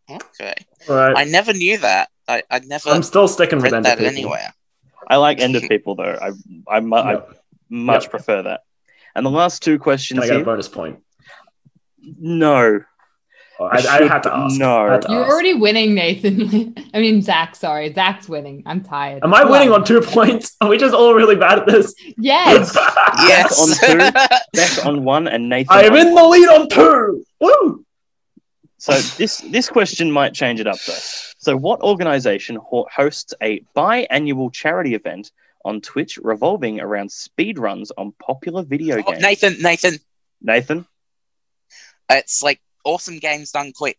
Okay, 0.10 0.54
All 0.90 0.96
right. 0.96 1.16
I 1.18 1.24
never 1.26 1.54
knew 1.54 1.78
that. 1.78 2.10
I, 2.28 2.44
I 2.50 2.60
never 2.60 2.90
I'm 2.90 3.04
still 3.04 3.28
sticking 3.28 3.58
with 3.58 3.66
read 3.66 3.74
Ender 3.74 3.90
that 3.90 3.98
people. 3.98 4.12
anywhere. 4.14 4.54
I 5.08 5.18
like 5.18 5.40
Ender 5.40 5.62
people 5.62 5.96
though. 5.96 6.18
I 6.22 6.32
I, 6.68 6.80
mu- 6.80 6.96
I 6.96 7.22
much 7.70 8.04
Yep. 8.04 8.12
prefer 8.12 8.42
that. 8.44 8.62
And 9.16 9.26
the 9.26 9.30
last 9.30 9.62
two 9.64 9.74
Can 9.74 9.80
questions 9.84 10.20
I 10.24 10.28
get 10.28 10.42
a 10.42 10.44
bonus 10.46 10.68
point? 10.70 11.00
No. 12.20 12.82
I, 13.64 13.76
I 13.78 13.82
should- 13.82 14.08
had 14.12 14.24
to 14.24 14.36
ask. 14.36 14.60
no. 14.60 14.78
I 14.88 14.92
had 14.94 15.02
to 15.04 15.12
You're 15.12 15.26
already 15.26 15.54
winning, 15.54 15.94
Nathan. 15.94 16.74
I 16.94 17.00
mean, 17.00 17.22
Zach. 17.22 17.56
Sorry, 17.56 17.94
Zach's 17.94 18.28
winning. 18.30 18.64
I'm 18.66 18.82
tired. 18.84 19.24
Am 19.24 19.34
I 19.34 19.42
Come 19.42 19.52
winning 19.52 19.72
on 19.72 19.84
two 19.84 20.02
points? 20.02 20.56
Are 20.62 20.70
we 20.70 20.78
just 20.78 20.94
all 20.94 21.14
really 21.14 21.36
bad 21.36 21.60
at 21.60 21.66
this? 21.68 21.94
Yes. 22.18 22.76
Yes. 23.28 23.60
on 23.60 23.90
two. 23.90 23.98
Beck 24.54 24.86
on 24.86 25.04
one 25.04 25.28
and 25.28 25.50
Nathan. 25.50 25.68
I 25.78 25.82
am 25.84 25.94
on 25.94 26.00
in 26.00 26.16
the 26.16 26.24
lead 26.24 26.48
on 26.48 26.70
two. 26.70 27.26
Woo! 27.42 27.86
So 28.78 28.94
this 28.94 29.40
this 29.42 29.70
question 29.70 30.12
might 30.12 30.34
change 30.34 30.60
it 30.60 30.66
up 30.66 30.80
though. 30.88 30.94
So 31.38 31.56
what 31.58 31.82
organization 31.82 32.58
hosts 32.64 33.34
a 33.42 33.64
biannual 33.76 34.52
charity 34.52 34.96
event 34.96 35.32
on 35.66 35.82
Twitch 35.82 36.18
revolving 36.24 36.80
around 36.80 37.12
speed 37.12 37.60
runs 37.60 37.92
on 37.98 38.14
popular 38.14 38.64
video 38.64 38.98
Oh, 39.00 39.12
games? 39.12 39.22
Nathan, 39.22 39.62
Nathan, 39.62 40.00
Nathan, 40.42 40.86
uh, 42.10 42.16
it's 42.16 42.42
like 42.42 42.60
awesome 42.84 43.20
games 43.20 43.52
done 43.52 43.72
quick. 43.74 43.98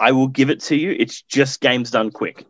I 0.00 0.12
will 0.12 0.28
give 0.28 0.50
it 0.50 0.60
to 0.62 0.76
you. 0.76 0.94
It's 0.98 1.22
just 1.22 1.60
games 1.60 1.90
done 1.90 2.10
quick. 2.10 2.46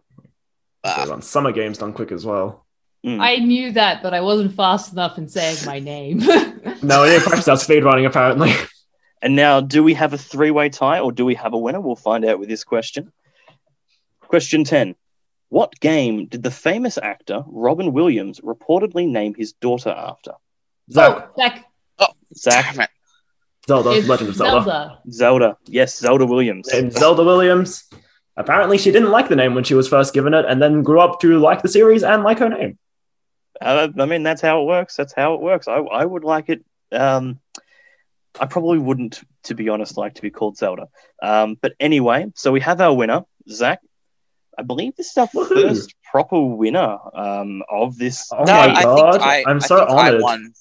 Uh, 0.85 1.05
They 1.05 1.11
run 1.11 1.23
summer 1.23 1.53
games 1.53 1.79
done 1.79 1.93
quick 1.93 2.13
as 2.13 2.25
well. 2.27 2.67
Mm. 3.05 3.21
I 3.21 3.37
knew 3.37 3.73
that, 3.73 4.03
but 4.03 4.13
I 4.13 4.21
wasn't 4.21 4.55
fast 4.55 4.93
enough 4.93 5.19
in 5.19 5.29
saying 5.29 5.59
my 5.67 5.79
name. 5.79 6.23
No, 6.81 7.03
we 7.03 7.09
didn't 7.09 7.25
practice 7.25 7.49
our 7.49 7.57
speed 7.57 7.83
running 7.83 8.07
apparently. 8.07 8.53
And 9.21 9.35
now, 9.35 9.61
do 9.61 9.83
we 9.83 9.95
have 9.95 10.13
a 10.13 10.19
three-way 10.19 10.69
tie 10.69 11.01
or 11.01 11.11
do 11.11 11.25
we 11.25 11.35
have 11.35 11.53
a 11.53 11.59
winner? 11.59 11.81
We'll 11.81 11.97
find 11.97 12.25
out 12.25 12.39
with 12.39 12.49
this 12.49 12.63
question. 12.63 13.13
Question 14.21 14.63
10. 14.63 14.95
What 15.49 15.79
game 15.81 16.27
did 16.27 16.43
the 16.43 16.51
famous 16.53 16.99
actor 16.99 17.43
Robin 17.49 17.93
Williams 17.93 18.41
reportedly 18.41 19.09
name 19.09 19.35
his 19.35 19.55
daughter 19.55 19.91
after? 19.91 20.33
Zach, 20.93 21.31
oh, 21.35 21.35
Zach, 21.37 21.65
Zach, 22.37 22.75
damn 22.75 22.81
it. 22.83 22.91
Zelda, 23.69 23.91
it's 23.93 24.09
Legend 24.09 24.31
of 24.31 24.35
Zelda. 24.37 24.65
Zelda. 24.65 24.99
Zelda. 25.11 25.57
Yes, 25.67 25.97
Zelda 25.99 26.27
Williams. 26.27 26.69
Named 26.73 26.93
Zelda 26.93 27.23
Williams. 27.23 27.85
Apparently, 28.37 28.79
she 28.79 28.91
didn't 28.91 29.11
like 29.11 29.29
the 29.29 29.37
name 29.37 29.55
when 29.55 29.65
she 29.65 29.75
was 29.75 29.87
first 29.89 30.15
given 30.15 30.33
it, 30.35 30.45
and 30.49 30.61
then 30.61 30.83
grew 30.83 31.01
up 31.01 31.21
to 31.21 31.39
like 31.39 31.63
the 31.63 31.69
series 31.69 32.03
and 32.03 32.23
like 32.25 32.39
her 32.41 32.49
name. 32.49 32.79
Uh, 33.61 33.89
I 33.99 34.07
mean, 34.07 34.23
that's 34.23 34.41
how 34.41 34.63
it 34.63 34.67
works. 34.67 34.97
That's 34.97 35.13
how 35.13 35.35
it 35.35 35.41
works. 35.41 35.69
I, 35.69 35.77
I 35.79 36.05
would 36.05 36.25
like 36.25 36.49
it. 36.49 36.65
Um, 36.93 37.41
I 38.41 38.47
probably 38.47 38.79
wouldn't, 38.79 39.21
to 39.45 39.55
be 39.55 39.69
honest, 39.69 39.97
like 39.97 40.15
to 40.15 40.23
be 40.23 40.31
called 40.31 40.57
Zelda. 40.57 40.87
Um, 41.23 41.57
but 41.61 41.73
anyway, 41.81 42.27
so 42.37 42.53
we 42.53 42.61
have 42.61 42.81
our 42.81 42.95
winner, 42.95 43.25
Zach. 43.51 43.81
I 44.57 44.63
believe 44.63 44.95
this 44.97 45.11
is 45.11 45.17
our 45.19 45.27
Woohoo. 45.29 45.69
first 45.69 45.95
proper 46.11 46.41
winner 46.41 46.97
um, 47.15 47.63
of 47.71 47.99
this. 47.99 48.29
Oh 48.33 48.45
no, 48.45 48.53
my 48.53 48.75
I 48.75 48.83
god! 48.83 49.13
think 49.13 49.23
I, 49.25 49.45
I'm 49.47 49.57
I 49.57 49.59
so 49.61 49.77
think 49.79 49.91
I 49.91 50.09
honored. 50.09 50.23
won. 50.23 50.53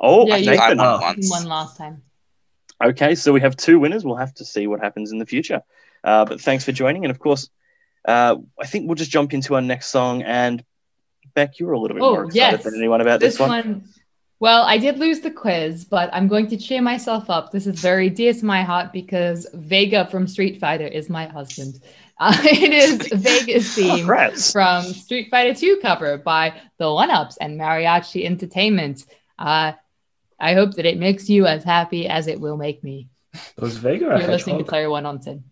Oh, 0.00 0.26
Yeah, 0.26 0.34
I 0.34 0.36
you- 0.38 0.44
think 0.46 0.60
I 0.62 0.64
Nathan. 0.68 0.78
won 0.78 0.86
Oh. 0.88 1.00
once. 1.02 1.30
One 1.30 1.44
last 1.44 1.76
time. 1.76 2.02
Okay, 2.82 3.14
so 3.14 3.32
we 3.32 3.40
have 3.40 3.56
two 3.56 3.78
winners. 3.80 4.04
We'll 4.04 4.16
have 4.16 4.34
to 4.34 4.44
see 4.44 4.66
what 4.66 4.80
happens 4.80 5.10
in 5.12 5.18
the 5.18 5.26
future. 5.26 5.62
Uh, 6.04 6.24
but 6.24 6.40
thanks 6.40 6.64
for 6.64 6.72
joining. 6.72 7.04
And 7.04 7.10
of 7.10 7.18
course, 7.18 7.48
uh, 8.06 8.36
I 8.60 8.66
think 8.66 8.86
we'll 8.86 8.94
just 8.94 9.10
jump 9.10 9.34
into 9.34 9.54
our 9.56 9.60
next 9.60 9.88
song. 9.88 10.22
And 10.22 10.64
Beck, 11.34 11.58
you 11.58 11.66
were 11.66 11.72
a 11.72 11.78
little 11.80 11.96
bit 11.96 12.02
Oh, 12.04 12.12
more 12.12 12.24
excited 12.26 12.56
yes. 12.56 12.64
than 12.64 12.76
anyone 12.76 13.00
about 13.00 13.18
this, 13.20 13.34
This 13.34 13.40
one. 13.40 13.50
one, 13.50 13.84
well, 14.40 14.62
I 14.62 14.78
did 14.78 14.98
lose 14.98 15.18
the 15.20 15.32
quiz, 15.32 15.84
but 15.84 16.08
I'm 16.12 16.28
going 16.28 16.46
to 16.48 16.56
cheer 16.56 16.80
myself 16.80 17.28
up. 17.28 17.50
This 17.50 17.66
is 17.66 17.80
very 17.80 18.08
dear 18.08 18.32
to 18.32 18.44
my 18.44 18.62
heart 18.62 18.92
because 18.92 19.48
Vega 19.52 20.06
from 20.06 20.28
Street 20.28 20.60
Fighter 20.60 20.86
is 20.86 21.08
my 21.10 21.26
husband. 21.26 21.80
Uh, 22.20 22.36
it 22.42 22.72
is 22.72 22.96
Vega's 23.12 23.72
theme 23.76 23.98
Congrats. 23.98 24.50
from 24.50 24.82
Street 24.82 25.28
Fighter 25.30 25.54
2 25.54 25.78
cover 25.80 26.18
by 26.18 26.52
the 26.78 26.92
One 26.92 27.12
Ups 27.12 27.36
and 27.36 27.56
Mariachi 27.60 28.24
Entertainment. 28.24 29.04
Uh, 29.38 29.74
I 30.38 30.54
hope 30.54 30.74
that 30.74 30.86
it 30.86 30.98
makes 30.98 31.28
you 31.28 31.46
as 31.46 31.64
happy 31.64 32.06
as 32.08 32.26
it 32.26 32.40
will 32.40 32.56
make 32.56 32.82
me. 32.84 33.08
It 33.34 33.60
Was 33.60 33.76
Vega 33.76 34.04
You're 34.18 34.28
listening 34.28 34.58
to? 34.58 34.64
Player 34.64 34.90
One 34.90 35.06
on 35.06 35.20
SYN. 35.20 35.44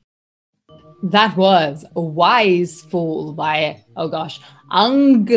That 1.03 1.37
was 1.37 1.85
a 1.95 2.01
Wise 2.01 2.83
Fool 2.83 3.33
by, 3.33 3.85
oh 3.97 4.09
gosh, 4.09 4.41
Ang, 4.71 5.29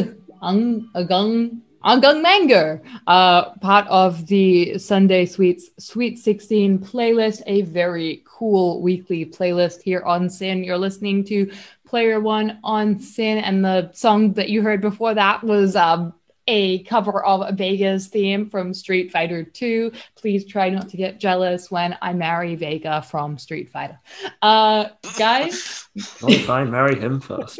Ang, 0.42 0.90
Agung, 0.96 1.62
Agung 1.84 2.22
Manger, 2.22 2.82
uh, 3.08 3.52
part 3.56 3.88
of 3.88 4.28
the 4.28 4.78
Sunday 4.78 5.26
Sweets 5.26 5.70
Sweet 5.80 6.20
16 6.20 6.80
playlist, 6.80 7.42
a 7.46 7.62
very 7.64 8.24
cool 8.26 8.82
weekly 8.82 9.26
playlist 9.26 9.82
here 9.82 10.02
on 10.04 10.30
SYN. 10.30 10.64
You're 10.64 10.78
listening 10.78 11.24
to 11.26 11.52
Player 11.86 12.20
One 12.20 12.60
on 12.64 13.00
SYN, 13.00 13.40
and 13.40 13.64
the 13.64 13.92
song 13.94 14.34
that 14.34 14.50
you 14.50 14.62
heard 14.62 14.82
before 14.82 15.14
that 15.14 15.44
was 15.44 15.76
um, 15.76 16.14
a 16.50 16.80
cover 16.80 17.24
of 17.24 17.56
Vega's 17.56 18.08
theme 18.08 18.50
from 18.50 18.74
Street 18.74 19.12
Fighter 19.12 19.44
2. 19.44 19.92
Please 20.16 20.46
try 20.46 20.70
not 20.70 20.90
to 20.90 20.98
get 20.98 21.20
jealous 21.20 21.70
when 21.70 21.96
I 22.02 22.14
marry 22.14 22.56
Vega 22.56 23.04
from 23.04 23.38
Street 23.38 23.70
Fighter. 23.70 24.00
Uh, 24.42 24.90
guys, 25.18 25.88
I'll 26.24 26.30
try 26.40 26.62
and 26.62 26.72
marry 26.72 27.00
him 27.00 27.20
first. 27.22 27.60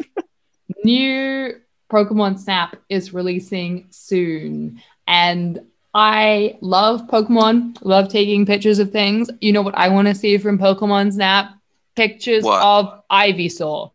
new 0.84 1.54
Pokemon 1.88 2.38
Snap 2.40 2.76
is 2.88 3.14
releasing 3.14 3.86
soon. 3.90 4.82
And 5.06 5.60
I 5.94 6.58
love 6.60 7.06
Pokemon, 7.06 7.78
love 7.82 8.08
taking 8.08 8.44
pictures 8.44 8.80
of 8.80 8.90
things. 8.90 9.30
You 9.40 9.52
know 9.52 9.62
what 9.62 9.76
I 9.78 9.88
want 9.88 10.08
to 10.08 10.14
see 10.16 10.36
from 10.38 10.58
Pokemon 10.58 11.12
Snap? 11.12 11.54
Pictures 11.94 12.42
What? 12.42 12.62
of 12.62 13.02
Ivysaur. 13.10 13.92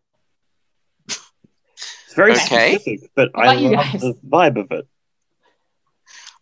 It's 2.16 2.38
very 2.48 2.56
Okay. 2.56 2.78
specific, 2.78 3.10
but 3.14 3.30
I 3.34 3.50
love 3.52 3.88
guys? 3.92 4.00
the 4.00 4.14
vibe 4.26 4.56
of 4.58 4.70
it. 4.72 4.88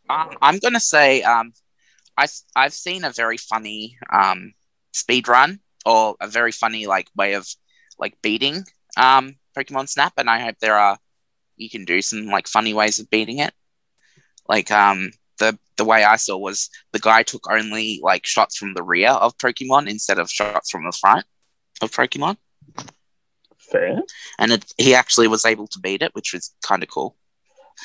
Um, 0.09 0.37
I'm 0.43 0.59
gonna 0.59 0.81
say 0.81 1.23
um, 1.23 1.53
I 2.17 2.27
I've 2.57 2.75
seen 2.75 3.05
a 3.05 3.11
very 3.11 3.37
funny 3.39 3.97
um 4.13 4.55
speed 4.93 5.29
run 5.29 5.61
or 5.87 6.17
a 6.21 6.29
very 6.29 6.53
funny 6.53 6.87
like 6.87 7.09
way 7.17 7.35
of 7.35 7.47
like 7.99 8.21
beating 8.23 8.65
um 8.97 9.37
Pokemon 9.57 9.89
Snap, 9.89 10.15
and 10.19 10.31
I 10.31 10.41
hope 10.41 10.57
there 10.61 10.77
are 10.79 10.99
you 11.57 11.71
can 11.71 11.85
do 11.85 12.03
some 12.03 12.27
like 12.27 12.49
funny 12.49 12.75
ways 12.75 12.99
of 12.99 13.11
beating 13.11 13.39
it. 13.39 13.55
Like 14.49 14.71
um 14.71 15.13
the 15.39 15.59
the 15.77 15.85
way 15.85 16.05
I 16.05 16.17
saw 16.17 16.37
was 16.37 16.71
the 16.93 17.01
guy 17.01 17.23
took 17.23 17.51
only 17.51 18.01
like 18.03 18.27
shots 18.27 18.57
from 18.57 18.75
the 18.75 18.83
rear 18.83 19.11
of 19.11 19.37
Pokemon 19.39 19.89
instead 19.89 20.19
of 20.19 20.31
shots 20.31 20.61
from 20.71 20.85
the 20.85 20.93
front 20.93 21.25
of 21.83 21.91
Pokemon, 21.93 22.37
Fair. 23.71 24.01
and 24.39 24.53
it, 24.53 24.65
he 24.79 24.95
actually 24.95 25.29
was 25.29 25.45
able 25.45 25.67
to 25.69 25.79
beat 25.79 26.03
it, 26.03 26.15
which 26.15 26.33
was 26.33 26.55
kind 26.63 26.83
of 26.83 26.89
cool. 26.89 27.17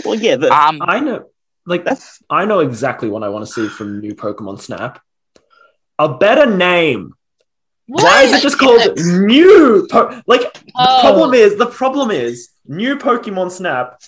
Well, 0.06 0.16
yeah, 0.16 0.36
the, 0.36 0.52
Um, 0.54 0.80
I 0.82 1.00
know, 1.00 1.26
like 1.66 1.84
that's 1.86 2.22
I 2.30 2.46
know 2.46 2.60
exactly 2.60 3.10
what 3.10 3.24
I 3.24 3.30
want 3.30 3.46
to 3.46 3.52
see 3.52 3.68
from 3.68 4.00
new 4.00 4.14
Pokemon 4.16 4.60
Snap. 4.62 5.02
A 5.98 6.10
better 6.18 6.46
name. 6.46 7.14
Why 7.88 8.22
is 8.24 8.32
it 8.34 8.42
just 8.42 8.60
called 8.60 8.80
Yes. 8.80 9.04
new? 9.06 9.88
Po- 9.92 10.22
like 10.28 10.54
the 10.54 10.72
Oh. 10.78 11.00
problem 11.02 11.34
is 11.34 11.58
the 11.58 11.66
problem 11.66 12.12
is 12.12 12.50
new 12.68 12.96
Pokemon 12.98 13.52
Snap 13.52 14.00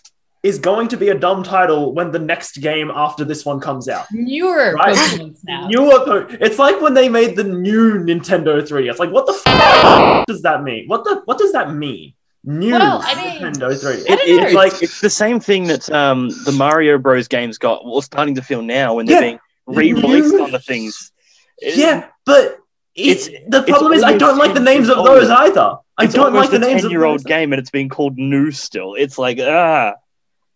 is 0.43 0.57
going 0.57 0.87
to 0.87 0.97
be 0.97 1.09
a 1.09 1.15
dumb 1.17 1.43
title 1.43 1.93
when 1.93 2.11
the 2.11 2.17
next 2.19 2.61
game 2.61 2.89
after 2.93 3.23
this 3.23 3.45
one 3.45 3.59
comes 3.59 3.87
out. 3.87 4.05
Newer 4.11 4.73
Right. 4.73 4.95
Pokemon 4.95 5.37
Snap. 5.37 5.69
Newer, 5.69 5.99
po- 6.05 6.27
it's 6.29 6.57
like 6.57 6.81
when 6.81 6.93
they 6.95 7.09
made 7.09 7.35
the 7.35 7.43
new 7.43 7.99
Nintendo 7.99 8.67
3. 8.67 8.89
It's 8.89 8.99
like, 8.99 9.11
what 9.11 9.27
the 9.27 9.33
f- 9.45 10.25
does 10.25 10.41
that 10.41 10.63
mean? 10.63 10.87
What 10.87 11.03
the 11.03 11.21
what 11.25 11.37
does 11.37 11.51
that 11.51 11.73
mean? 11.75 12.13
New 12.43 12.71
Well, 12.71 13.01
I 13.03 13.13
mean- 13.15 13.41
Nintendo 13.53 13.79
3. 13.79 13.93
It, 13.93 14.07
don't 14.07 14.37
know. 14.37 14.43
it's 14.45 14.53
like 14.55 14.81
it's 14.81 14.99
the 14.99 15.11
same 15.11 15.39
thing 15.39 15.65
that 15.67 15.87
um, 15.91 16.29
the 16.45 16.51
Mario 16.53 16.97
Bros. 16.97 17.27
games 17.27 17.59
got. 17.59 17.85
Well, 17.85 18.01
starting 18.01 18.33
to 18.35 18.41
feel 18.41 18.63
now 18.63 18.95
when 18.95 19.05
they're 19.05 19.15
Yeah. 19.17 19.21
being 19.21 19.39
re-released 19.67 20.33
New- 20.33 20.43
on 20.43 20.51
the 20.51 20.59
things. 20.59 21.11
It- 21.59 21.77
Yeah, 21.77 22.07
but 22.25 22.57
It's- 22.95 23.27
it's, 23.27 23.37
the 23.47 23.61
problem 23.61 23.93
is 23.93 24.01
I 24.01 24.17
don't 24.17 24.39
like 24.39 24.55
the 24.55 24.59
names 24.59 24.89
of 24.89 24.97
those 25.05 25.29
either. 25.29 25.75
I 25.99 26.05
it's 26.05 26.15
don't 26.15 26.33
like 26.33 26.49
the 26.49 26.57
names 26.57 26.83
of 26.83 26.89
ten-year-old 26.89 27.23
game, 27.25 27.53
and 27.53 27.59
it's 27.59 27.69
being 27.69 27.89
called 27.89 28.17
new 28.17 28.49
still. 28.49 28.95
It's 28.95 29.19
like 29.19 29.37
ah, 29.39 29.93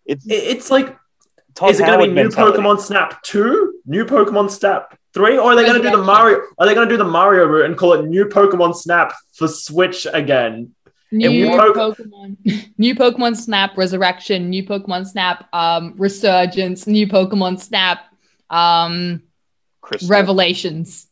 it's 0.06 0.26
It's 0.28 0.72
like, 0.72 0.97
Todd 1.53 1.72
is 1.72 1.80
it 1.80 1.86
going 1.86 1.99
to 1.99 2.06
be 2.06 2.12
new 2.12 2.24
mentality. 2.24 2.58
Pokemon 2.58 2.82
Snap 2.82 3.22
2, 3.24 3.82
new 3.86 4.06
Pokemon 4.06 4.51
Snap 4.51 4.97
3, 5.14 5.38
or 5.38 5.51
are 5.51 5.56
they 5.56 5.64
going 5.64 5.82
to 5.82 5.89
do 5.89 5.95
the 5.95 6.03
Mario? 6.03 6.41
Are 6.58 6.66
they 6.66 6.74
going 6.74 6.88
to 6.88 6.93
do 6.93 6.97
the 6.97 7.10
Mario 7.10 7.45
route 7.45 7.66
and 7.66 7.78
call 7.78 7.93
it 7.93 8.06
new 8.06 8.26
Pokemon 8.26 8.76
Snap 8.76 9.14
for 9.34 9.47
Switch 9.47 10.06
again? 10.12 10.76
New 11.12 11.30
new 11.30 11.47
Pokemon, 11.47 12.74
new 12.78 12.95
Pokemon 12.95 13.38
Snap 13.38 13.78
Resurrection, 13.78 14.49
new 14.49 14.64
Pokemon 14.64 15.08
Snap 15.08 15.47
um, 15.53 15.93
Resurgence, 15.97 16.88
new 16.88 17.08
Pokemon 17.08 17.60
Snap 17.60 17.99
um, 18.49 19.22
Crystal. 19.82 20.10
Revelations. 20.10 21.08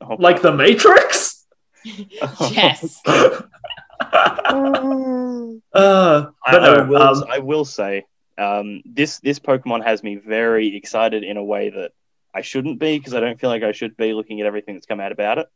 Oh, 0.00 0.16
Like 0.18 0.42
the 0.42 0.52
Matrix? 0.52 1.46
Yes. 1.84 3.00
Uh, 4.14 6.26
I, 6.46 6.52
but 6.52 6.64
I 6.64 6.82
will. 6.82 7.02
um, 7.02 7.24
I 7.28 7.38
will 7.40 7.64
say, 7.64 8.04
um, 8.38 8.82
this 8.84 9.18
this 9.20 9.38
Pokemon 9.38 9.84
has 9.84 10.02
me 10.02 10.16
very 10.16 10.76
excited 10.76 11.24
in 11.24 11.36
a 11.36 11.44
way 11.44 11.70
that 11.70 11.92
I 12.32 12.42
shouldn't 12.42 12.78
be 12.78 12.98
because 12.98 13.14
I 13.14 13.20
don't 13.20 13.40
feel 13.40 13.50
like 13.50 13.62
I 13.62 13.72
should 13.72 13.96
be 13.96 14.12
looking 14.12 14.40
at 14.40 14.46
everything 14.46 14.74
that's 14.74 14.86
come 14.86 15.00
out 15.00 15.12
about 15.12 15.38
it. 15.38 15.46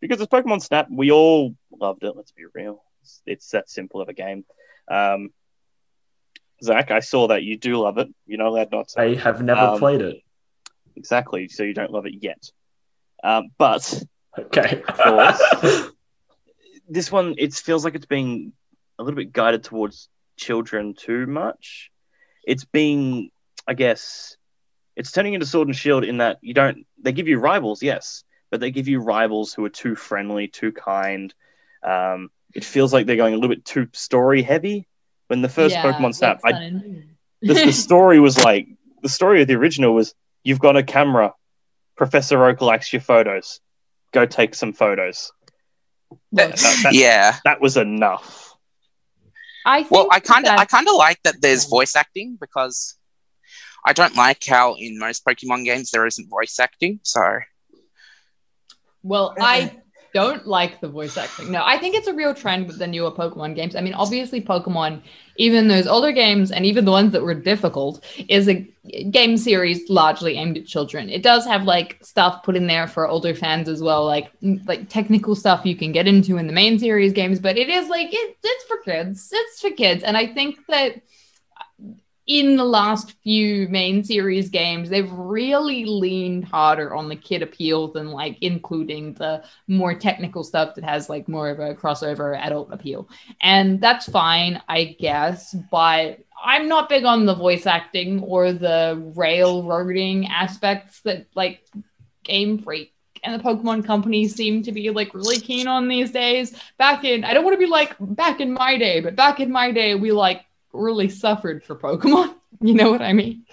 Because 0.00 0.20
it's 0.20 0.32
Pokemon 0.32 0.62
Snap, 0.62 0.86
we 0.90 1.10
all 1.10 1.56
loved 1.80 2.04
it. 2.04 2.14
Let's 2.16 2.32
be 2.32 2.44
real; 2.54 2.82
it's, 3.02 3.22
it's 3.26 3.50
that 3.50 3.68
simple 3.68 4.00
of 4.00 4.08
a 4.08 4.12
game. 4.12 4.44
Um, 4.88 5.30
Zach, 6.62 6.90
I 6.90 7.00
saw 7.00 7.28
that 7.28 7.42
you 7.42 7.56
do 7.56 7.76
love 7.76 7.98
it. 7.98 8.08
You're 8.26 8.38
not 8.38 8.48
allowed 8.48 8.72
not 8.72 8.88
to. 8.88 9.00
I 9.00 9.14
have 9.14 9.42
never 9.42 9.60
Um, 9.60 9.78
played 9.78 10.00
it. 10.00 10.22
Exactly. 10.96 11.48
So 11.48 11.62
you 11.62 11.74
don't 11.74 11.92
love 11.92 12.06
it 12.06 12.14
yet. 12.20 12.42
Um, 13.22 13.48
but 13.58 14.02
Okay. 14.38 14.82
course. 14.82 15.42
this 16.88 17.12
one, 17.12 17.34
it 17.38 17.54
feels 17.54 17.84
like 17.84 17.94
it's 17.94 18.06
being 18.06 18.52
a 18.98 19.02
little 19.02 19.16
bit 19.16 19.32
guided 19.32 19.64
towards 19.64 20.08
children 20.36 20.94
too 20.94 21.26
much. 21.26 21.90
It's 22.44 22.64
being, 22.64 23.30
I 23.66 23.74
guess, 23.74 24.36
it's 24.96 25.12
turning 25.12 25.34
into 25.34 25.46
Sword 25.46 25.68
and 25.68 25.76
Shield 25.76 26.04
in 26.04 26.18
that 26.18 26.38
you 26.40 26.54
don't. 26.54 26.86
They 27.02 27.12
give 27.12 27.28
you 27.28 27.38
rivals, 27.38 27.82
yes, 27.82 28.24
but 28.50 28.60
they 28.60 28.70
give 28.70 28.88
you 28.88 29.00
rivals 29.00 29.52
who 29.52 29.64
are 29.64 29.70
too 29.70 29.94
friendly, 29.94 30.48
too 30.48 30.72
kind. 30.72 31.32
Um, 31.82 32.30
it 32.54 32.64
feels 32.64 32.92
like 32.92 33.06
they're 33.06 33.16
going 33.16 33.34
a 33.34 33.36
little 33.36 33.54
bit 33.54 33.64
too 33.64 33.88
story 33.92 34.42
heavy. 34.42 34.88
When 35.28 35.42
the 35.42 35.48
first 35.48 35.74
Yeah, 35.74 35.82
Pokemon 35.82 36.14
Snap, 36.14 36.40
I 36.44 36.52
the, 37.42 37.54
the 37.54 37.72
story 37.86 38.18
was 38.18 38.38
like 38.42 38.66
the 39.02 39.08
story 39.08 39.42
of 39.42 39.48
the 39.48 39.54
original 39.54 39.94
was 39.94 40.14
you've 40.42 40.58
got 40.58 40.76
a 40.76 40.82
camera 40.82 41.34
professor 41.96 42.42
oak 42.44 42.60
likes 42.60 42.92
your 42.92 43.02
photos 43.02 43.60
go 44.12 44.26
take 44.26 44.54
some 44.54 44.72
photos. 44.72 45.32
That, 46.32 46.56
that, 46.56 46.90
yeah. 46.92 47.36
that 47.44 47.60
was 47.60 47.76
enough 47.76 48.48
I 49.68 49.82
think 49.82 49.90
Well, 49.90 50.08
I 50.10 50.20
kind 50.20 50.46
of, 50.46 50.58
I 50.58 50.64
kind 50.64 50.88
of 50.88 50.94
like 50.94 51.22
that. 51.24 51.42
There's 51.42 51.66
voice 51.66 51.94
acting 51.94 52.38
because 52.40 52.96
I 53.84 53.92
don't 53.92 54.16
like 54.16 54.42
how 54.46 54.74
in 54.78 54.98
most 54.98 55.24
Pokemon 55.26 55.64
games 55.64 55.90
there 55.90 56.06
isn't 56.06 56.28
voice 56.30 56.58
acting. 56.58 57.00
So 57.02 57.20
Well, 59.02 59.30
mm-hmm. 59.30 59.42
I 59.42 59.76
don't 60.18 60.46
like 60.48 60.80
the 60.80 60.88
voice 60.88 61.16
acting. 61.16 61.52
No, 61.52 61.62
I 61.64 61.78
think 61.78 61.94
it's 61.94 62.08
a 62.08 62.12
real 62.12 62.34
trend 62.34 62.66
with 62.66 62.78
the 62.78 62.88
newer 62.88 63.12
Pokemon 63.12 63.54
games. 63.54 63.76
I 63.76 63.80
mean, 63.80 63.94
obviously, 63.94 64.40
Pokemon, 64.40 65.00
even 65.36 65.68
those 65.68 65.86
older 65.86 66.10
games 66.10 66.50
and 66.50 66.66
even 66.66 66.84
the 66.84 66.90
ones 66.90 67.12
that 67.12 67.22
were 67.22 67.34
difficult, 67.34 68.04
is 68.28 68.48
a 68.48 68.54
game 69.10 69.36
series 69.36 69.88
largely 69.88 70.36
aimed 70.36 70.56
at 70.58 70.66
children. 70.66 71.08
It 71.08 71.22
does 71.22 71.46
have 71.46 71.62
like 71.62 71.98
stuff 72.02 72.42
put 72.42 72.56
in 72.56 72.66
there 72.66 72.88
for 72.88 73.06
older 73.06 73.32
fans 73.32 73.68
as 73.68 73.80
well, 73.80 74.04
like 74.04 74.28
like 74.66 74.88
technical 74.88 75.36
stuff 75.36 75.64
you 75.64 75.76
can 75.76 75.92
get 75.92 76.08
into 76.08 76.36
in 76.36 76.48
the 76.48 76.52
main 76.52 76.80
series 76.80 77.12
games, 77.12 77.38
but 77.38 77.56
it 77.56 77.68
is 77.68 77.88
like 77.88 78.08
it, 78.12 78.36
it's 78.42 78.64
for 78.64 78.78
kids. 78.78 79.30
It's 79.32 79.60
for 79.60 79.70
kids, 79.70 80.02
and 80.02 80.16
I 80.16 80.26
think 80.26 80.58
that 80.68 81.00
in 82.28 82.56
the 82.56 82.64
last 82.64 83.14
few 83.22 83.66
main 83.68 84.04
series 84.04 84.50
games, 84.50 84.90
they've 84.90 85.10
really 85.10 85.86
leaned 85.86 86.44
harder 86.44 86.94
on 86.94 87.08
the 87.08 87.16
kid 87.16 87.42
appeal 87.42 87.90
than 87.90 88.10
like 88.10 88.36
including 88.42 89.14
the 89.14 89.42
more 89.66 89.94
technical 89.94 90.44
stuff 90.44 90.74
that 90.74 90.84
has 90.84 91.08
like 91.08 91.26
more 91.26 91.48
of 91.48 91.58
a 91.58 91.74
crossover 91.74 92.38
adult 92.38 92.70
appeal. 92.70 93.08
And 93.40 93.80
that's 93.80 94.06
fine, 94.10 94.62
I 94.68 94.96
guess, 95.00 95.56
but 95.70 96.18
I'm 96.44 96.68
not 96.68 96.90
big 96.90 97.04
on 97.04 97.24
the 97.24 97.34
voice 97.34 97.64
acting 97.64 98.20
or 98.22 98.52
the 98.52 99.02
railroading 99.16 100.26
aspects 100.26 101.00
that 101.00 101.26
like 101.34 101.66
Game 102.24 102.58
Freak 102.58 102.92
and 103.24 103.40
the 103.40 103.42
Pokemon 103.42 103.86
company 103.86 104.28
seem 104.28 104.62
to 104.64 104.70
be 104.70 104.90
like 104.90 105.14
really 105.14 105.40
keen 105.40 105.66
on 105.66 105.88
these 105.88 106.10
days. 106.10 106.54
Back 106.76 107.04
in, 107.04 107.24
I 107.24 107.32
don't 107.32 107.42
want 107.42 107.54
to 107.54 107.58
be 107.58 107.70
like 107.70 107.96
back 107.98 108.40
in 108.40 108.52
my 108.52 108.76
day, 108.76 109.00
but 109.00 109.16
back 109.16 109.40
in 109.40 109.50
my 109.50 109.72
day, 109.72 109.94
we 109.94 110.12
like 110.12 110.44
really 110.72 111.08
suffered 111.08 111.62
for 111.64 111.76
Pokemon. 111.76 112.34
You 112.60 112.74
know 112.74 112.90
what 112.90 113.02
I 113.02 113.12
mean? 113.12 113.44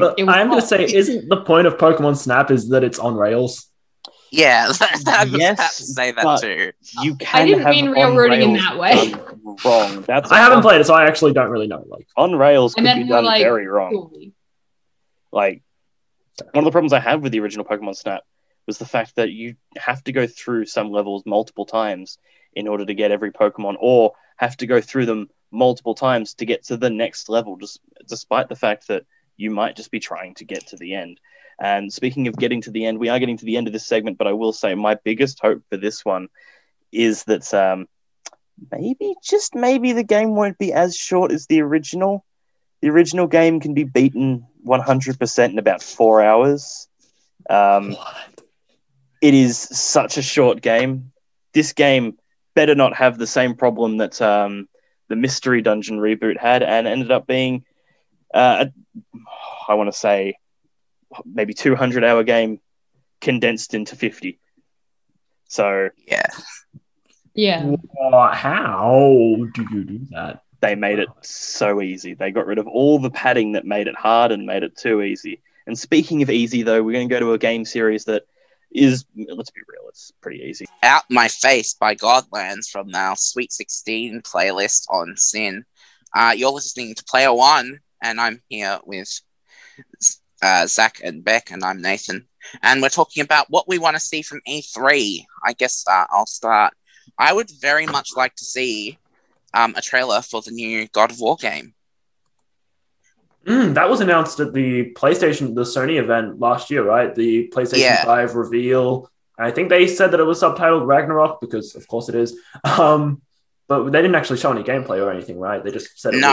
But 0.00 0.18
I 0.26 0.40
am 0.40 0.48
going 0.48 0.60
to 0.60 0.66
say, 0.66 0.82
isn't 0.82 1.28
the 1.28 1.42
point 1.42 1.66
of 1.68 1.76
Pokemon 1.76 2.16
Snap 2.16 2.50
is 2.50 2.70
that 2.70 2.82
it's 2.82 2.98
on 2.98 3.14
rails? 3.14 3.66
yeah, 4.32 4.64
I 5.06 5.24
was 5.24 5.38
Yes, 5.38 5.58
about 5.58 5.70
to 5.72 5.84
say 5.84 6.10
that 6.12 6.24
but- 6.24 6.40
too. 6.40 6.72
you 7.02 7.14
can 7.16 7.46
didn't 7.46 7.62
have 7.62 7.70
mean 7.70 7.88
on 7.88 7.92
railroading 7.94 8.42
in 8.42 8.52
that 8.54 8.76
way. 8.78 9.14
wrong 9.64 10.02
that's 10.02 10.32
I 10.32 10.38
haven't 10.38 10.62
played 10.62 10.80
it, 10.80 10.84
so 10.84 10.94
I 10.94 11.06
actually 11.06 11.34
don't 11.34 11.50
really 11.50 11.68
know. 11.68 11.84
Like, 11.86 12.08
on 12.16 12.34
rails 12.34 12.74
I 12.76 12.82
could 12.82 13.02
be 13.02 13.08
done 13.08 13.24
like 13.24 13.42
very 13.42 13.66
wrong 13.68 13.92
Coolly. 13.92 14.32
like 15.30 15.62
one 16.52 16.62
of 16.62 16.64
the 16.64 16.72
problems 16.72 16.92
I 16.92 17.00
had 17.00 17.22
with 17.22 17.30
the 17.32 17.40
original 17.40 17.64
Pokemon 17.64 17.94
Snap 17.96 18.22
was 18.66 18.78
the 18.78 18.86
fact 18.86 19.16
that 19.16 19.30
you 19.30 19.54
have 19.76 20.02
to 20.04 20.12
go 20.12 20.26
through 20.26 20.64
some 20.66 20.90
levels 20.90 21.22
multiple 21.26 21.66
times 21.66 22.18
in 22.54 22.66
order 22.66 22.84
to 22.84 22.94
get 22.94 23.10
every 23.12 23.30
Pokemon, 23.30 23.76
or 23.78 24.12
have 24.36 24.56
to 24.56 24.66
go 24.66 24.80
through 24.80 25.06
them 25.06 25.28
multiple 25.50 25.94
times 25.94 26.34
to 26.34 26.44
get 26.44 26.64
to 26.64 26.76
the 26.76 26.90
next 26.90 27.28
level, 27.28 27.56
just 27.56 27.80
despite 28.06 28.48
the 28.48 28.56
fact 28.56 28.88
that 28.88 29.04
you 29.36 29.50
might 29.50 29.76
just 29.76 29.90
be 29.90 30.00
trying 30.00 30.34
to 30.34 30.44
get 30.44 30.66
to 30.68 30.76
the 30.76 30.94
end. 30.94 31.20
And 31.60 31.92
speaking 31.92 32.28
of 32.28 32.36
getting 32.36 32.60
to 32.62 32.70
the 32.70 32.86
end, 32.86 32.98
we 32.98 33.08
are 33.08 33.18
getting 33.18 33.36
to 33.38 33.44
the 33.44 33.56
end 33.56 33.66
of 33.66 33.72
this 33.72 33.86
segment, 33.86 34.18
but 34.18 34.26
I 34.26 34.32
will 34.32 34.52
say 34.52 34.74
my 34.74 34.96
biggest 35.02 35.40
hope 35.40 35.62
for 35.70 35.76
this 35.76 36.04
one 36.04 36.28
is 36.92 37.24
that 37.24 37.52
um, 37.52 37.88
maybe, 38.70 39.14
just 39.24 39.54
maybe, 39.54 39.92
the 39.92 40.04
game 40.04 40.34
won't 40.34 40.58
be 40.58 40.72
as 40.72 40.96
short 40.96 41.32
as 41.32 41.46
the 41.46 41.60
original. 41.60 42.24
The 42.80 42.90
original 42.90 43.26
game 43.26 43.58
can 43.60 43.74
be 43.74 43.84
beaten 43.84 44.46
100% 44.64 45.50
in 45.50 45.58
about 45.58 45.82
four 45.82 46.22
hours. 46.22 46.88
Um, 47.50 47.96
it 49.20 49.34
is 49.34 49.58
such 49.58 50.16
a 50.16 50.22
short 50.22 50.60
game. 50.60 51.12
This 51.52 51.72
game 51.72 52.18
better 52.54 52.74
not 52.74 52.94
have 52.94 53.18
the 53.18 53.26
same 53.26 53.54
problem 53.54 53.96
that 53.96 54.20
um, 54.22 54.68
the 55.08 55.16
Mystery 55.16 55.62
Dungeon 55.62 55.98
reboot 55.98 56.38
had, 56.38 56.62
and 56.62 56.86
ended 56.86 57.10
up 57.10 57.26
being, 57.26 57.64
uh, 58.32 58.66
a, 58.66 59.20
I 59.68 59.74
want 59.74 59.92
to 59.92 59.98
say, 59.98 60.38
maybe 61.24 61.54
200 61.54 62.04
hour 62.04 62.22
game 62.22 62.60
condensed 63.20 63.74
into 63.74 63.96
50. 63.96 64.38
So 65.48 65.90
Yeah. 66.06 66.26
Yeah. 67.34 67.64
What? 67.64 68.34
how 68.34 69.36
do 69.54 69.66
you 69.70 69.84
do 69.84 70.00
that? 70.10 70.42
they 70.60 70.74
made 70.74 70.98
it 70.98 71.08
so 71.22 71.80
easy. 71.80 72.14
They 72.14 72.30
got 72.30 72.46
rid 72.46 72.58
of 72.58 72.66
all 72.66 72.98
the 72.98 73.10
padding 73.10 73.52
that 73.52 73.64
made 73.64 73.86
it 73.86 73.94
hard 73.94 74.32
and 74.32 74.46
made 74.46 74.62
it 74.62 74.76
too 74.76 75.02
easy. 75.02 75.40
And 75.66 75.78
speaking 75.78 76.22
of 76.22 76.30
easy, 76.30 76.62
though, 76.62 76.82
we're 76.82 76.92
going 76.92 77.08
to 77.08 77.14
go 77.14 77.20
to 77.20 77.32
a 77.32 77.38
game 77.38 77.64
series 77.64 78.06
that 78.06 78.24
is, 78.70 79.04
let's 79.16 79.50
be 79.50 79.60
real, 79.68 79.88
it's 79.88 80.12
pretty 80.20 80.42
easy. 80.44 80.66
Out 80.82 81.04
My 81.10 81.28
Face 81.28 81.74
by 81.74 81.94
Godlands 81.94 82.68
from 82.70 82.94
our 82.94 83.16
Sweet 83.16 83.52
16 83.52 84.22
playlist 84.22 84.84
on 84.90 85.14
SYN. 85.16 85.64
Uh, 86.14 86.34
you're 86.36 86.50
listening 86.50 86.94
to 86.94 87.04
Player 87.04 87.32
One, 87.32 87.80
and 88.02 88.20
I'm 88.20 88.42
here 88.48 88.78
with 88.84 89.20
uh, 90.42 90.66
Zach 90.66 91.00
and 91.02 91.24
Beck, 91.24 91.50
and 91.50 91.64
I'm 91.64 91.82
Nathan. 91.82 92.26
And 92.62 92.80
we're 92.80 92.88
talking 92.88 93.22
about 93.22 93.50
what 93.50 93.68
we 93.68 93.78
want 93.78 93.96
to 93.96 94.00
see 94.00 94.22
from 94.22 94.40
E3. 94.48 95.24
I 95.44 95.52
guess 95.52 95.84
uh, 95.88 96.06
I'll 96.10 96.26
start. 96.26 96.74
I 97.18 97.32
would 97.32 97.50
very 97.60 97.86
much 97.86 98.10
like 98.16 98.34
to 98.36 98.44
see 98.44 98.98
um, 99.54 99.74
a 99.76 99.82
trailer 99.82 100.22
for 100.22 100.42
the 100.42 100.50
new 100.50 100.86
God 100.88 101.10
of 101.10 101.20
War 101.20 101.36
game. 101.36 101.74
Mm, 103.48 103.74
that 103.74 103.88
was 103.88 104.00
announced 104.00 104.40
at 104.40 104.52
the 104.52 104.92
PlayStation, 104.92 105.54
the 105.54 105.62
Sony 105.62 105.98
event 105.98 106.38
last 106.38 106.70
year, 106.70 106.84
right? 106.84 107.14
The 107.14 107.48
PlayStation 107.48 107.78
Yeah. 107.80 108.04
5 108.04 108.34
reveal. 108.34 109.10
I 109.38 109.50
think 109.52 109.70
they 109.70 109.86
said 109.86 110.10
that 110.10 110.20
it 110.20 110.24
was 110.24 110.42
subtitled 110.42 110.86
Ragnarok 110.86 111.40
because, 111.40 111.74
of 111.74 111.86
course, 111.88 112.08
it 112.08 112.14
is. 112.14 112.38
Um, 112.64 113.22
but 113.68 113.84
they 113.90 114.00
didn't 114.00 114.14
actually 114.14 114.38
show 114.38 114.50
any 114.50 114.62
gameplay 114.62 114.98
or 115.04 115.10
anything, 115.10 115.38
right? 115.38 115.62
They 115.62 115.70
just 115.70 115.98
said 116.00 116.14
it 116.14 116.20
No. 116.20 116.28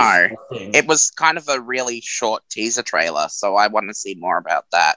was. 0.51 0.61
It 0.73 0.87
was 0.87 1.11
kind 1.11 1.37
of 1.37 1.47
a 1.49 1.59
really 1.59 1.99
short 2.01 2.43
teaser 2.49 2.81
trailer, 2.81 3.27
so 3.29 3.55
I 3.57 3.67
want 3.67 3.89
to 3.89 3.93
see 3.93 4.15
more 4.15 4.37
about 4.37 4.65
that. 4.71 4.95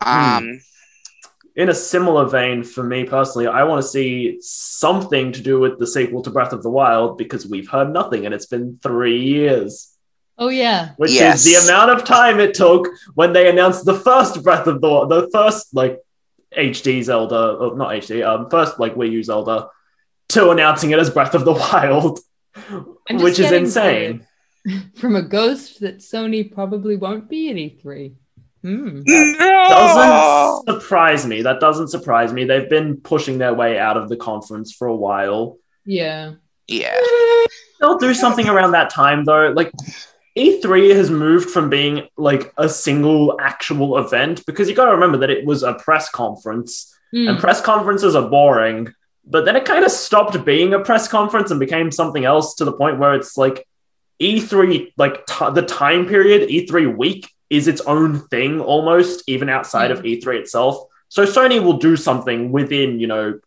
Um, 0.00 0.60
in 1.54 1.68
a 1.68 1.74
similar 1.74 2.26
vein, 2.26 2.64
for 2.64 2.82
me 2.82 3.04
personally, 3.04 3.46
I 3.46 3.62
want 3.64 3.80
to 3.82 3.88
see 3.88 4.38
something 4.40 5.30
to 5.32 5.40
do 5.40 5.60
with 5.60 5.78
the 5.78 5.86
sequel 5.86 6.22
to 6.22 6.30
Breath 6.30 6.52
of 6.52 6.62
the 6.64 6.70
Wild 6.70 7.18
because 7.18 7.46
we've 7.46 7.68
heard 7.68 7.92
nothing 7.92 8.24
and 8.26 8.34
it's 8.34 8.46
been 8.46 8.80
three 8.82 9.22
years, 9.22 9.91
Oh 10.38 10.48
yeah. 10.48 10.90
which 10.96 11.12
Yes. 11.12 11.44
is 11.44 11.52
the 11.52 11.64
amount 11.72 11.90
of 11.90 12.04
time 12.04 12.40
it 12.40 12.54
took 12.54 12.88
when 13.14 13.32
they 13.32 13.48
announced 13.50 13.84
the 13.84 13.94
first 13.94 14.42
Breath 14.42 14.66
of 14.66 14.80
the 14.80 15.06
the 15.06 15.30
first 15.32 15.74
like 15.74 15.98
HD 16.56 17.02
Zelda, 17.02 17.52
or 17.60 17.76
not 17.76 17.90
HD, 17.90 18.22
um, 18.26 18.48
first 18.50 18.78
like 18.78 18.94
Wii 18.94 19.10
U 19.12 19.22
Zelda, 19.22 19.68
to 20.30 20.50
announcing 20.50 20.90
it 20.90 20.98
as 20.98 21.10
Breath 21.10 21.34
of 21.34 21.44
the 21.44 21.52
Wild, 21.64 22.18
which 23.10 23.38
is 23.38 23.52
insane. 23.52 24.26
From 24.96 25.16
a 25.16 25.22
ghost 25.22 25.80
that 25.80 25.98
Sony 25.98 26.50
probably 26.52 26.96
won't 26.96 27.28
be 27.28 27.50
at 27.50 27.56
E3. 27.56 28.14
Hmm. 28.62 29.00
Doesn't 29.02 30.64
surprise 30.80 31.26
me. 31.26 31.42
That 31.42 31.58
doesn't 31.60 31.88
surprise 31.88 32.32
me. 32.32 32.44
They've 32.44 32.68
been 32.70 32.96
pushing 32.98 33.38
their 33.38 33.54
way 33.54 33.78
out 33.78 33.96
of 33.96 34.08
the 34.08 34.16
conference 34.16 34.72
for 34.72 34.86
a 34.86 34.94
while. 34.94 35.58
Yeah. 35.84 36.34
Yeah. 36.68 36.94
They'll 37.80 37.98
do 37.98 38.14
something 38.14 38.48
around 38.48 38.72
that 38.72 38.90
time 38.90 39.24
though. 39.24 39.50
Like 39.50 39.72
E3 40.36 40.94
has 40.94 41.10
moved 41.10 41.50
from 41.50 41.68
being 41.68 42.08
like 42.16 42.52
a 42.56 42.68
single 42.68 43.38
actual 43.40 43.98
event 43.98 44.44
because 44.46 44.68
you 44.68 44.74
got 44.74 44.86
to 44.86 44.92
remember 44.92 45.18
that 45.18 45.30
it 45.30 45.44
was 45.44 45.62
a 45.62 45.74
press 45.74 46.08
conference 46.10 46.88
Hmm. 47.12 47.28
and 47.28 47.38
press 47.38 47.60
conferences 47.60 48.14
are 48.14 48.26
boring. 48.30 48.94
But 49.26 49.44
then 49.44 49.54
it 49.54 49.66
kind 49.66 49.84
of 49.84 49.90
stopped 49.90 50.42
being 50.46 50.72
a 50.72 50.80
press 50.80 51.08
conference 51.08 51.50
and 51.50 51.60
became 51.60 51.90
something 51.90 52.24
else 52.24 52.54
to 52.54 52.64
the 52.64 52.72
point 52.72 52.98
where 52.98 53.12
it's 53.14 53.36
like 53.36 53.66
E3 54.20 54.92
like 54.96 55.26
t- 55.26 55.50
the 55.52 55.62
time 55.62 56.06
period 56.06 56.48
E3 56.48 56.96
week 56.96 57.28
is 57.50 57.68
its 57.68 57.82
own 57.82 58.20
thing 58.28 58.60
almost 58.60 59.24
even 59.26 59.50
outside 59.50 59.90
of 59.90 60.02
E3 60.04 60.38
itself. 60.40 60.84
So 61.08 61.24
Sony 61.26 61.62
will 61.62 61.76
do 61.78 61.96
something 61.96 62.50
within, 62.50 62.98
you 62.98 63.06
know, 63.08 63.38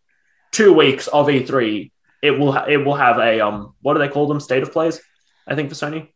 2 0.51 0.71
weeks 0.73 1.07
of 1.07 1.27
E3 1.27 1.91
it 2.21 2.37
will 2.39 2.51
ha- 2.51 2.65
it 2.69 2.77
will 2.77 2.95
have 2.95 3.17
a 3.17 3.39
um 3.41 3.73
what 3.81 3.93
do 3.93 3.99
they 3.99 4.07
call 4.07 4.27
them 4.27 4.39
state 4.39 4.63
of 4.63 4.71
plays 4.71 4.99
i 5.47 5.53
think 5.53 5.69
for 5.69 5.75
sony 5.75 6.07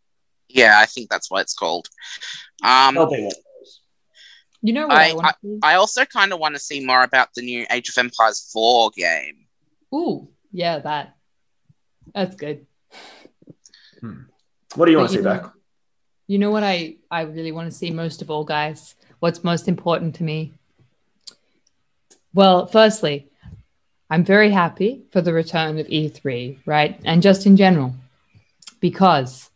Yeah, 0.50 0.80
I 0.80 0.86
think 0.86 1.10
that's 1.10 1.30
what 1.30 1.42
it's 1.42 1.54
called. 1.54 1.88
Um, 2.64 2.96
They'll 2.96 3.06
be 3.06 3.18
one 3.18 3.26
of 3.28 3.34
those. 3.34 3.82
You 4.62 4.74
know 4.74 4.88
what 4.88 4.98
I, 4.98 5.10
I- 5.10 5.14
want? 5.14 5.36
I 5.64 5.74
also 5.76 6.06
kind 6.06 6.34
of 6.34 6.40
want 6.40 6.56
to 6.56 6.60
see 6.60 6.84
more 6.86 7.04
about 7.04 7.30
the 7.36 7.42
new 7.42 7.66
Age 7.72 7.88
of 7.90 7.98
Empires 7.98 8.50
4 8.52 8.92
game. 8.96 9.46
Ooh, 9.94 10.28
yeah, 10.52 10.80
that. 10.80 11.16
That's 12.14 12.36
good. 12.36 12.66
what 14.76 14.86
do 14.86 14.92
you 14.92 14.98
want 14.98 15.10
to 15.12 15.16
see 15.18 15.22
know- 15.24 15.40
back 15.40 15.52
You 16.28 16.40
know 16.40 16.52
what 16.52 16.64
I, 16.64 16.96
I 17.12 17.22
really 17.22 17.52
want 17.52 17.72
to 17.72 17.78
see 17.78 17.92
most 17.92 18.22
of 18.22 18.30
all, 18.30 18.44
guys? 18.44 18.96
What's 19.20 19.44
most 19.44 19.68
important 19.68 20.16
to 20.16 20.24
me? 20.24 20.54
Well, 22.34 22.68
firstly, 22.68 23.28
I'm 24.10 24.24
very 24.24 24.50
happy 24.52 25.04
for 25.12 25.22
the 25.22 25.34
return 25.34 25.78
of 25.80 25.88
E3, 25.88 26.60
right? 26.66 27.00
And 27.06 27.22
just 27.22 27.46
in 27.46 27.58
general, 27.58 27.94
because 28.80 29.49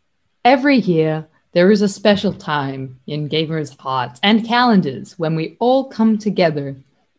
every 0.44 0.76
year 0.76 1.26
there 1.52 1.70
is 1.70 1.82
a 1.82 1.88
special 1.88 2.32
time 2.32 3.00
in 3.06 3.28
gamers' 3.28 3.78
hearts 3.78 4.20
and 4.22 4.46
calendars 4.46 5.18
when 5.18 5.34
we 5.34 5.56
all 5.60 5.84
come 5.84 6.18
together 6.18 6.76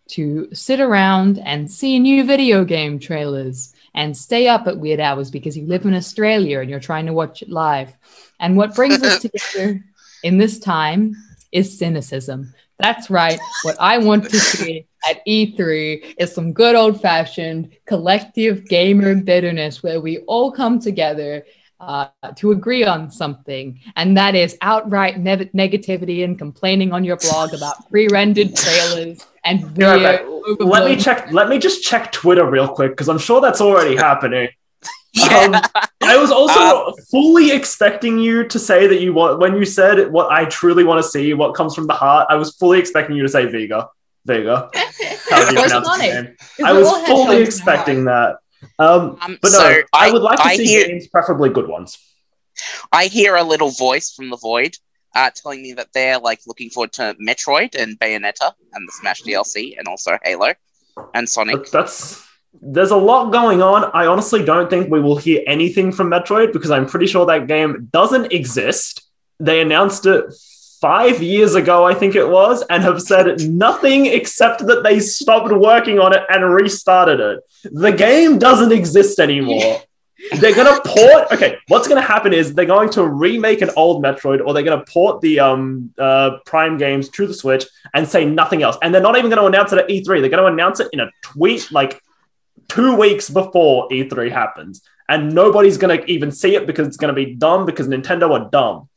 to 0.08 0.48
sit 0.54 0.80
around 0.80 1.40
and 1.40 1.72
see 1.72 1.98
new 1.98 2.24
video 2.24 2.64
game 2.64 3.00
trailers 3.00 3.74
and 3.96 4.16
stay 4.16 4.48
up 4.48 4.68
at 4.68 4.78
weird 4.78 5.00
hours 5.00 5.32
because 5.32 5.58
you 5.58 5.66
live 5.66 5.86
in 5.86 5.96
Australia 5.96 6.60
and 6.60 6.70
you're 6.70 6.80
trying 6.80 7.06
to 7.06 7.14
watch 7.14 7.42
it 7.42 7.50
live. 7.50 7.94
And 8.40 8.56
what 8.56 8.76
brings 8.76 9.02
us 9.02 9.22
together 9.54 9.84
in 10.22 10.38
this 10.38 10.60
time 10.60 11.16
is 11.52 11.78
cynicism. 11.78 12.54
That's 12.78 13.10
right. 13.10 13.40
What 13.64 13.78
I 13.80 13.98
want 13.98 14.30
to 14.30 14.40
see 14.40 14.86
at 15.10 15.26
E3 15.26 16.16
is 16.20 16.36
some 16.36 16.52
good 16.52 16.76
old 16.76 17.02
fashioned 17.02 17.72
collective 17.86 18.68
gamer 18.68 19.16
bitterness 19.16 19.82
where 19.82 20.02
we 20.02 20.20
all 20.28 20.52
come 20.52 20.80
together 20.80 21.46
uh, 21.80 22.08
to 22.36 22.52
agree 22.52 22.84
on 22.84 23.12
something. 23.12 23.80
And 23.96 24.18
that 24.18 24.36
is 24.36 24.58
outright 24.62 25.20
ne- 25.20 25.50
negativity 25.56 26.24
and 26.24 26.38
complaining 26.38 26.94
on 26.94 27.04
your 27.04 27.18
blog 27.18 27.54
about 27.54 27.90
pre 27.90 28.08
rendered 28.08 28.56
trailers 28.56 29.26
and 29.46 29.74
Be 29.76 29.84
right 29.84 30.26
let 30.60 30.86
me 30.86 30.96
check 30.96 31.32
let 31.32 31.50
me 31.50 31.58
just 31.58 31.84
check 31.84 32.12
twitter 32.12 32.50
real 32.50 32.68
quick 32.68 32.92
because 32.92 33.10
i'm 33.10 33.18
sure 33.18 33.40
that's 33.40 33.62
already 33.62 33.96
happening. 34.10 34.50
Yeah. 35.14 35.26
Um, 35.26 35.84
i 36.04 36.18
was 36.18 36.32
also 36.32 36.60
Uh, 36.60 36.92
fully 37.10 37.52
expecting 37.52 38.20
you 38.20 38.48
to 38.48 38.60
say 38.60 38.86
that 38.88 39.00
you 39.02 39.14
want 39.14 39.40
when 39.40 39.56
you 39.56 39.66
said 39.66 40.12
what 40.12 40.32
i 40.32 40.46
truly 40.46 40.84
want 40.84 41.04
to 41.04 41.10
see 41.10 41.34
what 41.34 41.56
comes 41.56 41.74
from 41.74 41.88
the 41.88 41.94
heart 41.94 42.28
i 42.30 42.36
was 42.36 42.56
fully 42.56 42.80
expecting 42.80 43.16
you 43.16 43.24
to 43.24 43.30
say 43.30 43.46
vega. 43.46 43.88
Vega. 44.26 44.70
How 45.30 45.50
do 45.50 45.56
you 45.56 45.62
pronounce 45.62 46.00
name? 46.00 46.36
I 46.64 46.74
was 46.74 46.90
fully 46.90 47.06
shows 47.06 47.30
in 47.30 47.38
our 47.38 47.42
expecting 47.42 48.06
that 48.06 48.38
um 48.80 49.18
Um, 49.22 49.38
but 49.42 49.52
no 49.52 49.60
so 49.60 49.82
I, 49.94 50.12
would 50.12 50.22
like 50.22 50.38
to 50.38 50.46
I 50.46 50.56
see 50.56 50.66
hear, 50.66 50.88
games 50.88 51.08
preferably 51.08 51.50
good 51.50 51.68
ones 51.68 51.98
I 52.92 53.06
hear 53.06 53.36
a 53.36 53.44
little 53.44 53.72
voice 53.72 54.14
from 54.14 54.30
the 54.30 54.38
void 54.38 54.78
uh, 55.16 55.30
telling 55.34 55.62
me 55.62 55.74
that 55.74 55.88
they're 55.94 56.20
like 56.20 56.42
looking 56.46 56.70
forward 56.70 56.92
to 56.94 57.16
Metroid 57.20 57.76
and 57.76 57.98
Bayonetta 58.00 58.52
and 58.74 58.88
the 58.88 58.92
Smash 58.92 59.24
DLC 59.24 59.78
and 59.78 59.88
also 59.88 60.18
Halo 60.24 60.54
and 61.14 61.28
Sonic. 61.28 61.72
That's 61.72 62.26
there's 62.62 62.92
a 62.92 62.98
lot 62.98 63.32
going 63.32 63.62
on. 63.62 63.92
I 63.94 64.06
honestly 64.06 64.44
don't 64.44 64.70
think 64.70 64.90
we 64.90 65.02
will 65.02 65.18
hear 65.18 65.42
anything 65.46 65.92
from 65.92 66.10
Metroid 66.10 66.54
because 66.54 66.72
I'm 66.72 66.86
pretty 66.86 67.08
sure 67.08 67.26
that 67.26 67.48
game 67.48 67.90
doesn't 67.92 68.32
exist. 68.32 69.10
They 69.40 69.62
announced 69.62 70.06
it 70.06 70.26
five 70.86 71.20
years 71.20 71.56
ago, 71.56 71.84
I 71.84 71.96
think 71.96 72.14
it 72.14 72.30
was, 72.30 72.64
and 72.70 72.84
have 72.84 73.02
said 73.02 73.42
nothing 73.50 74.06
except 74.06 74.68
that 74.68 74.84
they 74.84 75.00
stopped 75.00 75.52
working 75.52 75.98
on 75.98 76.14
it 76.14 76.22
and 76.30 76.54
restarted 76.54 77.20
it. 77.20 77.40
The 77.64 77.92
game 77.92 78.38
doesn't 78.38 78.72
exist 78.72 79.18
anymore. 79.18 79.82
They're 80.40 80.54
gonna 80.54 80.80
port. 80.86 81.32
Okay, 81.32 81.58
what's 81.70 81.88
gonna 81.88 82.02
happen 82.02 82.34
is 82.34 82.54
they're 82.54 82.66
going 82.66 82.90
to 82.92 83.06
remake 83.06 83.62
an 83.62 83.70
old 83.76 84.04
Metroid, 84.04 84.46
or 84.46 84.54
they're 84.54 84.64
gonna 84.64 84.86
port 84.86 85.22
the 85.22 85.40
um 85.40 85.94
uh 86.00 86.38
Prime 86.46 86.78
games 86.78 87.10
to 87.10 87.28
the 87.28 87.34
Switch 87.34 87.66
and 87.94 88.08
say 88.08 88.24
nothing 88.24 88.64
else. 88.64 88.78
And 88.82 88.94
they're 88.94 89.02
not 89.02 89.18
even 89.18 89.30
going 89.30 89.42
to 89.42 89.48
announce 89.48 89.74
it 89.74 89.80
at 89.80 89.88
E3. 89.88 90.06
They're 90.22 90.36
going 90.36 90.48
to 90.48 90.54
announce 90.54 90.80
it 90.80 90.90
in 90.94 91.00
a 91.00 91.12
tweet 91.22 91.72
like 91.72 92.02
two 92.70 92.96
weeks 92.96 93.30
before 93.30 93.90
E3 93.90 94.32
happens. 94.32 94.82
And 95.10 95.36
nobody's 95.36 95.78
going 95.78 96.00
to 96.00 96.12
even 96.12 96.32
see 96.32 96.56
it 96.56 96.66
because 96.66 96.88
it's 96.88 96.98
going 96.98 97.14
to 97.14 97.26
be 97.26 97.36
dumb 97.36 97.66
because 97.66 97.88
Nintendo 97.88 98.32
are 98.32 98.50
dumb. 98.50 98.90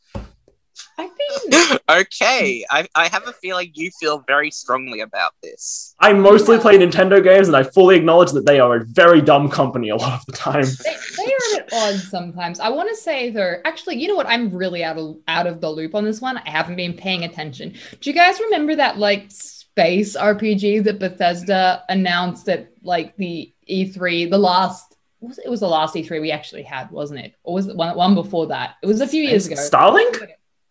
I 1.47 1.51
think 1.51 1.83
okay, 1.89 2.65
I, 2.71 2.89
I 2.95 3.09
have 3.09 3.27
a 3.27 3.33
feeling 3.33 3.71
you 3.75 3.91
feel 3.99 4.25
very 4.27 4.51
strongly 4.51 5.01
about 5.01 5.33
this. 5.43 5.95
I 6.01 6.13
mostly 6.13 6.59
play 6.59 6.79
Nintendo 6.79 7.23
games 7.23 7.49
and 7.49 7.57
I 7.57 7.63
fully 7.63 7.97
acknowledge 7.97 8.33
that 8.33 8.47
they 8.47 8.61
are 8.61 8.77
a 8.77 8.85
very 8.85 9.21
dumb 9.21 9.49
company 9.49 9.89
a 9.89 9.97
lot 9.97 10.21
of 10.21 10.27
the 10.27 10.33
time. 10.33 10.65
they, 10.65 10.97
they 11.17 11.25
are 11.25 11.61
a 11.61 11.65
bit 11.65 11.69
odd 11.73 11.95
sometimes. 11.97 12.61
I 12.61 12.69
want 12.69 12.89
to 12.91 12.97
say 12.97 13.31
though, 13.31 13.57
actually, 13.65 13.97
you 13.97 14.09
know 14.09 14.17
what? 14.17 14.27
I'm 14.27 14.51
really 14.51 14.85
out 14.85 14.99
of 14.99 15.17
out 15.29 15.47
of 15.47 15.61
the 15.61 15.71
loop 15.71 15.95
on 15.95 16.05
this 16.05 16.21
one. 16.21 16.39
I 16.39 16.51
haven't 16.51 16.77
been 16.77 16.95
paying 16.95 17.25
attention. 17.25 17.75
Do 18.01 18.11
you 18.11 18.15
guys 18.15 18.41
remember 18.41 18.77
that 18.77 18.99
like 18.99 19.31
space 19.31 20.17
RPG 20.17 20.85
that 20.85 20.99
Bethesda 20.99 21.85
announced 21.89 22.49
at 22.49 22.73
like 22.83 23.17
the 23.17 23.53
E3, 23.71 24.31
the 24.31 24.39
last 24.39 24.97
was 25.21 25.39
it 25.39 25.49
was 25.49 25.61
the 25.61 25.69
last 25.69 25.95
E3 25.95 26.21
we 26.21 26.31
actually 26.31 26.63
had, 26.63 26.91
wasn't 26.91 27.21
it? 27.21 27.35
Or 27.43 27.55
was 27.55 27.69
it 27.69 27.77
one, 27.77 27.97
one 27.97 28.15
before 28.15 28.47
that? 28.49 28.77
It 28.83 28.87
was 28.87 29.01
a 29.01 29.07
few 29.07 29.23
years 29.23 29.47
ago. 29.47 29.57
Starlink? 29.57 30.29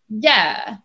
Yeah. 0.08 0.76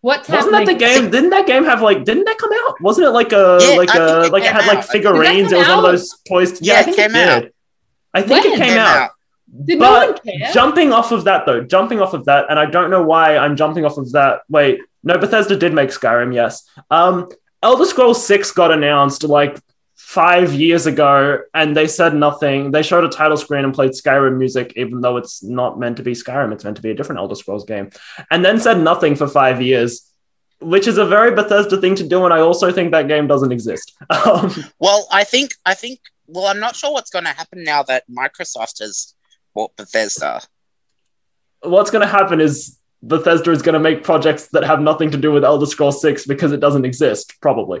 What's 0.00 0.28
Wasn't 0.28 0.52
that 0.52 0.66
the 0.66 0.74
game? 0.74 1.10
Didn't 1.10 1.30
that 1.30 1.46
game 1.46 1.64
have 1.64 1.82
like? 1.82 2.04
Didn't 2.04 2.24
that 2.24 2.38
come 2.38 2.50
out? 2.68 2.80
Wasn't 2.80 3.04
it 3.06 3.10
like 3.10 3.32
a 3.32 3.58
Yeah, 3.60 3.76
like 3.76 3.94
a 3.94 4.22
it 4.24 4.32
like 4.32 4.42
it 4.44 4.52
came 4.52 4.54
had 4.54 4.66
like 4.66 4.84
figurines? 4.84 5.48
Did 5.48 5.58
It 5.58 5.58
that 5.58 5.58
was 5.58 5.68
one 5.68 5.78
of 5.78 5.84
those 5.84 6.18
toys. 6.28 6.60
Yeah, 6.62 6.74
Yeah, 6.74 6.78
I 6.78 6.80
it 6.80 6.84
think 6.84 6.96
came 6.96 7.10
it 7.10 7.12
did. 7.14 7.28
out. 7.28 7.50
I 8.14 8.22
think 8.22 8.44
When? 8.44 8.52
it 8.52 8.56
came 8.58 8.68
Came 8.68 8.78
out. 8.78 8.96
out. 8.96 9.10
Did 9.64 9.78
no 9.80 9.90
one 9.92 10.12
But 10.12 10.22
care? 10.22 10.50
jumping 10.52 10.92
off 10.92 11.12
of 11.12 11.24
that 11.24 11.44
though, 11.46 11.62
jumping 11.62 12.00
off 12.00 12.14
of 12.14 12.24
that, 12.26 12.46
and 12.50 12.58
I 12.58 12.66
don't 12.66 12.90
know 12.90 13.02
why 13.02 13.36
I'm 13.36 13.56
jumping 13.56 13.84
off 13.84 13.96
of 13.96 14.12
that. 14.12 14.42
Wait, 14.48 14.80
no, 15.02 15.18
Bethesda 15.18 15.56
did 15.56 15.72
make 15.74 15.88
Skyrim, 15.90 16.34
yes. 16.34 16.68
Um, 16.90 17.28
Elder 17.62 17.84
Scrolls 17.86 18.24
Six 18.24 18.52
got 18.52 18.70
announced 18.70 19.24
like 19.24 19.58
five 20.06 20.54
years 20.54 20.86
ago, 20.86 21.40
and 21.52 21.76
they 21.76 21.88
said 21.88 22.14
nothing. 22.14 22.70
They 22.70 22.84
showed 22.84 23.02
a 23.02 23.08
title 23.08 23.36
screen 23.36 23.64
and 23.64 23.74
played 23.74 23.90
Skyrim 23.90 24.38
music, 24.38 24.72
even 24.76 25.00
though 25.00 25.16
it's 25.16 25.42
not 25.42 25.80
meant 25.80 25.96
to 25.96 26.04
be 26.04 26.12
Skyrim. 26.12 26.52
It's 26.52 26.62
meant 26.62 26.76
to 26.76 26.82
be 26.82 26.90
a 26.90 26.94
different 26.94 27.18
Elder 27.18 27.34
Scrolls 27.34 27.64
game, 27.64 27.90
and 28.30 28.44
then 28.44 28.60
said 28.60 28.78
nothing 28.78 29.16
for 29.16 29.26
five 29.26 29.60
years, 29.60 30.08
which 30.60 30.86
is 30.86 30.96
a 30.96 31.04
very 31.04 31.34
Bethesda 31.34 31.80
thing 31.80 31.96
to 31.96 32.06
do. 32.06 32.24
And 32.24 32.32
I 32.32 32.38
also 32.38 32.70
think 32.70 32.92
that 32.92 33.08
game 33.08 33.26
doesn't 33.26 33.50
exist. 33.50 33.94
Um, 34.10 34.54
Well, 34.78 35.08
I 35.10 35.24
think 35.24 35.54
I 35.66 35.74
think 35.74 35.98
well, 36.28 36.46
I'm 36.46 36.60
not 36.60 36.76
sure 36.76 36.92
what's 36.92 37.10
going 37.10 37.24
to 37.24 37.32
happen 37.32 37.64
now 37.64 37.82
that 37.82 38.04
Microsoft 38.08 38.78
has 38.78 39.14
bought 39.54 39.74
Bethesda. 39.76 40.40
what's 41.62 41.90
going 41.90 42.06
to 42.06 42.12
happen 42.18 42.40
is 42.40 42.78
Bethesda 43.02 43.50
is 43.50 43.62
going 43.62 43.74
to 43.74 43.80
make 43.80 44.04
projects 44.04 44.48
that 44.48 44.62
have 44.62 44.80
nothing 44.80 45.10
to 45.10 45.18
do 45.18 45.32
with 45.32 45.44
Elder 45.44 45.66
Scrolls 45.66 46.00
6 46.00 46.26
because 46.26 46.52
it 46.52 46.60
doesn't 46.60 46.84
exist, 46.84 47.34
probably. 47.40 47.80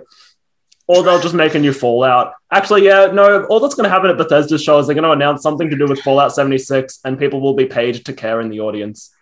Or 0.88 1.02
they'll 1.02 1.20
just 1.20 1.34
make 1.34 1.54
a 1.54 1.58
new 1.58 1.72
Fallout. 1.72 2.34
Actually, 2.50 2.84
yeah, 2.84 3.06
no, 3.06 3.44
all 3.46 3.58
that's 3.58 3.74
going 3.74 3.88
to 3.88 3.90
happen 3.90 4.08
at 4.08 4.16
Bethesda's 4.16 4.62
show 4.62 4.78
is 4.78 4.86
they're 4.86 4.94
going 4.94 5.02
to 5.02 5.10
announce 5.10 5.42
something 5.42 5.68
to 5.68 5.76
do 5.76 5.86
with 5.86 6.00
Fallout 6.00 6.32
76 6.32 7.00
and 7.04 7.18
people 7.18 7.40
will 7.40 7.54
be 7.54 7.66
paid 7.66 8.04
to 8.04 8.12
care 8.12 8.40
in 8.40 8.50
the 8.50 8.60
audience. 8.60 9.12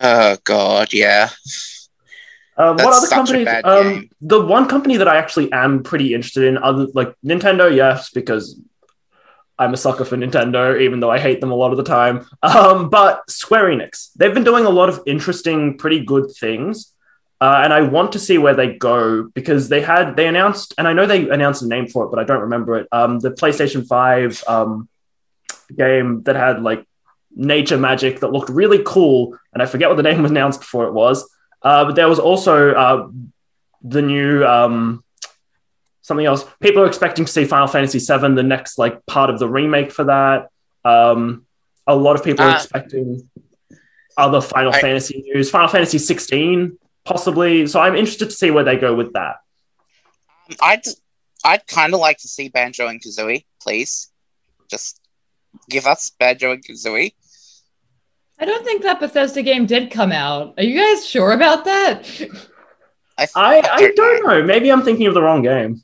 Oh 0.00 0.36
God, 0.44 0.92
yeah. 0.92 1.30
Um, 2.56 2.76
what 2.76 2.94
other 2.94 3.08
companies? 3.08 3.48
Um, 3.64 4.10
the 4.20 4.40
one 4.40 4.68
company 4.68 4.96
that 4.98 5.08
I 5.08 5.16
actually 5.16 5.50
am 5.52 5.82
pretty 5.82 6.14
interested 6.14 6.44
in, 6.44 6.58
other 6.58 6.86
like 6.94 7.14
Nintendo, 7.24 7.74
yes, 7.74 8.10
because 8.10 8.60
I'm 9.58 9.74
a 9.74 9.76
sucker 9.76 10.04
for 10.04 10.16
Nintendo, 10.16 10.80
even 10.80 11.00
though 11.00 11.10
I 11.10 11.18
hate 11.18 11.40
them 11.40 11.50
a 11.50 11.54
lot 11.54 11.70
of 11.70 11.76
the 11.76 11.84
time. 11.84 12.26
Um, 12.42 12.90
but 12.90 13.30
Square 13.30 13.70
Enix, 13.70 14.12
they've 14.16 14.34
been 14.34 14.44
doing 14.44 14.66
a 14.66 14.70
lot 14.70 14.88
of 14.88 15.00
interesting, 15.06 15.78
pretty 15.78 16.04
good 16.04 16.30
things, 16.32 16.92
uh, 17.44 17.60
and 17.64 17.72
I 17.78 17.80
want 17.96 18.12
to 18.12 18.18
see 18.26 18.38
where 18.44 18.54
they 18.60 18.68
go 18.90 19.24
because 19.38 19.62
they 19.72 19.82
had 19.92 20.04
they 20.18 20.26
announced, 20.32 20.68
and 20.78 20.84
I 20.90 20.92
know 20.96 21.06
they 21.06 21.22
announced 21.36 21.62
a 21.62 21.68
name 21.74 21.86
for 21.92 22.00
it, 22.04 22.10
but 22.12 22.18
I 22.22 22.24
don't 22.30 22.42
remember 22.48 22.72
it. 22.80 22.86
Um, 22.98 23.18
the 23.24 23.30
PlayStation 23.40 23.82
Five 23.94 24.30
um, 24.54 24.88
game 25.82 26.22
that 26.26 26.36
had 26.36 26.62
like 26.62 26.86
nature 27.34 27.78
magic 27.78 28.20
that 28.20 28.30
looked 28.34 28.50
really 28.50 28.80
cool, 28.94 29.36
and 29.52 29.62
I 29.62 29.66
forget 29.66 29.88
what 29.90 29.96
the 29.96 30.02
name 30.10 30.22
was 30.22 30.30
announced 30.30 30.62
for 30.72 30.86
it 30.86 30.92
was. 30.92 31.16
Uh, 31.68 31.84
but 31.86 31.94
there 31.96 32.08
was 32.08 32.18
also 32.18 32.54
uh, 32.84 33.08
the 33.82 34.02
new 34.02 34.44
um, 34.56 35.02
something 36.02 36.26
else. 36.26 36.44
People 36.60 36.82
are 36.82 36.86
expecting 36.86 37.24
to 37.24 37.32
see 37.32 37.44
Final 37.44 37.66
Fantasy 37.66 37.98
VII, 37.98 38.34
the 38.34 38.42
next 38.42 38.78
like 38.78 39.04
part 39.06 39.30
of 39.30 39.38
the 39.38 39.48
remake 39.48 39.90
for 39.92 40.04
that. 40.04 40.48
Um, 40.84 41.46
a 41.86 41.96
lot 41.96 42.14
of 42.16 42.22
people 42.24 42.44
are 42.44 42.50
Uh, 42.50 42.54
expecting 42.54 43.28
other 44.16 44.40
Final 44.40 44.72
I- 44.72 44.80
Fantasy 44.80 45.22
news. 45.26 45.50
Final 45.50 45.68
Fantasy 45.68 45.98
16, 45.98 46.78
possibly. 47.04 47.66
So 47.66 47.80
I'm 47.80 47.96
interested 47.96 48.26
to 48.26 48.34
see 48.36 48.50
where 48.50 48.64
they 48.64 48.76
go 48.76 48.94
with 48.94 49.12
that. 49.14 49.36
I'd 50.60 50.82
I'd 51.44 51.66
kind 51.66 51.94
of 51.94 52.00
like 52.00 52.18
to 52.18 52.28
see 52.28 52.48
Banjo 52.48 52.86
and 52.86 53.00
Kazooie, 53.02 53.44
please. 53.60 54.10
Just 54.70 55.00
give 55.68 55.86
us 55.86 56.10
Banjo 56.18 56.52
and 56.52 56.64
Kazooie. 56.64 57.12
I 58.38 58.44
don't 58.44 58.64
think 58.64 58.82
that 58.82 59.00
Bethesda 59.00 59.42
game 59.42 59.66
did 59.66 59.90
come 59.90 60.10
out. 60.12 60.54
Are 60.56 60.62
you 60.64 60.80
guys 60.80 61.06
sure 61.06 61.32
about 61.32 61.64
that? 61.64 62.08
I, 63.18 63.28
I, 63.36 63.68
I 63.70 63.92
don't 63.94 64.26
know. 64.26 64.42
Maybe 64.42 64.70
I'm 64.70 64.82
thinking 64.82 65.06
of 65.06 65.14
the 65.14 65.22
wrong 65.22 65.42
game. 65.42 65.82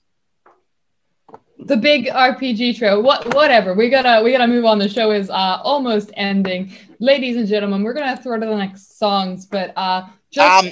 the 1.58 1.76
big 1.76 2.06
RPG 2.06 2.78
trail. 2.78 3.02
What 3.02 3.34
whatever. 3.34 3.74
We 3.74 3.90
gotta 3.90 4.22
we 4.24 4.32
gotta 4.32 4.46
move 4.46 4.64
on. 4.64 4.78
The 4.78 4.88
show 4.88 5.10
is 5.10 5.28
uh 5.30 5.60
almost 5.62 6.10
ending. 6.14 6.72
Ladies 7.00 7.36
and 7.36 7.46
gentlemen, 7.46 7.82
we're 7.82 7.94
gonna 7.94 8.16
throw 8.16 8.38
to 8.38 8.46
the 8.46 8.56
next 8.56 8.98
songs, 8.98 9.46
but 9.46 9.72
uh 9.76 10.06
just 10.30 10.64
Um, 10.64 10.70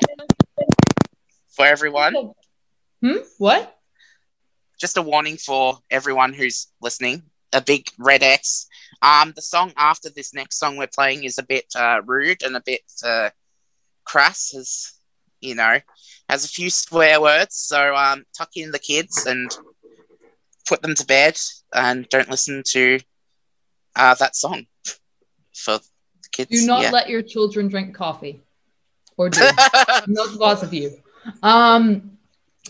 For 1.55 1.67
everyone, 1.67 2.15
Hmm? 3.03 3.19
What? 3.39 3.73
just 4.79 4.97
a 4.99 5.03
warning 5.03 5.37
for 5.39 5.79
everyone 5.91 6.33
who's 6.35 6.67
listening. 6.83 7.23
A 7.53 7.61
big 7.63 7.89
red 7.99 8.23
X. 8.23 8.67
Um, 9.01 9.33
the 9.35 9.43
song 9.43 9.73
after 9.77 10.11
this 10.11 10.35
next 10.35 10.59
song 10.59 10.77
we're 10.77 10.87
playing 10.87 11.25
is 11.25 11.39
a 11.39 11.43
bit 11.43 11.65
uh, 11.75 12.03
rude 12.05 12.43
and 12.43 12.57
a 12.57 12.61
bit 12.61 12.83
uh, 13.05 13.31
crass, 14.05 14.55
as 14.55 14.93
you 15.41 15.55
know, 15.55 15.79
has 16.29 16.45
a 16.45 16.49
few 16.49 16.69
swear 16.69 17.21
words. 17.21 17.57
So 17.57 17.95
um, 17.95 18.25
tuck 18.37 18.51
in 18.57 18.71
the 18.71 18.79
kids 18.79 19.25
and 19.27 19.51
put 20.67 20.83
them 20.83 20.95
to 20.95 21.07
bed, 21.07 21.39
and 21.73 22.07
don't 22.09 22.29
listen 22.31 22.63
to 22.69 22.99
uh, 23.95 24.15
that 24.15 24.37
song 24.37 24.67
for 25.55 25.79
the 25.79 26.29
kids. 26.33 26.51
Do 26.51 26.67
not 26.67 26.83
yeah. 26.83 26.91
let 26.91 27.09
your 27.09 27.23
children 27.23 27.69
drink 27.69 27.95
coffee. 27.95 28.43
Or 29.17 29.31
do. 29.31 29.41
not 30.07 30.35
lots 30.35 30.63
of 30.63 30.73
you. 30.75 30.93
Um 31.43 32.17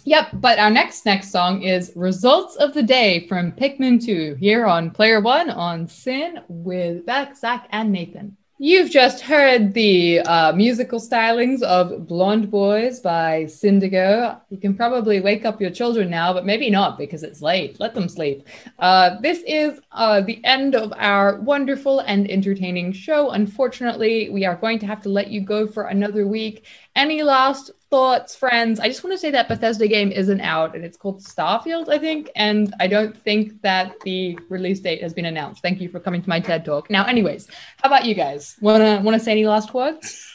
Yep, 0.05 0.29
but 0.35 0.61
our 0.61 0.71
next 0.71 1.05
next 1.05 1.33
song 1.33 1.63
is 1.63 1.93
Results 1.97 2.55
of 2.57 2.73
the 2.75 2.83
Day 2.83 3.27
from 3.27 3.51
Pikmin 3.51 4.01
2 4.05 4.37
here 4.37 4.65
on 4.65 4.93
Player 4.93 5.21
One 5.21 5.51
on 5.51 5.89
SYN 5.89 6.45
with 6.47 7.05
Beck, 7.05 7.37
Zach, 7.37 7.67
and 7.71 7.91
Nathan. 7.91 8.37
You've 8.59 8.91
just 8.91 9.21
heard 9.21 9.75
the 9.75 10.21
uh, 10.21 10.53
musical 10.53 10.99
stylings 10.99 11.61
of 11.61 12.09
Blonde 12.09 12.51
Boys 12.51 13.01
by 13.01 13.45
Syndigo. 13.45 14.41
You 14.49 14.57
can 14.57 14.75
probably 14.75 15.21
wake 15.21 15.45
up 15.45 15.61
your 15.61 15.69
children 15.69 16.09
now, 16.09 16.33
but 16.33 16.47
maybe 16.47 16.71
not 16.71 16.97
because 16.97 17.23
it's 17.23 17.43
late. 17.43 17.79
Let 17.81 17.95
them 17.95 18.09
sleep. 18.09 18.49
Uh, 18.79 19.21
this 19.21 19.43
is 19.47 19.79
uh, 19.93 20.23
the 20.23 20.43
end 20.43 20.75
of 20.75 20.95
our 20.97 21.39
wonderful 21.41 22.01
and 22.01 22.31
entertaining 22.31 22.93
show. 22.93 23.29
Unfortunately, 23.33 24.31
we 24.31 24.47
are 24.47 24.57
going 24.57 24.79
to 24.79 24.87
have 24.87 25.03
to 25.03 25.11
let 25.11 25.29
you 25.29 25.43
go 25.43 25.67
for 25.67 25.89
another 25.89 26.27
week. 26.27 26.65
Any 26.95 27.23
last 27.23 27.73
thoughts, 27.91 28.35
friends? 28.35 28.81
I 28.81 28.89
just 28.89 29.05
want 29.05 29.15
to 29.15 29.19
say 29.19 29.31
that 29.31 29.49
Bethesda 29.49 29.87
game 29.87 30.11
isn't 30.11 30.41
out 30.41 30.75
and 30.75 30.85
it's 30.85 30.97
called 30.97 31.23
Starfield, 31.23 31.89
I 31.89 31.99
think. 31.99 32.31
And 32.37 32.75
I 32.81 32.87
don't 32.87 33.17
think 33.23 33.61
that 33.63 33.99
the 34.01 34.39
release 34.49 34.81
date 34.81 35.03
has 35.03 35.15
been 35.15 35.27
announced. 35.27 35.63
Thank 35.63 35.81
you 35.81 35.89
for 35.89 36.01
coming 36.01 36.23
to 36.23 36.29
my 36.29 36.41
TED 36.41 36.65
talk. 36.65 36.91
Now, 36.91 37.05
anyways, 37.05 37.49
how 37.83 37.89
about 37.89 38.05
you 38.05 38.15
guys? 38.15 38.57
Wanna 38.61 39.01
wanna 39.03 39.21
say 39.21 39.33
any 39.33 39.47
last 39.47 39.73
words? 39.75 40.29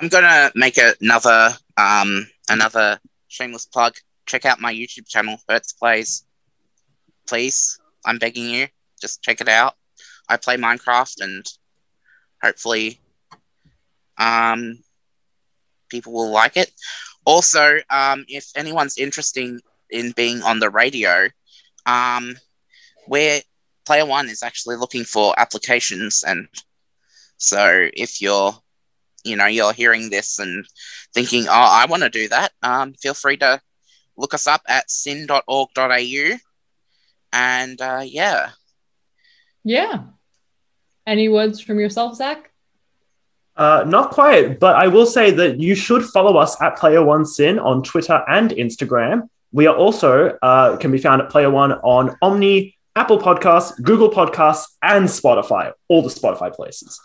I'm 0.00 0.08
gonna 0.08 0.50
make 0.54 0.78
another 1.00 1.50
um 1.76 2.26
another 2.48 2.98
shameless 3.28 3.66
plug. 3.66 3.94
Check 4.26 4.44
out 4.44 4.60
my 4.60 4.72
YouTube 4.72 5.08
channel, 5.08 5.38
Hertz 5.48 5.72
Plays. 5.72 6.24
Please, 7.26 7.78
I'm 8.04 8.18
begging 8.18 8.48
you, 8.48 8.68
just 9.00 9.22
check 9.22 9.40
it 9.40 9.48
out. 9.48 9.74
I 10.28 10.36
play 10.36 10.56
Minecraft 10.56 11.22
and 11.22 11.46
hopefully 12.42 13.00
um 14.18 14.78
people 15.90 16.12
will 16.12 16.30
like 16.30 16.56
it. 16.56 16.70
Also, 17.24 17.78
um 17.90 18.24
if 18.28 18.50
anyone's 18.56 18.96
interested 18.96 19.60
in 19.90 20.12
being 20.12 20.42
on 20.42 20.60
the 20.60 20.70
radio, 20.70 21.28
um 21.86 22.36
Player 23.86 24.06
One 24.06 24.28
is 24.28 24.42
actually 24.42 24.76
looking 24.76 25.04
for 25.04 25.34
applications 25.38 26.22
and 26.26 26.46
so 27.38 27.88
if 27.94 28.20
you're 28.20 28.54
you 29.24 29.36
know 29.36 29.46
you're 29.46 29.72
hearing 29.72 30.10
this 30.10 30.38
and 30.38 30.64
thinking 31.12 31.46
oh 31.48 31.52
i 31.80 31.86
want 31.86 32.02
to 32.02 32.08
do 32.08 32.28
that 32.28 32.52
um, 32.62 32.94
feel 32.94 33.14
free 33.14 33.36
to 33.36 33.60
look 34.16 34.32
us 34.34 34.46
up 34.46 34.62
at 34.68 34.90
syn.org.au 34.90 36.36
and 37.32 37.80
uh, 37.80 38.02
yeah 38.04 38.50
Yeah. 39.64 40.04
Any 41.06 41.28
words 41.28 41.60
from 41.60 41.80
yourself, 41.80 42.16
Zach? 42.16 42.49
Uh, 43.56 43.84
not 43.86 44.10
quite, 44.10 44.58
but 44.58 44.76
I 44.76 44.86
will 44.86 45.06
say 45.06 45.30
that 45.32 45.60
you 45.60 45.74
should 45.74 46.04
follow 46.04 46.36
us 46.36 46.60
at 46.62 46.76
Player 46.76 47.04
One 47.04 47.26
SYN 47.26 47.58
on 47.58 47.82
Twitter 47.82 48.22
and 48.28 48.50
Instagram. 48.52 49.28
We 49.52 49.66
are 49.66 49.76
also 49.76 50.38
uh, 50.40 50.76
can 50.76 50.92
be 50.92 50.98
found 50.98 51.20
at 51.20 51.30
Player 51.30 51.50
One 51.50 51.72
on 51.72 52.16
Omny, 52.22 52.74
Apple 52.96 53.18
Podcasts, 53.18 53.80
Google 53.82 54.10
Podcasts, 54.10 54.66
and 54.82 55.06
Spotify. 55.06 55.72
All 55.88 56.02
the 56.02 56.08
Spotify 56.08 56.54
places. 56.54 57.00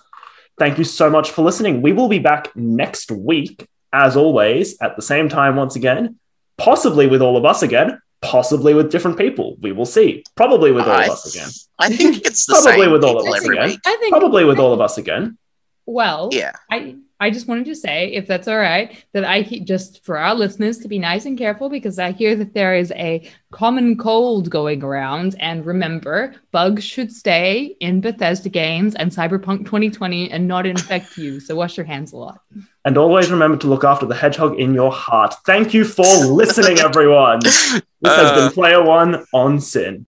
Thank 0.57 0.77
you 0.77 0.83
so 0.83 1.09
much 1.09 1.31
for 1.31 1.41
listening. 1.43 1.81
We 1.81 1.91
will 1.91 2.07
be 2.07 2.19
back 2.19 2.55
next 2.55 3.11
week, 3.11 3.67
as 3.91 4.15
always, 4.15 4.77
at 4.81 4.95
the 4.95 5.01
same 5.01 5.27
time 5.27 5.55
once 5.57 5.75
again, 5.75 6.17
possibly 6.57 7.07
with 7.07 7.21
all 7.21 7.35
of 7.35 7.43
us 7.43 7.61
again, 7.61 7.99
possibly 8.21 8.73
with 8.73 8.91
different 8.91 9.17
people. 9.17 9.57
We 9.59 9.73
will 9.73 9.85
see. 9.85 10.23
Probably 10.35 10.71
with 10.71 10.85
all 10.85 10.91
I, 10.91 11.05
of 11.05 11.11
us 11.11 11.35
again. 11.35 11.49
I 11.77 11.89
think 11.89 12.25
it's 12.25 12.45
the 12.45 12.53
Probably 12.53 12.83
same 12.83 12.91
with 12.91 13.03
all 13.03 13.19
of 13.19 13.27
us 13.27 13.45
again. 13.45 13.77
I 13.85 13.97
think 13.97 14.11
Probably 14.11 14.45
with 14.45 14.59
all 14.59 14.73
of 14.73 14.79
us 14.79 14.97
again. 14.97 15.37
Well, 15.85 16.29
yeah 16.31 16.53
I 16.71 16.95
I 17.17 17.29
just 17.29 17.47
wanted 17.47 17.65
to 17.65 17.75
say, 17.75 18.11
if 18.11 18.27
that's 18.27 18.47
all 18.47 18.57
right, 18.57 19.05
that 19.13 19.23
I 19.23 19.39
he- 19.39 19.61
just 19.61 20.03
for 20.03 20.17
our 20.17 20.35
listeners 20.35 20.79
to 20.79 20.89
be 20.89 20.99
nice 20.99 21.25
and 21.25 21.37
careful 21.37 21.69
because 21.69 21.97
I 21.97 22.11
hear 22.11 22.35
that 22.35 22.53
there 22.53 22.75
is 22.75 22.91
a 22.91 23.29
common 23.51 23.97
cold 23.97 24.49
going 24.49 24.83
around. 24.83 25.35
And 25.39 25.65
remember, 25.65 26.35
bugs 26.51 26.83
should 26.83 27.13
stay 27.13 27.77
in 27.79 28.01
Bethesda 28.01 28.49
games 28.49 28.95
and 28.95 29.11
Cyberpunk 29.11 29.59
2020 29.59 30.29
and 30.29 30.45
not 30.45 30.65
infect 30.65 31.17
you. 31.17 31.39
So 31.39 31.55
wash 31.55 31.77
your 31.77 31.85
hands 31.85 32.11
a 32.11 32.17
lot. 32.17 32.41
And 32.83 32.97
always 32.97 33.31
remember 33.31 33.57
to 33.57 33.67
look 33.67 33.85
after 33.85 34.05
the 34.05 34.15
hedgehog 34.15 34.59
in 34.59 34.73
your 34.73 34.91
heart. 34.91 35.35
Thank 35.45 35.73
you 35.73 35.85
for 35.85 36.03
listening, 36.03 36.79
everyone. 36.79 37.39
This 37.39 37.81
has 38.03 38.31
been 38.33 38.49
uh, 38.49 38.51
Player 38.51 38.83
One 38.83 39.25
on 39.33 39.59
SYN. 39.61 40.03